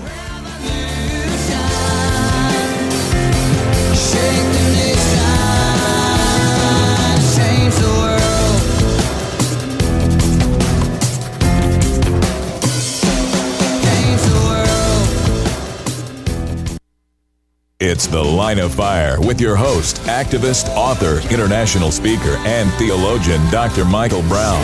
It's 17.80 18.08
The 18.08 18.24
Line 18.24 18.58
of 18.58 18.74
Fire 18.74 19.22
with 19.22 19.40
your 19.40 19.56
host, 19.56 19.98
activist, 20.08 20.68
author, 20.70 21.20
international 21.32 21.92
speaker, 21.92 22.38
and 22.38 22.74
theologian, 22.74 23.40
Dr. 23.52 23.86
Michael 23.86 24.24
Brown. 24.24 24.64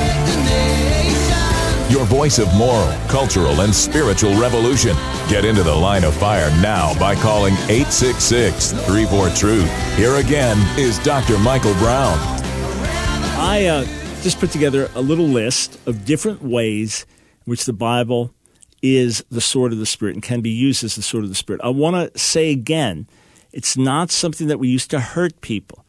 Your 1.91 2.05
voice 2.05 2.39
of 2.39 2.51
moral, 2.55 2.91
cultural, 3.09 3.61
and 3.61 3.71
spiritual 3.71 4.33
revolution. 4.41 4.95
Get 5.29 5.45
into 5.45 5.61
The 5.61 5.75
Line 5.75 6.03
of 6.05 6.15
Fire 6.15 6.49
now 6.59 6.97
by 6.97 7.13
calling 7.13 7.53
866 7.69 8.71
34 8.71 9.29
Truth. 9.29 9.95
Here 9.95 10.15
again 10.15 10.57
is 10.79 10.97
Dr. 11.03 11.37
Michael 11.37 11.75
Brown. 11.75 12.17
I 13.37 13.67
uh, 13.67 13.85
just 14.23 14.39
put 14.39 14.49
together 14.49 14.89
a 14.95 15.01
little 15.01 15.27
list 15.27 15.77
of 15.87 16.03
different 16.03 16.41
ways 16.41 17.05
in 17.45 17.51
which 17.51 17.65
the 17.65 17.73
Bible 17.73 18.33
is 18.83 19.23
the 19.31 19.41
sword 19.41 19.71
of 19.71 19.79
the 19.79 19.85
Spirit 19.85 20.13
and 20.13 20.21
can 20.21 20.41
be 20.41 20.49
used 20.49 20.83
as 20.83 20.95
the 20.95 21.01
sword 21.01 21.23
of 21.23 21.29
the 21.29 21.35
Spirit. 21.35 21.61
I 21.63 21.69
want 21.69 22.13
to 22.13 22.19
say 22.19 22.51
again, 22.51 23.07
it's 23.53 23.77
not 23.77 24.11
something 24.11 24.47
that 24.47 24.59
we 24.59 24.67
used 24.67 24.91
to 24.91 24.99
hurt 24.99 25.39
people. 25.41 25.85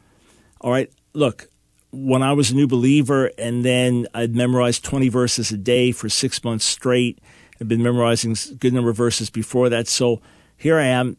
All 0.61 0.71
right, 0.71 0.91
look, 1.13 1.49
when 1.91 2.23
I 2.23 2.33
was 2.33 2.53
a 2.53 2.55
new 2.55 2.69
believer 2.69 3.33
and 3.37 3.65
then 3.65 4.07
I'd 4.15 4.37
memorized 4.37 4.85
20 4.85 5.09
verses 5.09 5.51
a 5.51 5.59
day 5.59 5.91
for 5.91 6.09
six 6.09 6.43
months 6.45 6.65
straight, 6.65 7.19
I'd 7.61 7.69
been 7.69 7.83
memorizing 7.83 8.33
a 8.33 8.55
good 8.55 8.73
number 8.73 8.91
of 8.91 8.97
verses 8.97 9.29
before 9.29 9.69
that. 9.71 9.89
So 9.89 10.23
here 10.57 10.79
I 10.79 10.87
am, 10.87 11.17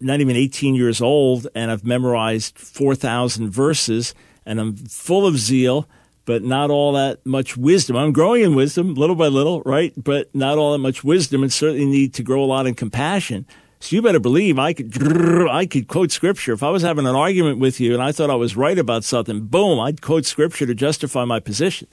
not 0.00 0.20
even 0.20 0.34
18 0.34 0.74
years 0.74 1.02
old, 1.02 1.46
and 1.54 1.70
I've 1.70 1.84
memorized 1.84 2.58
4,000 2.58 3.50
verses 3.50 4.14
and 4.46 4.58
I'm 4.58 4.76
full 4.76 5.26
of 5.26 5.36
zeal 5.36 5.86
but 6.28 6.44
not 6.44 6.68
all 6.68 6.92
that 6.92 7.24
much 7.24 7.56
wisdom. 7.56 7.96
I'm 7.96 8.12
growing 8.12 8.42
in 8.42 8.54
wisdom 8.54 8.92
little 8.92 9.16
by 9.16 9.28
little, 9.28 9.62
right? 9.62 9.94
But 9.96 10.28
not 10.34 10.58
all 10.58 10.72
that 10.72 10.78
much 10.78 11.02
wisdom 11.02 11.42
and 11.42 11.50
certainly 11.50 11.86
need 11.86 12.12
to 12.14 12.22
grow 12.22 12.44
a 12.44 12.44
lot 12.44 12.66
in 12.66 12.74
compassion. 12.74 13.46
So 13.80 13.96
you 13.96 14.02
better 14.02 14.20
believe 14.20 14.58
I 14.58 14.74
could, 14.74 15.48
I 15.48 15.64
could 15.64 15.88
quote 15.88 16.12
scripture. 16.12 16.52
If 16.52 16.62
I 16.62 16.68
was 16.68 16.82
having 16.82 17.06
an 17.06 17.16
argument 17.16 17.60
with 17.60 17.80
you 17.80 17.94
and 17.94 18.02
I 18.02 18.12
thought 18.12 18.28
I 18.28 18.34
was 18.34 18.58
right 18.58 18.78
about 18.78 19.04
something, 19.04 19.46
boom, 19.46 19.80
I'd 19.80 20.02
quote 20.02 20.26
scripture 20.26 20.66
to 20.66 20.74
justify 20.74 21.24
my 21.24 21.40
position. 21.40 21.88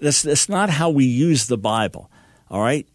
That's, 0.00 0.22
that's 0.22 0.48
not 0.48 0.70
how 0.70 0.88
we 0.88 1.04
use 1.04 1.48
the 1.48 1.58
Bible. 1.58 2.12
All 2.48 2.62
right. 2.62 2.86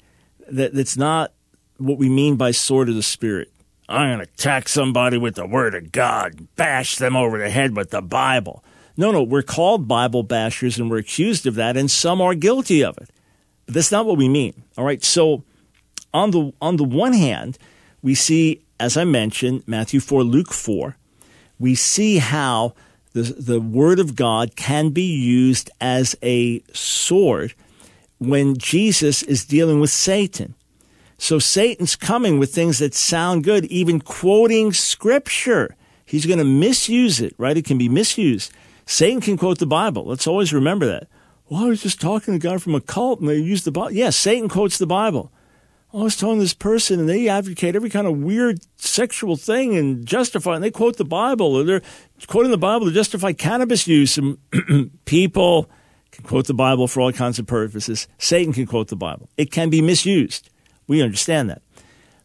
That, 0.50 0.74
that's 0.74 0.96
not 0.96 1.34
what 1.76 1.98
we 1.98 2.08
mean 2.08 2.38
by 2.38 2.52
sword 2.52 2.88
of 2.88 2.96
the 2.96 3.04
spirit. 3.04 3.52
I'm 3.90 4.16
going 4.16 4.26
to 4.26 4.32
attack 4.34 4.70
somebody 4.70 5.18
with 5.18 5.36
the 5.36 5.46
word 5.46 5.76
of 5.76 5.92
God, 5.92 6.48
bash 6.56 6.96
them 6.96 7.18
over 7.18 7.38
the 7.38 7.50
head 7.50 7.76
with 7.76 7.90
the 7.90 8.02
Bible. 8.02 8.64
No, 8.98 9.12
no, 9.12 9.24
we're 9.24 9.42
called 9.42 9.88
Bible 9.88 10.24
bashers 10.24 10.80
and 10.80 10.90
we're 10.90 11.00
accused 11.00 11.46
of 11.46 11.56
that, 11.56 11.76
and 11.76 11.92
some 11.92 12.22
are 12.22 12.34
guilty 12.34 12.84
of 12.84 12.98
it. 12.98 13.10
But 13.66 13.76
that's 13.76 13.92
not 13.92 14.06
what 14.06 14.18
we 14.18 14.30
mean. 14.30 14.64
All 14.78 14.86
right. 14.86 15.04
So 15.04 15.44
on 16.14 16.32
the 16.32 16.54
on 16.62 16.78
the 16.78 16.84
one 16.84 17.14
hand, 17.14 17.58
we 18.02 18.16
see, 18.16 18.62
as 18.80 18.96
I 18.98 19.04
mentioned, 19.04 19.64
Matthew 19.68 20.00
4, 20.00 20.24
Luke 20.24 20.54
4, 20.54 20.96
we 21.60 21.76
see 21.76 22.20
how 22.20 22.74
the, 23.14 23.24
the 23.24 23.62
word 23.62 24.00
of 24.00 24.16
God 24.16 24.56
can 24.56 24.90
be 24.90 25.04
used 25.04 25.72
as 25.82 26.16
a 26.22 26.62
sword 26.74 27.54
when 28.18 28.58
Jesus 28.58 29.24
is 29.24 29.46
dealing 29.46 29.80
with 29.80 29.90
Satan. 29.90 30.54
So 31.18 31.40
Satan's 31.40 31.96
coming 31.96 32.40
with 32.40 32.54
things 32.54 32.80
that 32.80 32.94
sound 32.94 33.44
good, 33.44 33.66
even 33.66 34.02
quoting 34.02 34.74
scripture. 34.74 35.76
He's 36.06 36.26
going 36.26 36.40
to 36.40 36.46
misuse 36.46 37.22
it, 37.22 37.34
right? 37.38 37.58
It 37.58 37.66
can 37.66 37.78
be 37.78 37.90
misused. 37.90 38.52
Satan 38.86 39.22
can 39.22 39.38
quote 39.38 39.60
the 39.60 39.66
Bible. 39.66 40.06
Let's 40.06 40.28
always 40.28 40.54
remember 40.54 40.86
that. 40.86 41.08
Well, 41.50 41.66
I 41.66 41.68
was 41.68 41.84
just 41.84 42.02
talking 42.02 42.40
to 42.40 42.48
a 42.48 42.52
guy 42.52 42.58
from 42.58 42.76
a 42.76 42.82
cult 42.82 43.20
and 43.20 43.30
they 43.30 43.38
used 43.38 43.66
the 43.66 43.72
Bible. 43.72 43.92
Yes, 43.92 44.16
Satan 44.16 44.50
quotes 44.50 44.78
the 44.78 44.88
Bible. 44.88 45.32
I 45.94 46.00
was 46.00 46.18
telling 46.18 46.40
this 46.40 46.54
person, 46.54 47.00
and 47.00 47.08
they 47.08 47.30
advocate 47.30 47.74
every 47.74 47.90
kind 47.90 48.06
of 48.06 48.18
weird 48.18 48.60
sexual 48.76 49.38
thing 49.38 49.78
and 49.78 50.06
justify, 50.06 50.56
and 50.56 50.64
they 50.64 50.72
quote 50.72 50.98
the 50.98 51.06
Bible, 51.06 51.56
or 51.56 51.64
they're 51.64 51.82
quoting 52.28 52.52
the 52.52 52.58
Bible 52.58 52.88
to 52.88 52.92
justify 52.92 53.32
cannabis 53.32 53.88
use. 53.88 54.18
And 54.18 54.38
people 55.06 55.70
can 56.12 56.26
quote 56.26 56.48
the 56.48 56.54
Bible 56.54 56.90
for 56.90 57.00
all 57.00 57.14
kinds 57.14 57.40
of 57.40 57.48
purposes. 57.48 58.10
Satan 58.18 58.52
can 58.52 58.66
quote 58.66 58.90
the 58.90 58.98
Bible. 58.98 59.30
It 59.38 59.52
can 59.52 59.70
be 59.70 59.82
misused. 59.82 60.50
We 60.86 61.02
understand 61.02 61.50
that. 61.50 61.62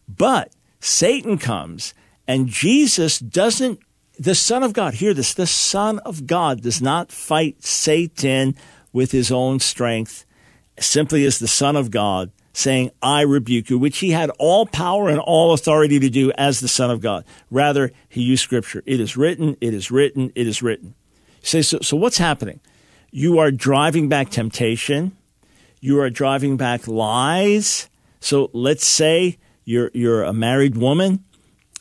But 0.08 0.52
Satan 0.80 1.38
comes, 1.38 1.94
and 2.26 2.48
Jesus 2.48 3.20
doesn't, 3.20 3.78
the 4.20 4.34
Son 4.34 4.62
of 4.62 4.74
God, 4.74 4.92
hear 4.92 5.14
this, 5.14 5.32
the 5.32 5.46
Son 5.46 5.98
of 6.00 6.26
God 6.26 6.60
does 6.60 6.82
not 6.82 7.10
fight 7.10 7.64
Satan 7.64 8.54
with 8.92 9.12
his 9.12 9.32
own 9.32 9.60
strength, 9.60 10.26
simply 10.78 11.24
as 11.24 11.38
the 11.38 11.48
Son 11.48 11.74
of 11.74 11.90
God 11.90 12.30
saying, 12.52 12.90
I 13.00 13.22
rebuke 13.22 13.70
you, 13.70 13.78
which 13.78 13.98
he 13.98 14.10
had 14.10 14.28
all 14.38 14.66
power 14.66 15.08
and 15.08 15.20
all 15.20 15.54
authority 15.54 15.98
to 16.00 16.10
do 16.10 16.32
as 16.32 16.60
the 16.60 16.68
Son 16.68 16.90
of 16.90 17.00
God. 17.00 17.24
Rather, 17.50 17.92
he 18.10 18.20
used 18.20 18.42
Scripture. 18.42 18.82
It 18.84 19.00
is 19.00 19.16
written, 19.16 19.56
it 19.62 19.72
is 19.72 19.90
written, 19.90 20.32
it 20.34 20.46
is 20.46 20.62
written. 20.62 20.94
Say, 21.42 21.62
so, 21.62 21.78
so 21.80 21.96
what's 21.96 22.18
happening? 22.18 22.60
You 23.10 23.38
are 23.38 23.50
driving 23.50 24.10
back 24.10 24.28
temptation. 24.28 25.16
You 25.80 25.98
are 26.00 26.10
driving 26.10 26.58
back 26.58 26.86
lies. 26.86 27.88
So 28.20 28.50
let's 28.52 28.86
say 28.86 29.38
you're, 29.64 29.90
you're 29.94 30.24
a 30.24 30.34
married 30.34 30.76
woman 30.76 31.24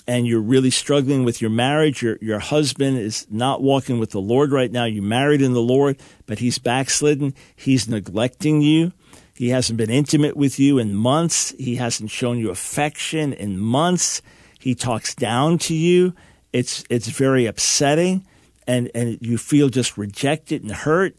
and 0.10 0.26
you're 0.26 0.42
really 0.42 0.72
struggling 0.72 1.24
with 1.24 1.40
your 1.40 1.52
marriage. 1.52 2.02
Your, 2.02 2.18
your 2.20 2.40
husband 2.40 2.98
is 2.98 3.28
not 3.30 3.62
walking 3.62 4.00
with 4.00 4.10
the 4.10 4.20
Lord 4.20 4.52
right 4.52 4.72
now. 4.72 4.86
You 4.86 5.04
married 5.04 5.40
in 5.40 5.54
the 5.54 5.62
Lord, 5.62 6.00
but 6.26 6.40
he's 6.40 6.58
backslidden. 6.58 7.36
He's 7.56 7.88
neglecting 7.88 8.62
you. 8.62 8.92
He 9.36 9.50
hasn't 9.50 9.78
been 9.78 9.92
intimate 9.92 10.36
with 10.36 10.60
you 10.60 10.80
in 10.80 10.96
months. 10.96 11.54
He 11.60 11.76
hasn't 11.76 12.10
shown 12.10 12.40
you 12.40 12.50
affection 12.50 13.34
in 13.34 13.60
months. 13.60 14.24
He 14.58 14.74
talks 14.74 15.14
down 15.14 15.60
to 15.60 15.76
you. 15.76 16.16
It's 16.52 16.84
it's 16.90 17.10
very 17.10 17.46
upsetting 17.46 18.26
and, 18.66 18.90
and 18.96 19.20
you 19.22 19.38
feel 19.38 19.70
just 19.70 19.96
rejected 19.96 20.64
and 20.64 20.72
hurt. 20.72 21.18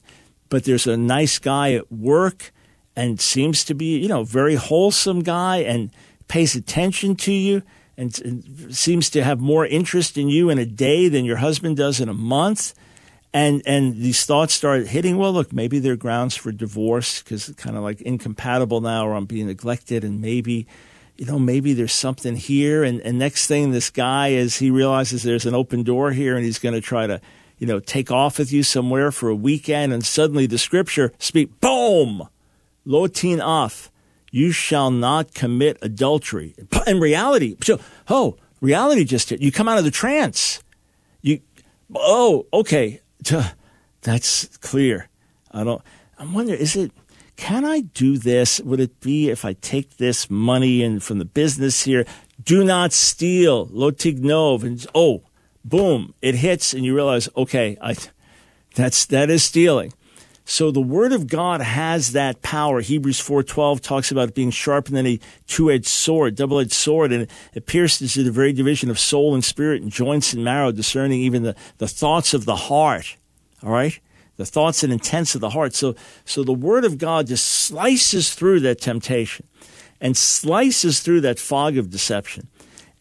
But 0.48 0.64
there's 0.64 0.88
a 0.88 0.96
nice 0.96 1.38
guy 1.38 1.74
at 1.74 1.92
work 1.92 2.52
and 2.96 3.20
seems 3.20 3.62
to 3.66 3.74
be, 3.74 3.98
you 3.98 4.08
know, 4.08 4.24
very 4.24 4.56
wholesome 4.56 5.20
guy 5.20 5.58
and 5.58 5.92
pays 6.26 6.56
attention 6.56 7.14
to 7.14 7.32
you 7.32 7.62
and, 8.00 8.18
and 8.22 8.74
seems 8.74 9.10
to 9.10 9.22
have 9.22 9.40
more 9.40 9.66
interest 9.66 10.16
in 10.16 10.28
you 10.28 10.48
in 10.48 10.58
a 10.58 10.64
day 10.64 11.08
than 11.08 11.26
your 11.26 11.36
husband 11.36 11.76
does 11.76 12.00
in 12.00 12.08
a 12.08 12.14
month. 12.14 12.72
And 13.32 13.62
and 13.66 13.94
these 13.96 14.24
thoughts 14.24 14.54
start 14.54 14.88
hitting 14.88 15.16
well 15.16 15.32
look 15.32 15.52
maybe 15.52 15.78
they're 15.78 15.94
grounds 15.94 16.34
for 16.34 16.50
divorce 16.50 17.22
because 17.22 17.48
it's 17.48 17.62
kind 17.62 17.76
of 17.76 17.84
like 17.84 18.00
incompatible 18.00 18.80
now 18.80 19.06
or 19.06 19.14
i'm 19.14 19.24
being 19.24 19.46
neglected 19.46 20.02
and 20.02 20.20
maybe 20.20 20.66
you 21.16 21.26
know 21.26 21.38
maybe 21.38 21.72
there's 21.72 21.92
something 21.92 22.34
here. 22.34 22.82
And, 22.82 23.00
and 23.02 23.20
next 23.20 23.46
thing 23.46 23.70
this 23.70 23.88
guy 23.88 24.28
is 24.28 24.56
he 24.56 24.68
realizes 24.72 25.22
there's 25.22 25.46
an 25.46 25.54
open 25.54 25.84
door 25.84 26.10
here 26.10 26.34
and 26.34 26.44
he's 26.44 26.58
going 26.58 26.74
to 26.74 26.80
try 26.80 27.06
to 27.06 27.20
you 27.58 27.68
know 27.68 27.78
take 27.78 28.10
off 28.10 28.40
with 28.40 28.50
you 28.52 28.64
somewhere 28.64 29.12
for 29.12 29.28
a 29.28 29.36
weekend 29.36 29.92
and 29.92 30.04
suddenly 30.04 30.46
the 30.46 30.58
scripture 30.58 31.12
speak 31.20 31.60
boom 31.60 32.26
lo 32.84 33.06
tinaf 33.06 33.90
you 34.30 34.52
shall 34.52 34.90
not 34.90 35.34
commit 35.34 35.78
adultery 35.82 36.54
in 36.86 37.00
reality 37.00 37.56
so 37.62 37.78
oh 38.08 38.36
reality 38.60 39.04
just 39.04 39.30
hit 39.30 39.40
you 39.40 39.50
come 39.50 39.68
out 39.68 39.78
of 39.78 39.84
the 39.84 39.90
trance 39.90 40.62
you 41.22 41.40
oh 41.94 42.46
okay 42.52 43.00
that's 44.02 44.56
clear. 44.58 45.08
I 45.50 45.64
don't. 45.64 45.82
I'm 46.18 46.32
wondering, 46.32 46.60
is 46.60 46.76
it? 46.76 46.92
Can 47.36 47.64
I 47.64 47.80
do 47.80 48.18
this? 48.18 48.60
Would 48.60 48.80
it 48.80 49.00
be 49.00 49.30
if 49.30 49.44
I 49.44 49.54
take 49.54 49.96
this 49.96 50.28
money 50.28 50.82
and 50.82 51.02
from 51.02 51.18
the 51.18 51.24
business 51.24 51.84
here? 51.84 52.04
Do 52.42 52.64
not 52.64 52.92
steal. 52.92 53.68
Lo 53.70 53.90
tignov 53.90 54.62
and 54.62 54.84
oh, 54.94 55.22
boom! 55.64 56.14
It 56.20 56.36
hits, 56.36 56.74
and 56.74 56.84
you 56.84 56.94
realize, 56.94 57.28
okay, 57.36 57.76
I, 57.80 57.96
that's 58.74 59.06
that 59.06 59.30
is 59.30 59.44
stealing. 59.44 59.92
So 60.50 60.72
the 60.72 60.80
word 60.80 61.12
of 61.12 61.28
God 61.28 61.60
has 61.60 62.10
that 62.10 62.42
power. 62.42 62.80
Hebrews 62.80 63.20
4:12 63.20 63.80
talks 63.80 64.10
about 64.10 64.30
it 64.30 64.34
being 64.34 64.50
sharper 64.50 64.90
than 64.90 65.06
a 65.06 65.20
two-edged 65.46 65.86
sword, 65.86 66.34
double-edged 66.34 66.72
sword, 66.72 67.12
and 67.12 67.28
it 67.54 67.66
pierces 67.66 68.14
to 68.14 68.24
the 68.24 68.32
very 68.32 68.52
division 68.52 68.90
of 68.90 68.98
soul 68.98 69.32
and 69.32 69.44
spirit 69.44 69.80
and 69.80 69.92
joints 69.92 70.32
and 70.32 70.42
marrow, 70.42 70.72
discerning 70.72 71.20
even 71.20 71.44
the, 71.44 71.54
the 71.78 71.86
thoughts 71.86 72.34
of 72.34 72.46
the 72.46 72.56
heart. 72.56 73.16
All 73.62 73.70
right? 73.70 74.00
The 74.38 74.44
thoughts 74.44 74.82
and 74.82 74.92
intents 74.92 75.36
of 75.36 75.40
the 75.40 75.50
heart. 75.50 75.72
So 75.72 75.94
so 76.24 76.42
the 76.42 76.52
word 76.52 76.84
of 76.84 76.98
God 76.98 77.28
just 77.28 77.46
slices 77.46 78.34
through 78.34 78.58
that 78.60 78.80
temptation 78.80 79.46
and 80.00 80.16
slices 80.16 80.98
through 80.98 81.20
that 81.20 81.38
fog 81.38 81.76
of 81.76 81.90
deception. 81.90 82.48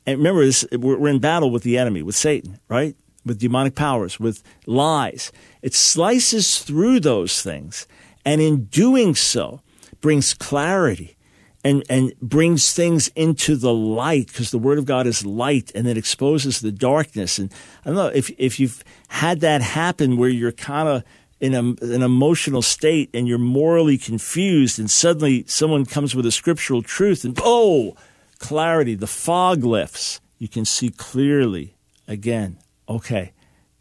And 0.05 0.19
remember, 0.19 0.45
this, 0.45 0.67
we're 0.71 1.07
in 1.07 1.17
battle 1.17 1.49
with 1.49 1.63
the 1.63 1.79
enemy, 1.79 2.03
with 2.03 2.15
Satan, 2.15 2.59
right? 2.67 2.95
With 3.25 3.39
demonic 3.39 3.75
powers, 3.75 4.19
with 4.19 4.43
lies. 4.65 5.31
It 5.61 5.73
slices 5.73 6.59
through 6.59 7.01
those 7.01 7.41
things, 7.41 7.87
and 8.25 8.41
in 8.41 8.65
doing 8.65 9.13
so, 9.15 9.61
brings 10.01 10.33
clarity 10.33 11.17
and, 11.63 11.83
and 11.89 12.13
brings 12.21 12.73
things 12.73 13.09
into 13.09 13.55
the 13.55 13.73
light 13.73 14.27
because 14.27 14.51
the 14.51 14.59
Word 14.59 14.77
of 14.77 14.85
God 14.85 15.05
is 15.07 15.25
light 15.25 15.71
and 15.75 15.87
it 15.87 15.97
exposes 15.97 16.61
the 16.61 16.71
darkness. 16.71 17.37
And 17.37 17.51
I 17.83 17.89
don't 17.89 17.95
know 17.95 18.07
if, 18.07 18.31
if 18.37 18.59
you've 18.59 18.83
had 19.09 19.41
that 19.41 19.61
happen 19.61 20.17
where 20.17 20.29
you're 20.29 20.53
kind 20.53 20.87
of 20.87 21.03
in 21.39 21.53
a, 21.53 21.59
an 21.59 22.01
emotional 22.01 22.61
state 22.61 23.09
and 23.13 23.27
you're 23.27 23.37
morally 23.37 23.97
confused, 23.97 24.79
and 24.79 24.91
suddenly 24.91 25.45
someone 25.47 25.85
comes 25.85 26.15
with 26.15 26.25
a 26.25 26.31
scriptural 26.31 26.81
truth, 26.81 27.23
and 27.23 27.39
oh, 27.43 27.95
clarity, 28.39 28.95
the 28.95 29.07
fog 29.07 29.63
lifts. 29.63 30.19
You 30.37 30.47
can 30.47 30.65
see 30.65 30.89
clearly 30.89 31.75
again. 32.07 32.57
Okay, 32.89 33.33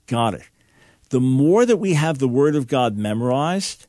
got 0.07 0.35
it 0.35 0.43
the 1.11 1.21
more 1.21 1.65
that 1.65 1.79
we 1.79 1.95
have 1.95 2.19
the 2.19 2.29
Word 2.29 2.55
of 2.55 2.67
God 2.67 2.97
memorized, 2.97 3.87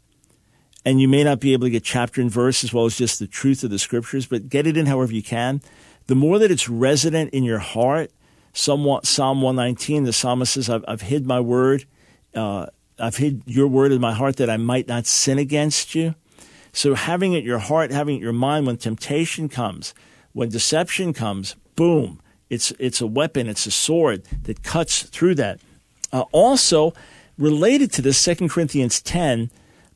and 0.85 1.01
you 1.01 1.07
may 1.07 1.23
not 1.23 1.39
be 1.39 1.53
able 1.53 1.67
to 1.67 1.71
get 1.71 1.83
chapter 1.83 2.21
and 2.21 2.31
verse 2.31 2.63
as 2.63 2.73
well 2.73 2.85
as 2.85 2.97
just 2.97 3.19
the 3.19 3.27
truth 3.27 3.63
of 3.63 3.69
the 3.69 3.79
Scriptures, 3.79 4.25
but 4.25 4.49
get 4.49 4.65
it 4.65 4.77
in 4.77 4.85
however 4.85 5.13
you 5.13 5.23
can, 5.23 5.61
the 6.07 6.15
more 6.15 6.39
that 6.39 6.51
it's 6.51 6.69
resident 6.69 7.33
in 7.33 7.43
your 7.43 7.59
heart. 7.59 8.11
somewhat 8.53 9.05
Psalm 9.05 9.41
119, 9.41 10.05
the 10.05 10.13
psalmist 10.13 10.53
says, 10.53 10.69
I've, 10.69 10.83
I've 10.87 11.01
hid 11.01 11.25
my 11.25 11.39
word. 11.39 11.85
Uh, 12.33 12.67
I've 12.97 13.17
hid 13.17 13.43
your 13.45 13.67
word 13.67 13.91
in 13.91 14.01
my 14.01 14.13
heart 14.13 14.37
that 14.37 14.49
I 14.49 14.57
might 14.57 14.87
not 14.87 15.05
sin 15.05 15.37
against 15.37 15.93
you. 15.93 16.15
So 16.71 16.95
having 16.95 17.33
it 17.33 17.43
your 17.43 17.59
heart, 17.59 17.91
having 17.91 18.17
it 18.17 18.21
your 18.21 18.33
mind 18.33 18.65
when 18.65 18.77
temptation 18.77 19.49
comes, 19.49 19.93
when 20.33 20.49
deception 20.49 21.13
comes, 21.13 21.55
boom, 21.75 22.19
it's, 22.49 22.71
it's 22.79 23.01
a 23.01 23.07
weapon, 23.07 23.47
it's 23.47 23.65
a 23.65 23.71
sword 23.71 24.23
that 24.43 24.63
cuts 24.63 25.03
through 25.03 25.35
that. 25.35 25.59
Uh, 26.11 26.23
also, 26.31 26.93
related 27.37 27.91
to 27.93 28.01
this, 28.01 28.23
2 28.23 28.47
Corinthians 28.49 29.01
10, 29.01 29.51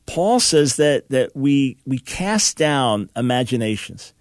Paul 0.06 0.40
says 0.40 0.76
that, 0.76 1.08
that 1.08 1.34
we, 1.34 1.78
we 1.86 1.98
cast 1.98 2.56
down 2.56 3.10
imaginations. 3.16 4.12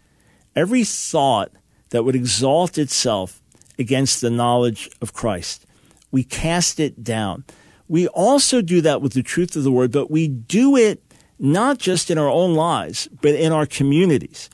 Every 0.56 0.84
thought 0.84 1.52
that 1.90 2.04
would 2.04 2.16
exalt 2.16 2.78
itself 2.78 3.42
against 3.78 4.22
the 4.22 4.30
knowledge 4.30 4.90
of 5.02 5.14
Christ, 5.14 5.66
we 6.12 6.24
cast 6.24 6.80
it 6.80 7.04
down. 7.04 7.44
We 7.88 8.08
also 8.08 8.62
do 8.62 8.82
that 8.82 9.02
with 9.02 9.14
the 9.14 9.24
truth 9.24 9.56
of 9.56 9.64
the 9.64 9.72
word, 9.72 9.92
but 9.92 10.10
we 10.10 10.28
do 10.28 10.76
it 10.76 11.04
not 11.40 11.78
just 11.78 12.10
in 12.10 12.18
our 12.18 12.30
own 12.30 12.54
lives, 12.54 13.10
but 13.22 13.36
in 13.36 13.52
our 13.52 13.66
communities. 13.66 14.50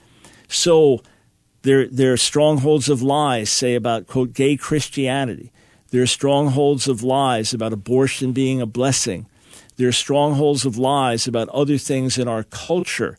So 0.48 1.02
there, 1.62 1.88
there 1.88 2.14
are 2.14 2.18
strongholds 2.18 2.90
of 2.90 3.02
lies, 3.02 3.50
say 3.50 3.76
about, 3.76 4.08
quote, 4.08 4.34
gay 4.34 4.56
Christianity. 4.56 5.52
There 5.92 6.02
are 6.02 6.08
strongholds 6.08 6.88
of 6.88 7.04
lies 7.04 7.54
about 7.54 7.74
abortion 7.74 8.32
being 8.32 8.62
a 8.62 8.66
blessing. 8.66 9.26
There 9.78 9.88
are 9.88 9.94
strongholds 9.94 10.66
of 10.66 10.78
lies 10.78 11.28
about 11.28 11.50
other 11.50 11.78
things 11.78 12.18
in 12.18 12.28
our 12.28 12.44
culture, 12.44 13.18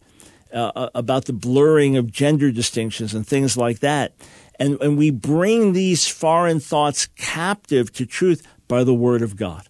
uh, 0.53 0.73
uh, 0.75 0.91
about 0.95 1.25
the 1.25 1.33
blurring 1.33 1.97
of 1.97 2.13
gender 2.13 2.53
distinctions 2.53 3.15
and 3.15 3.27
things 3.27 3.57
like 3.57 3.81
that. 3.81 4.13
And, 4.59 4.81
and 4.81 4.99
we 4.99 5.11
bring 5.11 5.73
these 5.73 6.07
foreign 6.07 6.61
thoughts 6.61 7.07
captive 7.17 7.93
to 7.95 8.07
truth 8.07 8.47
by 8.69 8.85
the 8.85 8.95
word 8.95 9.23
of 9.23 9.37
God. 9.37 9.67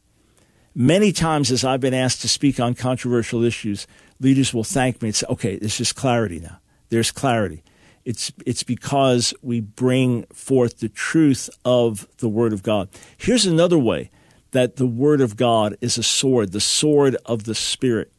Many 0.74 1.12
times, 1.12 1.50
as 1.50 1.64
I've 1.64 1.80
been 1.80 1.94
asked 1.94 2.22
to 2.22 2.28
speak 2.28 2.60
on 2.60 2.74
controversial 2.74 3.42
issues, 3.42 3.86
leaders 4.20 4.52
will 4.52 4.64
thank 4.64 5.00
me 5.00 5.08
and 5.08 5.16
say, 5.16 5.26
okay, 5.28 5.56
there's 5.56 5.78
just 5.78 5.96
clarity 5.96 6.38
now. 6.38 6.60
There's 6.90 7.10
clarity. 7.10 7.62
It's, 8.11 8.32
it's 8.44 8.64
because 8.64 9.32
we 9.40 9.61
bring 9.61 10.24
forth 10.32 10.80
the 10.80 10.88
truth 10.88 11.48
of 11.64 12.08
the 12.18 12.28
Word 12.28 12.52
of 12.52 12.64
God. 12.64 12.88
Here's 13.16 13.46
another 13.46 13.78
way 13.78 14.11
that 14.50 14.74
the 14.74 14.86
Word 14.86 15.20
of 15.20 15.36
God 15.36 15.76
is 15.80 15.96
a 15.96 16.02
sword, 16.02 16.50
the 16.50 16.61
sword 16.61 17.16
of 17.24 17.44
the 17.44 17.54
Spirit. 17.54 18.12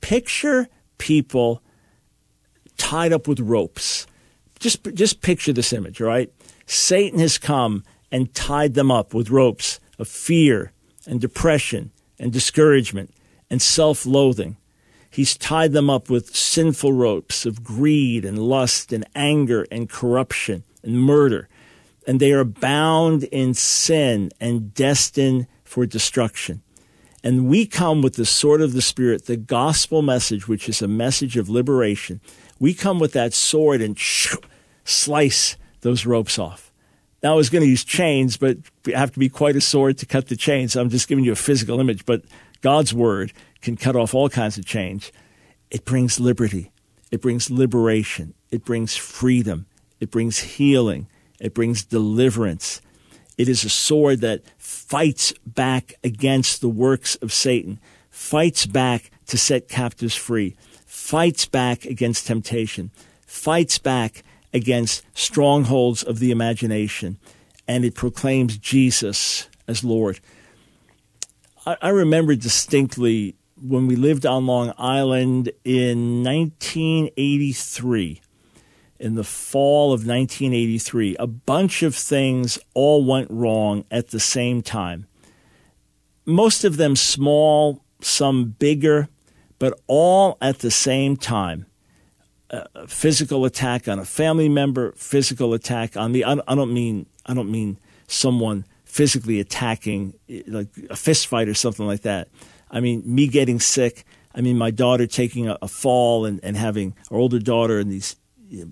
Picture 0.00 0.68
people 0.96 1.62
tied 2.78 3.12
up 3.12 3.28
with 3.28 3.38
ropes. 3.38 4.06
Just, 4.60 4.82
just 4.94 5.20
picture 5.20 5.52
this 5.52 5.74
image, 5.74 6.00
all 6.00 6.08
right? 6.08 6.32
Satan 6.64 7.18
has 7.18 7.36
come 7.36 7.84
and 8.10 8.32
tied 8.32 8.72
them 8.72 8.90
up 8.90 9.12
with 9.12 9.28
ropes 9.28 9.78
of 9.98 10.08
fear 10.08 10.72
and 11.06 11.20
depression 11.20 11.90
and 12.18 12.32
discouragement 12.32 13.12
and 13.50 13.60
self 13.60 14.06
loathing. 14.06 14.56
He's 15.18 15.36
tied 15.36 15.72
them 15.72 15.90
up 15.90 16.08
with 16.08 16.36
sinful 16.36 16.92
ropes 16.92 17.44
of 17.44 17.64
greed 17.64 18.24
and 18.24 18.38
lust 18.38 18.92
and 18.92 19.04
anger 19.16 19.66
and 19.68 19.90
corruption 19.90 20.62
and 20.84 21.02
murder. 21.02 21.48
And 22.06 22.20
they 22.20 22.30
are 22.30 22.44
bound 22.44 23.24
in 23.24 23.54
sin 23.54 24.30
and 24.38 24.72
destined 24.72 25.48
for 25.64 25.86
destruction. 25.86 26.62
And 27.24 27.48
we 27.48 27.66
come 27.66 28.00
with 28.00 28.14
the 28.14 28.24
sword 28.24 28.60
of 28.60 28.74
the 28.74 28.80
Spirit, 28.80 29.26
the 29.26 29.36
gospel 29.36 30.02
message, 30.02 30.46
which 30.46 30.68
is 30.68 30.82
a 30.82 30.86
message 30.86 31.36
of 31.36 31.48
liberation. 31.48 32.20
We 32.60 32.72
come 32.72 33.00
with 33.00 33.12
that 33.14 33.34
sword 33.34 33.80
and 33.80 33.98
shoo, 33.98 34.38
slice 34.84 35.56
those 35.80 36.06
ropes 36.06 36.38
off. 36.38 36.70
Now, 37.24 37.32
I 37.32 37.34
was 37.34 37.50
going 37.50 37.64
to 37.64 37.68
use 37.68 37.82
chains, 37.82 38.36
but 38.36 38.58
you 38.86 38.94
have 38.94 39.10
to 39.14 39.18
be 39.18 39.28
quite 39.28 39.56
a 39.56 39.60
sword 39.60 39.98
to 39.98 40.06
cut 40.06 40.28
the 40.28 40.36
chains. 40.36 40.76
I'm 40.76 40.90
just 40.90 41.08
giving 41.08 41.24
you 41.24 41.32
a 41.32 41.34
physical 41.34 41.80
image, 41.80 42.06
but 42.06 42.22
God's 42.60 42.94
word 42.94 43.32
can 43.60 43.76
cut 43.76 43.96
off 43.96 44.14
all 44.14 44.28
kinds 44.28 44.58
of 44.58 44.64
change. 44.64 45.12
It 45.70 45.84
brings 45.84 46.18
liberty. 46.20 46.72
It 47.10 47.20
brings 47.20 47.50
liberation. 47.50 48.34
It 48.50 48.64
brings 48.64 48.96
freedom. 48.96 49.66
It 50.00 50.10
brings 50.10 50.38
healing. 50.38 51.08
It 51.40 51.54
brings 51.54 51.84
deliverance. 51.84 52.80
It 53.36 53.48
is 53.48 53.64
a 53.64 53.70
sword 53.70 54.20
that 54.22 54.42
fights 54.58 55.32
back 55.46 55.94
against 56.02 56.60
the 56.60 56.68
works 56.68 57.14
of 57.16 57.32
Satan, 57.32 57.78
fights 58.10 58.66
back 58.66 59.10
to 59.26 59.38
set 59.38 59.68
captives 59.68 60.16
free, 60.16 60.56
fights 60.84 61.46
back 61.46 61.84
against 61.84 62.26
temptation, 62.26 62.90
fights 63.26 63.78
back 63.78 64.24
against 64.52 65.04
strongholds 65.16 66.02
of 66.02 66.18
the 66.18 66.32
imagination, 66.32 67.18
and 67.68 67.84
it 67.84 67.94
proclaims 67.94 68.58
Jesus 68.58 69.48
as 69.68 69.84
Lord. 69.84 70.18
I, 71.64 71.76
I 71.80 71.88
remember 71.90 72.34
distinctly 72.34 73.36
when 73.62 73.86
we 73.86 73.96
lived 73.96 74.26
on 74.26 74.46
Long 74.46 74.72
Island 74.78 75.52
in 75.64 76.22
1983 76.22 78.20
in 78.98 79.14
the 79.14 79.24
fall 79.24 79.92
of 79.92 80.06
1983, 80.06 81.16
a 81.18 81.26
bunch 81.26 81.82
of 81.82 81.94
things 81.94 82.58
all 82.74 83.04
went 83.04 83.30
wrong 83.30 83.84
at 83.90 84.08
the 84.08 84.20
same 84.20 84.62
time. 84.62 85.06
Most 86.26 86.64
of 86.64 86.76
them 86.76 86.96
small, 86.96 87.82
some 88.00 88.56
bigger, 88.58 89.08
but 89.58 89.78
all 89.86 90.36
at 90.40 90.58
the 90.60 90.70
same 90.70 91.16
time. 91.16 91.66
A 92.50 92.86
physical 92.86 93.44
attack 93.44 93.88
on 93.88 93.98
a 93.98 94.04
family 94.04 94.48
member, 94.48 94.92
physical 94.92 95.52
attack 95.52 95.96
on 95.96 96.12
me. 96.12 96.24
I 96.24 96.34
don't 96.34 96.72
mean 96.72 97.06
I 97.26 97.34
don't 97.34 97.50
mean 97.50 97.78
someone 98.06 98.64
physically 98.84 99.38
attacking, 99.38 100.14
like 100.46 100.68
a 100.88 100.96
fist 100.96 101.26
fight 101.26 101.46
or 101.46 101.54
something 101.54 101.86
like 101.86 102.00
that. 102.02 102.28
I 102.70 102.80
mean 102.80 103.02
me 103.04 103.28
getting 103.28 103.60
sick. 103.60 104.04
I 104.34 104.40
mean 104.40 104.58
my 104.58 104.70
daughter 104.70 105.06
taking 105.06 105.48
a, 105.48 105.58
a 105.62 105.68
fall 105.68 106.24
and, 106.24 106.40
and 106.42 106.56
having 106.56 106.94
our 107.10 107.18
older 107.18 107.38
daughter 107.38 107.78
and 107.78 107.90
these 107.90 108.16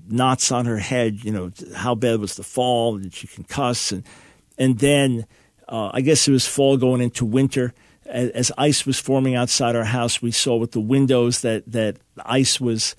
knots 0.09 0.51
on 0.53 0.67
her 0.67 0.79
head. 0.79 1.25
You 1.25 1.33
know, 1.33 1.53
how 1.75 1.95
bad 1.95 2.21
was 2.21 2.37
the 2.37 2.43
fall? 2.43 2.99
Did 2.99 3.15
she 3.15 3.27
concuss? 3.27 3.93
And 3.93 4.05
and 4.59 4.79
then 4.79 5.27
uh, 5.69 5.91
I 5.93 6.01
guess 6.01 6.27
it 6.29 6.33
was 6.33 6.47
fall 6.47 6.77
going 6.77 7.01
into 7.01 7.25
winter. 7.25 7.75
As, 8.07 8.31
as, 8.31 8.53
ice 8.57 8.87
was 8.87 9.01
forming 9.01 9.35
outside 9.35 9.75
our 9.75 9.85
house, 9.85 10.23
we 10.23 10.31
saw 10.31 10.57
with 10.57 10.71
the 10.71 10.81
windows 10.81 11.41
that 11.41 11.65
that 11.73 11.97
ice 12.25 12.61
was 12.61 12.95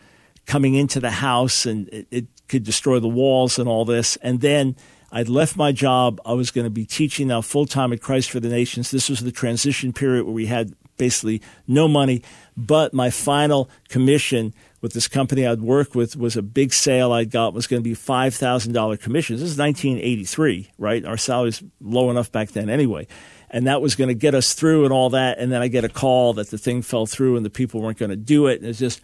coming 0.45 0.76
into 0.76 1.00
the 1.00 1.12
house 1.12 1.66
and 1.66 1.88
it, 1.89 2.08
it 2.12 2.26
could 2.50 2.64
destroy 2.64 3.00
the 3.00 3.08
walls 3.08 3.58
and 3.58 3.70
all 3.70 3.86
this. 3.86 4.18
And 4.18 4.41
then 4.41 4.76
I'd 5.12 5.30
left 5.30 5.56
my 5.56 5.72
job. 5.72 6.20
I 6.26 6.34
was 6.34 6.52
going 6.52 6.66
to 6.66 6.72
be 6.72 6.86
teaching 6.86 7.28
now 7.28 7.41
full 7.41 7.66
time 7.66 7.93
at 7.93 8.02
Christ 8.02 8.32
for 8.32 8.39
the 8.39 8.50
Nations. 8.50 8.91
This 8.91 9.10
was 9.10 9.22
the 9.22 9.32
transition 9.32 9.93
period 9.93 10.26
where 10.26 10.34
we 10.34 10.48
had 10.48 10.74
basically 10.98 11.41
no 11.68 11.88
money, 11.88 12.24
but 12.56 12.93
my 12.93 13.10
final 13.10 13.70
commission 13.89 14.54
with 14.82 14.93
this 14.93 15.08
company 15.08 15.45
I'd 15.45 15.62
worked 15.62 15.95
with 15.95 16.16
was 16.16 16.38
a 16.38 16.41
big 16.41 16.74
sale 16.74 17.12
I 17.12 17.26
got 17.26 17.54
was 17.54 17.68
going 17.68 17.82
to 17.82 17.88
be 17.88 17.93
five 17.93 18.36
thousand 18.36 18.74
dollar 18.74 18.98
commissions. 18.98 19.41
This 19.41 19.52
is 19.52 19.58
1983, 19.58 20.72
right? 20.78 21.04
Our 21.06 21.18
salary's 21.18 21.64
low 21.82 22.10
enough 22.10 22.32
back 22.32 22.52
then 22.52 22.70
anyway, 22.70 23.08
and 23.50 23.68
that 23.68 23.82
was 23.82 23.95
going 23.95 24.10
to 24.10 24.14
get 24.14 24.36
us 24.36 24.54
through 24.54 24.84
and 24.84 24.93
all 24.93 25.10
that. 25.12 25.39
And 25.39 25.52
then 25.52 25.62
I 25.62 25.68
get 25.68 25.84
a 25.84 25.89
call 25.89 26.34
that 26.34 26.50
the 26.50 26.58
thing 26.58 26.82
fell 26.82 27.06
through 27.06 27.38
and 27.38 27.45
the 27.45 27.50
people 27.50 27.82
weren't 27.82 27.98
going 27.98 28.12
to 28.12 28.16
do 28.16 28.48
it. 28.48 28.62
And 28.62 28.70
it's 28.70 28.80
just, 28.80 29.02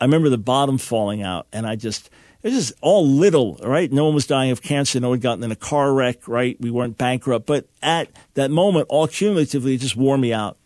I 0.00 0.04
remember 0.04 0.28
the 0.28 0.38
bottom 0.38 0.78
falling 0.78 1.22
out, 1.22 1.46
and 1.52 1.66
I 1.66 1.76
just. 1.76 2.10
It 2.42 2.48
was 2.48 2.66
just 2.66 2.72
all 2.80 3.06
little, 3.06 3.56
right? 3.62 3.92
No 3.92 4.06
one 4.06 4.16
was 4.16 4.26
dying 4.26 4.50
of 4.50 4.62
cancer. 4.62 4.98
No 4.98 5.10
one 5.10 5.18
had 5.18 5.22
gotten 5.22 5.44
in 5.44 5.52
a 5.52 5.56
car 5.56 5.94
wreck, 5.94 6.26
right? 6.26 6.60
We 6.60 6.72
weren't 6.72 6.98
bankrupt. 6.98 7.46
But 7.46 7.68
at 7.80 8.08
that 8.34 8.50
moment, 8.50 8.86
all 8.88 9.06
cumulatively, 9.06 9.76
it 9.76 9.78
just 9.78 9.94
wore 9.94 10.18
me 10.18 10.32
out. 10.32 10.58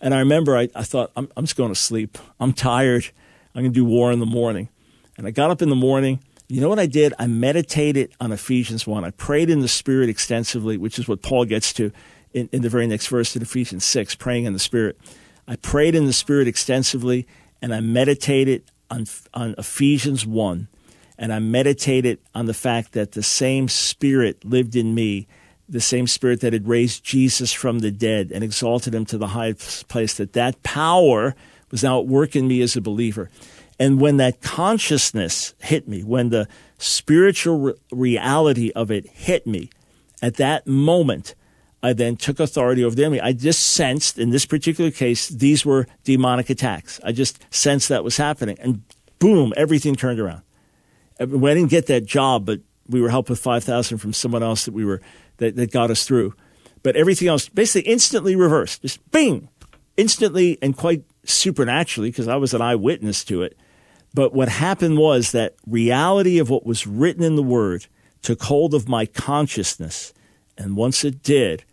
And 0.00 0.14
I 0.14 0.18
remember 0.18 0.56
I, 0.56 0.68
I 0.74 0.82
thought, 0.82 1.10
I'm, 1.16 1.28
I'm 1.36 1.44
just 1.44 1.56
going 1.56 1.70
to 1.72 1.80
sleep. 1.80 2.18
I'm 2.38 2.52
tired. 2.52 3.06
I'm 3.54 3.62
going 3.62 3.72
to 3.72 3.74
do 3.74 3.84
war 3.84 4.12
in 4.12 4.20
the 4.20 4.26
morning. 4.26 4.68
And 5.16 5.26
I 5.26 5.30
got 5.30 5.50
up 5.50 5.62
in 5.62 5.70
the 5.70 5.76
morning. 5.76 6.20
You 6.48 6.60
know 6.60 6.68
what 6.68 6.78
I 6.78 6.86
did? 6.86 7.14
I 7.18 7.26
meditated 7.26 8.12
on 8.20 8.30
Ephesians 8.30 8.86
1. 8.86 9.04
I 9.04 9.10
prayed 9.10 9.50
in 9.50 9.60
the 9.60 9.68
Spirit 9.68 10.08
extensively, 10.08 10.76
which 10.76 10.98
is 10.98 11.08
what 11.08 11.22
Paul 11.22 11.44
gets 11.44 11.72
to 11.74 11.90
in, 12.32 12.48
in 12.52 12.62
the 12.62 12.68
very 12.68 12.86
next 12.86 13.08
verse 13.08 13.34
in 13.34 13.42
Ephesians 13.42 13.84
6, 13.84 14.14
praying 14.16 14.44
in 14.44 14.52
the 14.52 14.58
Spirit. 14.58 14.98
I 15.48 15.56
prayed 15.56 15.94
in 15.94 16.06
the 16.06 16.12
Spirit 16.12 16.46
extensively, 16.46 17.26
and 17.62 17.74
I 17.74 17.80
meditated 17.80 18.64
on, 18.90 19.06
on 19.32 19.54
Ephesians 19.58 20.26
1. 20.26 20.68
And 21.18 21.32
I 21.32 21.38
meditated 21.38 22.18
on 22.34 22.44
the 22.44 22.54
fact 22.54 22.92
that 22.92 23.12
the 23.12 23.22
same 23.22 23.68
Spirit 23.68 24.44
lived 24.44 24.76
in 24.76 24.94
me, 24.94 25.26
the 25.68 25.80
same 25.80 26.06
Spirit 26.06 26.40
that 26.40 26.52
had 26.52 26.68
raised 26.68 27.04
Jesus 27.04 27.52
from 27.52 27.80
the 27.80 27.90
dead 27.90 28.30
and 28.32 28.44
exalted 28.44 28.94
him 28.94 29.04
to 29.06 29.18
the 29.18 29.28
highest 29.28 29.88
place, 29.88 30.14
that 30.14 30.32
that 30.32 30.62
power– 30.62 31.34
was 31.70 31.82
now 31.82 32.00
at 32.00 32.06
work 32.06 32.36
in 32.36 32.48
me 32.48 32.62
as 32.62 32.76
a 32.76 32.80
believer. 32.80 33.30
And 33.78 34.00
when 34.00 34.16
that 34.16 34.40
consciousness 34.40 35.54
hit 35.60 35.86
me, 35.86 36.02
when 36.02 36.30
the 36.30 36.48
spiritual 36.78 37.58
re- 37.58 37.74
reality 37.92 38.72
of 38.74 38.90
it 38.90 39.06
hit 39.06 39.46
me, 39.46 39.70
at 40.22 40.36
that 40.36 40.66
moment, 40.66 41.34
I 41.82 41.92
then 41.92 42.16
took 42.16 42.40
authority 42.40 42.82
over 42.82 42.96
the 42.96 43.04
enemy. 43.04 43.20
I 43.20 43.32
just 43.32 43.60
sensed, 43.60 44.18
in 44.18 44.30
this 44.30 44.46
particular 44.46 44.90
case, 44.90 45.28
these 45.28 45.66
were 45.66 45.86
demonic 46.04 46.48
attacks. 46.48 46.98
I 47.04 47.12
just 47.12 47.44
sensed 47.50 47.90
that 47.90 48.02
was 48.02 48.16
happening. 48.16 48.56
And 48.60 48.82
boom, 49.18 49.52
everything 49.56 49.94
turned 49.94 50.18
around. 50.18 50.42
I 51.20 51.26
didn't 51.26 51.66
get 51.66 51.86
that 51.86 52.06
job, 52.06 52.46
but 52.46 52.60
we 52.88 53.00
were 53.00 53.10
helped 53.10 53.30
with 53.30 53.38
5000 53.38 53.98
from 53.98 54.12
someone 54.12 54.42
else 54.42 54.64
that 54.64 54.74
we 54.74 54.84
were, 54.84 55.00
that, 55.38 55.56
that 55.56 55.72
got 55.72 55.90
us 55.90 56.04
through. 56.04 56.34
But 56.82 56.96
everything 56.96 57.28
else 57.28 57.48
basically 57.48 57.90
instantly 57.90 58.36
reversed. 58.36 58.82
Just 58.82 59.10
bing, 59.10 59.48
instantly 59.96 60.58
and 60.62 60.76
quite 60.76 61.04
supernaturally 61.24 62.10
because 62.10 62.28
I 62.28 62.36
was 62.36 62.54
an 62.54 62.62
eyewitness 62.62 63.24
to 63.24 63.42
it. 63.42 63.56
But 64.14 64.32
what 64.32 64.48
happened 64.48 64.98
was 64.98 65.32
that 65.32 65.56
reality 65.66 66.38
of 66.38 66.48
what 66.48 66.64
was 66.64 66.86
written 66.86 67.22
in 67.22 67.36
the 67.36 67.42
Word 67.42 67.86
took 68.22 68.42
hold 68.42 68.72
of 68.72 68.88
my 68.88 69.06
consciousness. 69.06 70.14
And 70.56 70.76
once 70.76 71.04
it 71.04 71.22
did, 71.22 71.64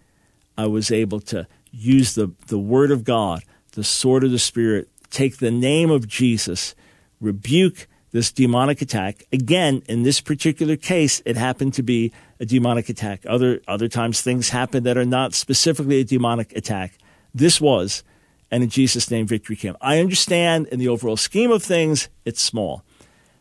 I 0.57 0.67
was 0.67 0.91
able 0.91 1.19
to 1.21 1.47
use 1.71 2.15
the, 2.15 2.33
the 2.47 2.59
Word 2.59 2.91
of 2.91 3.03
God, 3.03 3.43
the 3.71 3.83
sword 3.83 4.23
of 4.23 4.31
the 4.31 4.39
Spirit, 4.39 4.89
take 5.09 5.37
the 5.37 5.51
name 5.51 5.89
of 5.89 6.07
Jesus, 6.07 6.75
rebuke 7.21 7.87
this 8.13 8.31
demonic 8.31 8.81
attack. 8.81 9.25
Again, 9.33 9.83
in 9.89 10.03
this 10.03 10.21
particular 10.21 10.77
case, 10.77 11.21
it 11.25 11.35
happened 11.35 11.73
to 11.73 11.83
be 11.83 12.13
a 12.39 12.45
demonic 12.45 12.87
attack. 12.87 13.25
Other, 13.27 13.59
other 13.67 13.89
times 13.89 14.21
things 14.21 14.49
happen 14.49 14.83
that 14.83 14.97
are 14.97 15.03
not 15.03 15.33
specifically 15.33 15.99
a 15.99 16.05
demonic 16.05 16.55
attack. 16.55 16.97
This 17.33 17.59
was 17.59 18.03
and 18.53 18.61
in 18.61 18.69
Jesus' 18.69 19.09
name, 19.09 19.25
victory 19.25 19.55
came. 19.55 19.75
I 19.81 19.97
understand 19.97 20.67
in 20.67 20.77
the 20.77 20.87
overall 20.87 21.17
scheme 21.17 21.49
of 21.49 21.63
things, 21.63 22.07
it's 22.23 22.39
small. 22.39 22.83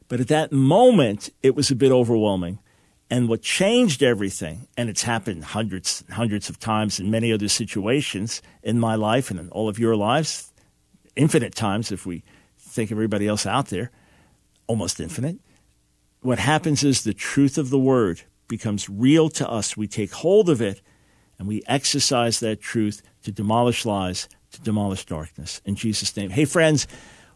But 0.08 0.20
at 0.20 0.28
that 0.28 0.52
moment, 0.52 1.28
it 1.42 1.54
was 1.54 1.70
a 1.70 1.76
bit 1.76 1.92
overwhelming. 1.92 2.60
And 3.10 3.28
what 3.28 3.42
changed 3.42 4.02
everything, 4.02 4.68
and 4.74 4.88
it's 4.88 5.02
happened 5.02 5.44
hundreds 5.44 6.02
and 6.06 6.14
hundreds 6.14 6.48
of 6.48 6.58
times 6.58 6.98
in 6.98 7.10
many 7.10 7.30
other 7.30 7.48
situations 7.48 8.40
in 8.62 8.80
my 8.80 8.94
life 8.94 9.30
and 9.30 9.38
in 9.38 9.50
all 9.50 9.68
of 9.68 9.78
your 9.78 9.96
lives, 9.96 10.50
infinite 11.14 11.54
times 11.54 11.92
if 11.92 12.06
we 12.06 12.22
think 12.58 12.90
everybody 12.90 13.28
else 13.28 13.44
out 13.44 13.66
there, 13.66 13.90
almost 14.66 15.00
infinite. 15.00 15.38
What 16.20 16.38
happens 16.38 16.84
is 16.84 17.02
the 17.02 17.14
truth 17.14 17.58
of 17.58 17.70
the 17.70 17.78
word 17.78 18.22
becomes 18.48 18.88
real 18.88 19.28
to 19.30 19.48
us. 19.48 19.76
We 19.76 19.88
take 19.88 20.12
hold 20.12 20.48
of 20.48 20.60
it 20.60 20.82
and 21.38 21.48
we 21.48 21.62
exercise 21.66 22.40
that 22.40 22.60
truth 22.60 23.02
to 23.24 23.32
demolish 23.32 23.84
lies, 23.84 24.28
to 24.52 24.60
demolish 24.60 25.04
darkness. 25.06 25.60
In 25.64 25.74
Jesus' 25.74 26.16
name. 26.16 26.30
Hey, 26.30 26.44
friends, 26.44 26.86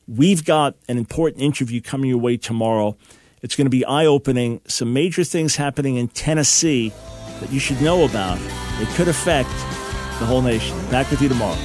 we've 0.06 0.44
got 0.44 0.76
an 0.88 0.98
important 0.98 1.42
interview 1.42 1.80
coming 1.80 2.10
your 2.10 2.18
way 2.18 2.36
tomorrow. 2.36 2.96
It's 3.42 3.56
going 3.56 3.66
to 3.66 3.70
be 3.70 3.84
eye 3.84 4.06
opening. 4.06 4.60
Some 4.66 4.92
major 4.92 5.24
things 5.24 5.56
happening 5.56 5.96
in 5.96 6.08
Tennessee 6.08 6.92
that 7.40 7.50
you 7.50 7.58
should 7.58 7.80
know 7.82 8.04
about. 8.04 8.38
It 8.80 8.88
could 8.94 9.08
affect 9.08 9.50
the 10.18 10.26
whole 10.26 10.42
nation. 10.42 10.78
Back 10.90 11.10
with 11.10 11.20
you 11.20 11.28
tomorrow. 11.28 11.56